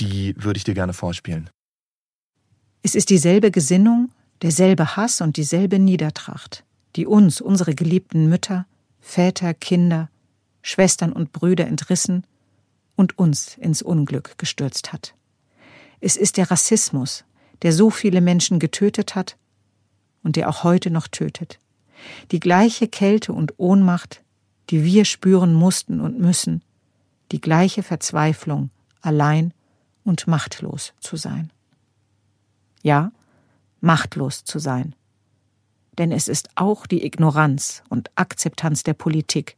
die 0.00 0.34
würde 0.36 0.58
ich 0.58 0.64
dir 0.64 0.74
gerne 0.74 0.92
vorspielen. 0.92 1.48
Es 2.82 2.94
ist 2.94 3.08
dieselbe 3.10 3.50
Gesinnung, 3.50 4.10
derselbe 4.42 4.96
Hass 4.96 5.20
und 5.22 5.38
dieselbe 5.38 5.78
Niedertracht, 5.78 6.64
die 6.94 7.06
uns, 7.06 7.40
unsere 7.40 7.74
geliebten 7.74 8.28
Mütter, 8.28 8.66
Väter, 9.06 9.54
Kinder, 9.54 10.10
Schwestern 10.62 11.12
und 11.12 11.32
Brüder 11.32 11.68
entrissen 11.68 12.26
und 12.96 13.16
uns 13.16 13.56
ins 13.56 13.80
Unglück 13.80 14.36
gestürzt 14.36 14.92
hat. 14.92 15.14
Es 16.00 16.16
ist 16.16 16.36
der 16.36 16.50
Rassismus, 16.50 17.24
der 17.62 17.72
so 17.72 17.88
viele 17.88 18.20
Menschen 18.20 18.58
getötet 18.58 19.14
hat 19.14 19.36
und 20.24 20.34
der 20.34 20.48
auch 20.48 20.64
heute 20.64 20.90
noch 20.90 21.06
tötet. 21.06 21.60
Die 22.32 22.40
gleiche 22.40 22.88
Kälte 22.88 23.32
und 23.32 23.54
Ohnmacht, 23.58 24.24
die 24.70 24.84
wir 24.84 25.04
spüren 25.04 25.54
mussten 25.54 26.00
und 26.00 26.18
müssen, 26.18 26.62
die 27.30 27.40
gleiche 27.40 27.84
Verzweiflung, 27.84 28.70
allein 29.02 29.54
und 30.04 30.26
machtlos 30.26 30.94
zu 30.98 31.16
sein. 31.16 31.52
Ja, 32.82 33.12
machtlos 33.80 34.42
zu 34.42 34.58
sein 34.58 34.96
denn 35.98 36.12
es 36.12 36.28
ist 36.28 36.48
auch 36.54 36.86
die 36.86 37.04
Ignoranz 37.04 37.82
und 37.88 38.10
Akzeptanz 38.14 38.82
der 38.82 38.94
Politik, 38.94 39.56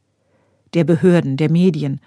der 0.73 0.83
Behörden, 0.83 1.37
der 1.37 1.51
Medien 1.51 1.99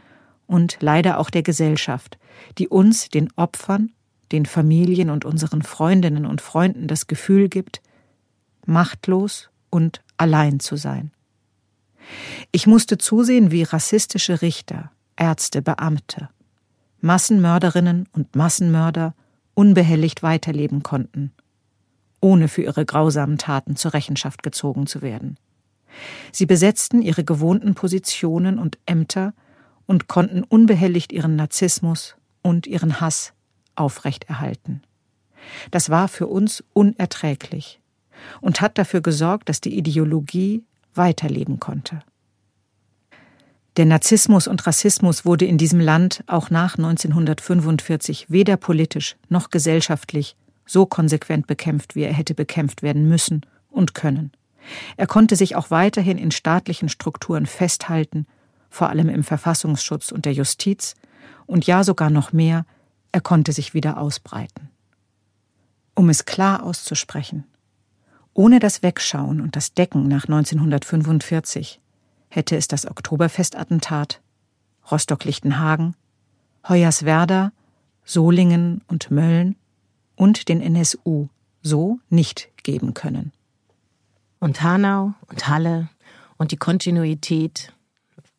und 0.47 0.79
leider 0.81 1.19
auch 1.19 1.31
der 1.31 1.43
Gesellschaft, 1.43 2.19
die 2.59 2.69
uns, 2.69 3.09
den 3.09 3.31
Opfern, 3.37 3.93
den 4.31 4.47
Familien 4.47 5.11
und 5.11 5.25
unseren 5.25 5.63
Freundinnen 5.63 6.27
und 6.27 6.41
Freunden 6.41 6.89
das 6.89 7.07
Gefühl 7.07 7.49
gibt, 7.49 7.83
machtlos 8.65 9.51
und 9.71 10.03
allein 10.17 10.61
zu 10.61 10.77
sein. 10.77 11.13
Ich 12.51 12.67
musste 12.67 12.99
zusehen, 12.99 13.51
wie 13.51 13.63
rassistische 13.63 14.43
Richter, 14.43 14.91
Ärzte, 15.17 15.63
Beamte, 15.63 16.29
Massenmörderinnen 17.01 18.09
und 18.13 18.35
Massenmörder 18.35 19.15
unbehelligt 19.55 20.23
weiterleben 20.23 20.83
konnten 20.83 21.33
ohne 22.23 22.49
für 22.49 22.63
ihre 22.63 22.87
grausamen 22.87 23.37
Taten 23.37 23.77
zur 23.77 23.93
Rechenschaft 23.93 24.43
gezogen 24.43 24.87
zu 24.87 25.03
werden. 25.03 25.37
Sie 26.33 26.47
besetzten 26.47 27.03
ihre 27.03 27.25
gewohnten 27.25 27.75
Positionen 27.75 28.59
und 28.59 28.79
Ämter 28.87 29.35
und 29.87 30.09
konnten 30.09 30.43
unbehelligt 30.43 31.13
ihren 31.13 31.37
Narzissmus 31.37 32.17
und 32.41 32.67
ihren 32.67 33.01
Hass 33.01 33.35
aufrechterhalten. 33.75 34.83
Das 35.71 35.91
war 35.91 36.09
für 36.09 36.29
uns 36.29 36.65
unerträglich 36.73 37.81
und 38.41 38.61
hat 38.61 38.79
dafür 38.79 39.01
gesorgt, 39.01 39.49
dass 39.49 39.61
die 39.61 39.77
Ideologie 39.77 40.65
weiterleben 40.95 41.61
konnte. 41.61 42.01
Der 43.79 43.87
Narzissmus 43.87 44.47
und 44.47 44.67
Rassismus 44.67 45.25
wurde 45.25 45.47
in 45.47 45.57
diesem 45.57 45.81
Land 45.81 46.23
auch 46.27 46.51
nach 46.51 46.77
1945 46.77 48.31
weder 48.31 48.59
politisch 48.59 49.17
noch 49.31 49.49
gesellschaftlich 49.49 50.37
so 50.67 50.87
konsequent 50.87 51.47
bekämpft, 51.47 51.95
wie 51.95 52.03
er 52.03 52.13
hätte 52.13 52.35
bekämpft 52.35 52.83
werden 52.83 53.09
müssen 53.09 53.43
und 53.71 53.95
können. 53.95 54.33
Er 54.97 55.07
konnte 55.07 55.37
sich 55.37 55.57
auch 55.57 55.71
weiterhin 55.71 56.19
in 56.19 56.31
staatlichen 56.31 56.89
Strukturen 56.89 57.47
festhalten, 57.47 58.27
vor 58.71 58.89
allem 58.89 59.09
im 59.09 59.25
Verfassungsschutz 59.25 60.13
und 60.13 60.25
der 60.25 60.33
Justiz, 60.33 60.95
und 61.47 61.67
ja 61.67 61.85
sogar 61.85 62.11
noch 62.11 62.33
mehr, 62.33 62.65
er 63.11 63.21
konnte 63.21 63.53
sich 63.53 63.75
wieder 63.75 63.99
ausbreiten. 63.99 64.71
Um 65.95 66.09
es 66.09 66.25
klar 66.25 66.63
auszusprechen, 66.63 67.45
ohne 68.33 68.61
das 68.61 68.83
Wegschauen 68.83 69.41
und 69.41 69.57
das 69.57 69.75
Decken 69.75 70.09
nach 70.09 70.25
1945 70.25 71.81
hätte 72.31 72.57
es 72.57 72.67
das 72.67 72.87
Oktoberfestattentat, 72.87 74.23
Rostock-Lichtenhagen, 74.91 75.95
Hoyerswerda, 76.67 77.53
Solingen 78.05 78.81
und 78.89 79.11
Mölln 79.11 79.57
und 80.17 80.49
den 80.49 80.61
NSU 80.61 81.29
so 81.63 81.99
nicht 82.09 82.49
geben 82.63 82.95
können. 82.95 83.33
Und 84.41 84.63
Hanau 84.63 85.15
und 85.29 85.49
Halle 85.49 85.89
und 86.37 86.51
die 86.51 86.57
Kontinuität 86.57 87.73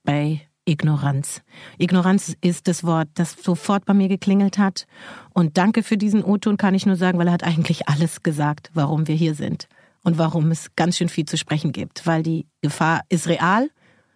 bei 0.04 0.42
Ignoranz. 0.66 1.42
Ignoranz 1.78 2.36
ist 2.42 2.68
das 2.68 2.84
Wort, 2.84 3.10
das 3.16 3.36
sofort 3.42 3.86
bei 3.86 3.94
mir 3.94 4.08
geklingelt 4.08 4.58
hat. 4.58 4.88
Und 5.34 5.58
danke 5.58 5.84
für 5.84 5.98
diesen 5.98 6.24
O-Ton 6.24 6.58
kann 6.58 6.74
ich 6.74 6.86
nur 6.86 6.96
sagen, 6.96 7.18
weil 7.20 7.28
er 7.28 7.34
hat 7.34 7.44
eigentlich 7.44 7.88
alles 7.88 8.24
gesagt, 8.24 8.72
warum 8.74 9.08
wir 9.08 9.16
hier 9.16 9.36
sind 9.36 9.68
und 10.04 10.18
warum 10.18 10.52
es 10.52 10.76
ganz 10.76 10.98
schön 10.98 11.10
viel 11.10 11.26
zu 11.26 11.38
sprechen 11.38 11.72
gibt. 11.72 12.06
Weil 12.08 12.24
die 12.24 12.46
Gefahr 12.62 13.02
ist 13.10 13.28
real, 13.28 13.70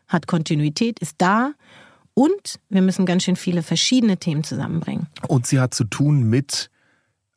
hat 0.07 0.27
Kontinuität, 0.27 0.99
ist 0.99 1.15
da 1.17 1.51
und 2.13 2.59
wir 2.69 2.81
müssen 2.81 3.05
ganz 3.05 3.23
schön 3.23 3.35
viele 3.35 3.61
verschiedene 3.61 4.17
Themen 4.17 4.43
zusammenbringen. 4.43 5.07
Und 5.27 5.47
sie 5.47 5.59
hat 5.59 5.73
zu 5.73 5.83
tun 5.83 6.23
mit 6.29 6.69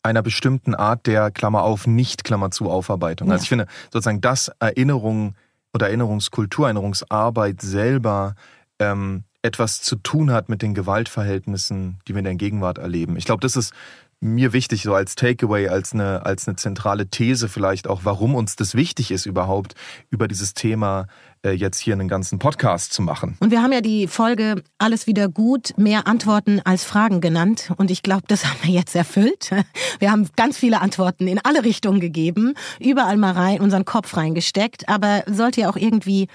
einer 0.02 0.22
bestimmten 0.22 0.74
Art 0.74 1.06
der 1.06 1.30
Klammer 1.30 1.62
auf, 1.62 1.86
nicht 1.86 2.24
Klammer 2.24 2.50
zu 2.50 2.70
Aufarbeitung. 2.70 3.28
Ja. 3.28 3.34
Also 3.34 3.42
ich 3.42 3.48
finde 3.48 3.66
sozusagen, 3.92 4.20
dass 4.20 4.50
Erinnerung 4.58 5.34
oder 5.72 5.88
Erinnerungskultur, 5.88 6.66
Erinnerungsarbeit 6.66 7.60
selber 7.60 8.34
ähm, 8.78 9.24
etwas 9.42 9.82
zu 9.82 9.96
tun 9.96 10.32
hat 10.32 10.48
mit 10.48 10.62
den 10.62 10.74
Gewaltverhältnissen, 10.74 11.98
die 12.06 12.14
wir 12.14 12.18
in 12.18 12.24
der 12.24 12.34
Gegenwart 12.34 12.78
erleben. 12.78 13.16
Ich 13.16 13.24
glaube, 13.24 13.40
das 13.40 13.56
ist 13.56 13.72
mir 14.20 14.52
wichtig, 14.52 14.82
so 14.82 14.94
als 14.94 15.14
Takeaway, 15.14 15.68
als 15.68 15.94
eine, 15.94 16.26
als 16.26 16.46
eine 16.46 16.56
zentrale 16.56 17.06
These 17.08 17.48
vielleicht 17.48 17.88
auch, 17.88 18.00
warum 18.04 18.34
uns 18.34 18.54
das 18.54 18.74
wichtig 18.74 19.10
ist 19.10 19.24
überhaupt, 19.24 19.74
über 20.10 20.28
dieses 20.28 20.52
Thema 20.52 21.06
äh, 21.44 21.52
jetzt 21.52 21.78
hier 21.78 21.94
einen 21.94 22.08
ganzen 22.08 22.38
Podcast 22.38 22.92
zu 22.92 23.02
machen. 23.02 23.36
Und 23.40 23.50
wir 23.50 23.62
haben 23.62 23.72
ja 23.72 23.80
die 23.80 24.06
Folge 24.06 24.62
Alles 24.78 25.06
wieder 25.06 25.28
gut, 25.28 25.72
mehr 25.76 26.06
Antworten 26.06 26.60
als 26.64 26.84
Fragen 26.84 27.20
genannt. 27.20 27.72
Und 27.76 27.90
ich 27.90 28.02
glaube, 28.02 28.24
das 28.28 28.44
haben 28.46 28.58
wir 28.62 28.72
jetzt 28.72 28.94
erfüllt. 28.94 29.50
Wir 29.98 30.10
haben 30.10 30.28
ganz 30.36 30.58
viele 30.58 30.80
Antworten 30.80 31.28
in 31.28 31.38
alle 31.42 31.64
Richtungen 31.64 32.00
gegeben, 32.00 32.54
überall 32.78 33.16
mal 33.16 33.32
rein, 33.32 33.60
unseren 33.60 33.84
Kopf 33.84 34.16
reingesteckt. 34.16 34.88
Aber 34.88 35.22
sollte 35.26 35.62
ja 35.62 35.70
auch 35.70 35.76
irgendwie 35.76 36.28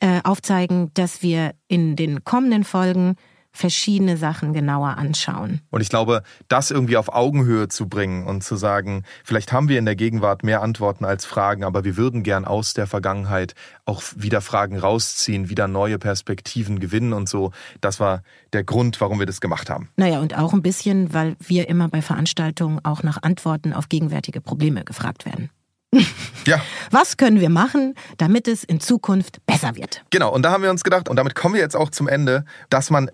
äh, 0.00 0.20
aufzeigen, 0.24 0.90
dass 0.94 1.22
wir 1.22 1.52
in 1.68 1.96
den 1.96 2.24
kommenden 2.24 2.64
Folgen 2.64 3.16
verschiedene 3.56 4.16
Sachen 4.16 4.52
genauer 4.52 4.98
anschauen. 4.98 5.60
Und 5.70 5.80
ich 5.80 5.88
glaube, 5.88 6.22
das 6.48 6.70
irgendwie 6.70 6.96
auf 6.96 7.12
Augenhöhe 7.12 7.68
zu 7.68 7.88
bringen 7.88 8.26
und 8.26 8.44
zu 8.44 8.56
sagen, 8.56 9.04
vielleicht 9.24 9.52
haben 9.52 9.68
wir 9.68 9.78
in 9.78 9.86
der 9.86 9.96
Gegenwart 9.96 10.44
mehr 10.44 10.62
Antworten 10.62 11.04
als 11.04 11.24
Fragen, 11.24 11.64
aber 11.64 11.84
wir 11.84 11.96
würden 11.96 12.22
gern 12.22 12.44
aus 12.44 12.74
der 12.74 12.86
Vergangenheit 12.86 13.54
auch 13.84 14.02
wieder 14.14 14.40
Fragen 14.40 14.78
rausziehen, 14.78 15.48
wieder 15.48 15.68
neue 15.68 15.98
Perspektiven 15.98 16.80
gewinnen 16.80 17.12
und 17.12 17.28
so. 17.28 17.52
Das 17.80 17.98
war 17.98 18.22
der 18.52 18.64
Grund, 18.64 19.00
warum 19.00 19.18
wir 19.18 19.26
das 19.26 19.40
gemacht 19.40 19.70
haben. 19.70 19.88
Naja, 19.96 20.20
und 20.20 20.36
auch 20.36 20.52
ein 20.52 20.62
bisschen, 20.62 21.14
weil 21.14 21.36
wir 21.40 21.68
immer 21.68 21.88
bei 21.88 22.02
Veranstaltungen 22.02 22.84
auch 22.84 23.02
nach 23.02 23.22
Antworten 23.22 23.72
auf 23.72 23.88
gegenwärtige 23.88 24.40
Probleme 24.40 24.84
gefragt 24.84 25.24
werden. 25.24 25.50
Ja. 26.46 26.60
Was 26.90 27.16
können 27.16 27.40
wir 27.40 27.50
machen, 27.50 27.94
damit 28.18 28.48
es 28.48 28.64
in 28.64 28.80
Zukunft 28.80 29.44
besser 29.46 29.76
wird? 29.76 30.04
Genau, 30.10 30.32
und 30.32 30.42
da 30.42 30.50
haben 30.50 30.62
wir 30.62 30.70
uns 30.70 30.84
gedacht, 30.84 31.08
und 31.08 31.16
damit 31.16 31.34
kommen 31.34 31.54
wir 31.54 31.60
jetzt 31.60 31.76
auch 31.76 31.90
zum 31.90 32.08
Ende, 32.08 32.44
dass 32.70 32.90
man 32.90 33.10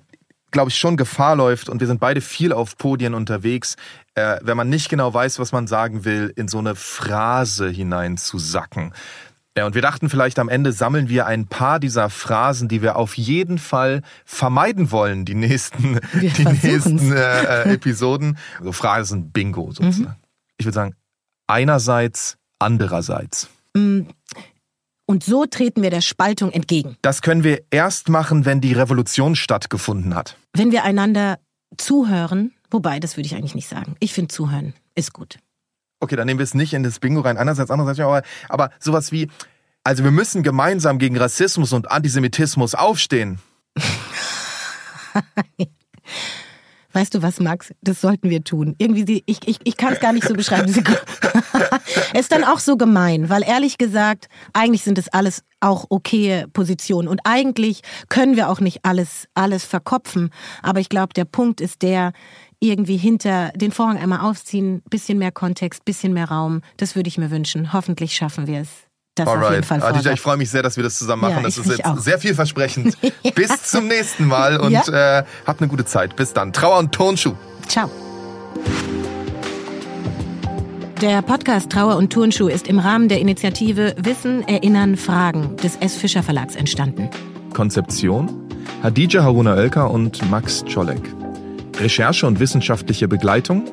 glaube 0.53 0.71
ich, 0.71 0.77
schon 0.77 0.97
Gefahr 0.97 1.35
läuft, 1.35 1.69
und 1.69 1.81
wir 1.81 1.87
sind 1.87 2.01
beide 2.01 2.21
viel 2.21 2.53
auf 2.53 2.77
Podien 2.77 3.15
unterwegs, 3.15 3.77
äh, 4.15 4.37
wenn 4.43 4.57
man 4.57 4.69
nicht 4.69 4.89
genau 4.89 5.13
weiß, 5.13 5.39
was 5.39 5.53
man 5.53 5.67
sagen 5.67 6.05
will, 6.05 6.33
in 6.37 6.47
so 6.47 6.59
eine 6.59 6.75
Phrase 6.75 7.69
hineinzusacken. 7.69 8.93
Ja, 9.57 9.67
und 9.67 9.75
wir 9.75 9.83
dachten 9.83 10.09
vielleicht 10.09 10.39
am 10.39 10.49
Ende 10.49 10.73
sammeln 10.73 11.11
wir 11.11 11.27
ein 11.27 11.47
paar 11.47 11.79
dieser 11.79 12.09
Phrasen, 12.09 12.69
die 12.69 12.81
wir 12.81 12.97
auf 12.97 13.19
jeden 13.19 13.59
Fall 13.59 14.01
vermeiden 14.25 14.91
wollen, 14.91 15.27
die 15.27 15.35
nächsten, 15.35 16.01
die 16.15 16.45
nächsten 16.45 17.13
äh, 17.13 17.43
äh, 17.43 17.75
Episoden. 17.75 18.39
Also 18.59 18.73
Phrasen 18.73 19.31
Bingo 19.31 19.73
sozusagen. 19.73 20.05
Mhm. 20.05 20.17
Ich 20.57 20.65
würde 20.65 20.75
sagen, 20.75 20.95
einerseits, 21.47 22.39
andererseits. 22.59 23.49
Mm, 23.77 24.03
und 25.07 25.25
so 25.25 25.47
treten 25.47 25.83
wir 25.83 25.91
der 25.91 26.01
Spaltung 26.01 26.53
entgegen. 26.53 26.97
Das 27.03 27.23
können 27.23 27.45
wir 27.45 27.63
erst 27.71 28.09
machen, 28.09 28.45
wenn 28.45 28.61
die 28.61 28.73
Revolution 28.73 29.37
stattgefunden 29.37 30.15
hat. 30.15 30.37
Wenn 30.53 30.73
wir 30.73 30.85
einander 30.85 31.39
zuhören, 31.77 32.53
wobei, 32.71 33.01
das 33.01 33.17
würde 33.17 33.27
ich 33.27 33.35
eigentlich 33.35 33.55
nicht 33.55 33.69
sagen. 33.69 33.97
Ich 34.01 34.13
finde, 34.13 34.29
zuhören 34.29 34.75
ist 34.95 35.13
gut. 35.13 35.39
Okay, 36.01 36.17
dann 36.17 36.27
nehmen 36.27 36.39
wir 36.39 36.45
es 36.45 36.55
nicht 36.55 36.75
in 36.75 36.83
das 36.83 36.99
Bingo 36.99 37.21
rein. 37.21 37.37
Einerseits, 37.37 37.71
andererseits, 37.71 38.01
aber, 38.01 38.23
aber 38.49 38.71
sowas 38.81 39.13
wie, 39.13 39.29
also 39.85 40.05
wir 40.05 40.11
müssen 40.11 40.43
gemeinsam 40.43 40.99
gegen 40.99 41.17
Rassismus 41.17 41.73
und 41.73 41.91
Antisemitismus 41.91 42.75
aufstehen. 42.75 43.39
Weißt 46.93 47.15
du 47.15 47.23
was, 47.23 47.41
Max? 47.41 47.73
Das 47.81 48.01
sollten 48.01 48.31
wir 48.31 48.45
tun. 48.45 48.75
Irgendwie, 48.79 49.05
die, 49.05 49.23
ich, 49.27 49.47
ich, 49.47 49.59
ich 49.65 49.77
kann 49.77 49.93
es 49.93 50.01
gar 50.01 50.13
nicht 50.13 50.27
so 50.27 50.35
beschreiben. 50.35 50.69
es 52.13 52.21
ist 52.21 52.33
dann 52.33 52.45
auch 52.45 52.59
so 52.59 52.77
gemein, 52.77 53.29
weil 53.29 53.43
ehrlich 53.43 53.79
gesagt, 53.79 54.29
eigentlich 54.53 54.83
sind 54.83 54.99
es 54.99 55.09
alles 55.09 55.43
auch 55.61 55.87
okaye 55.89 56.47
Positionen. 56.53 57.09
Und 57.09 57.21
eigentlich 57.25 57.83
können 58.09 58.37
wir 58.37 58.49
auch 58.51 58.61
nicht 58.61 58.85
alles, 58.85 59.27
alles 59.35 59.65
verkopfen. 59.65 60.31
Aber 60.63 60.81
ich 60.81 60.89
glaube, 60.89 61.15
der 61.15 61.25
Punkt 61.25 61.61
ist 61.61 61.83
der, 61.83 62.13
irgendwie 62.61 62.97
hinter 62.97 63.51
den 63.57 63.73
Vorhang 63.73 63.99
einmal 63.99 64.21
aufziehen, 64.21 64.83
bisschen 64.89 65.19
mehr 65.19 65.33
Kontext, 65.33 65.85
bisschen 65.85 66.13
mehr 66.13 66.29
Raum. 66.29 66.63
Das 66.77 66.95
würde 66.95 67.09
ich 67.09 67.19
mir 67.19 67.33
wünschen. 67.33 67.73
Hoffentlich 67.73 68.15
schaffen 68.15 68.47
wir 68.47 68.61
es 68.61 68.92
das 69.15 69.29
Alright. 69.29 69.45
auf 69.45 69.53
jeden 69.53 69.65
Fall 69.65 69.83
Adija, 69.83 70.13
ich 70.13 70.21
freue 70.21 70.37
mich 70.39 70.51
sehr, 70.51 70.63
dass 70.63 70.77
wir 70.77 70.85
das 70.85 70.99
zusammen 70.99 71.23
machen. 71.23 71.37
Ja, 71.37 71.43
das 71.43 71.59
ist 71.59 71.67
jetzt 71.67 71.85
auch. 71.85 71.99
sehr 71.99 72.19
vielversprechend. 72.19 72.97
ja. 73.03 73.11
Bis 73.35 73.63
zum 73.65 73.87
nächsten 73.87 74.27
Mal 74.27 74.59
und 74.59 74.73
ja. 74.73 75.19
äh, 75.19 75.25
habt 75.47 75.61
eine 75.61 75.69
gute 75.69 75.85
Zeit. 75.85 76.17
Bis 76.17 76.33
dann. 76.33 76.53
Trauer 76.53 76.79
und 76.79 76.93
Turnschuh. 76.93 77.35
Ciao. 77.69 77.91
Der 81.03 81.21
Podcast 81.21 81.71
Trauer 81.71 81.97
und 81.97 82.13
Turnschuh 82.13 82.47
ist 82.47 82.69
im 82.69 82.79
Rahmen 82.79 83.09
der 83.09 83.19
Initiative 83.21 83.95
Wissen, 83.99 84.47
Erinnern, 84.47 84.97
Fragen 84.97 85.57
des 85.57 85.77
S. 85.77 85.97
Fischer 85.97 86.23
Verlags 86.23 86.55
entstanden. 86.55 87.11
Konzeption 87.53 88.31
Hadija 88.83 89.23
Haruna 89.23 89.55
Oelker 89.55 89.91
und 89.91 90.29
Max 90.31 90.65
Czolek. 90.65 91.03
Recherche 91.81 92.27
und 92.27 92.41
wissenschaftliche 92.41 93.09
Begleitung 93.09 93.65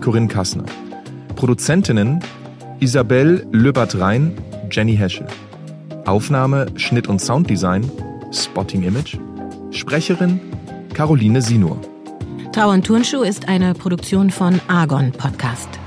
Corinne 0.00 0.28
Kassner. 0.28 0.64
Produzentinnen 1.36 2.20
Isabel 2.80 3.44
Löbert-Rhein 3.50 4.36
Jenny 4.70 4.96
Heschel. 4.96 5.26
Aufnahme, 6.06 6.66
Schnitt 6.76 7.08
und 7.08 7.20
Sounddesign 7.20 7.90
Spotting 8.32 8.84
Image. 8.84 9.16
Sprecherin 9.70 10.40
Caroline 10.94 11.42
Sinur. 11.42 11.80
Trauer 12.52 12.74
und 12.74 12.86
Turnschuh 12.86 13.22
ist 13.22 13.48
eine 13.48 13.74
Produktion 13.74 14.30
von 14.30 14.60
Argon 14.68 15.10
Podcast. 15.12 15.77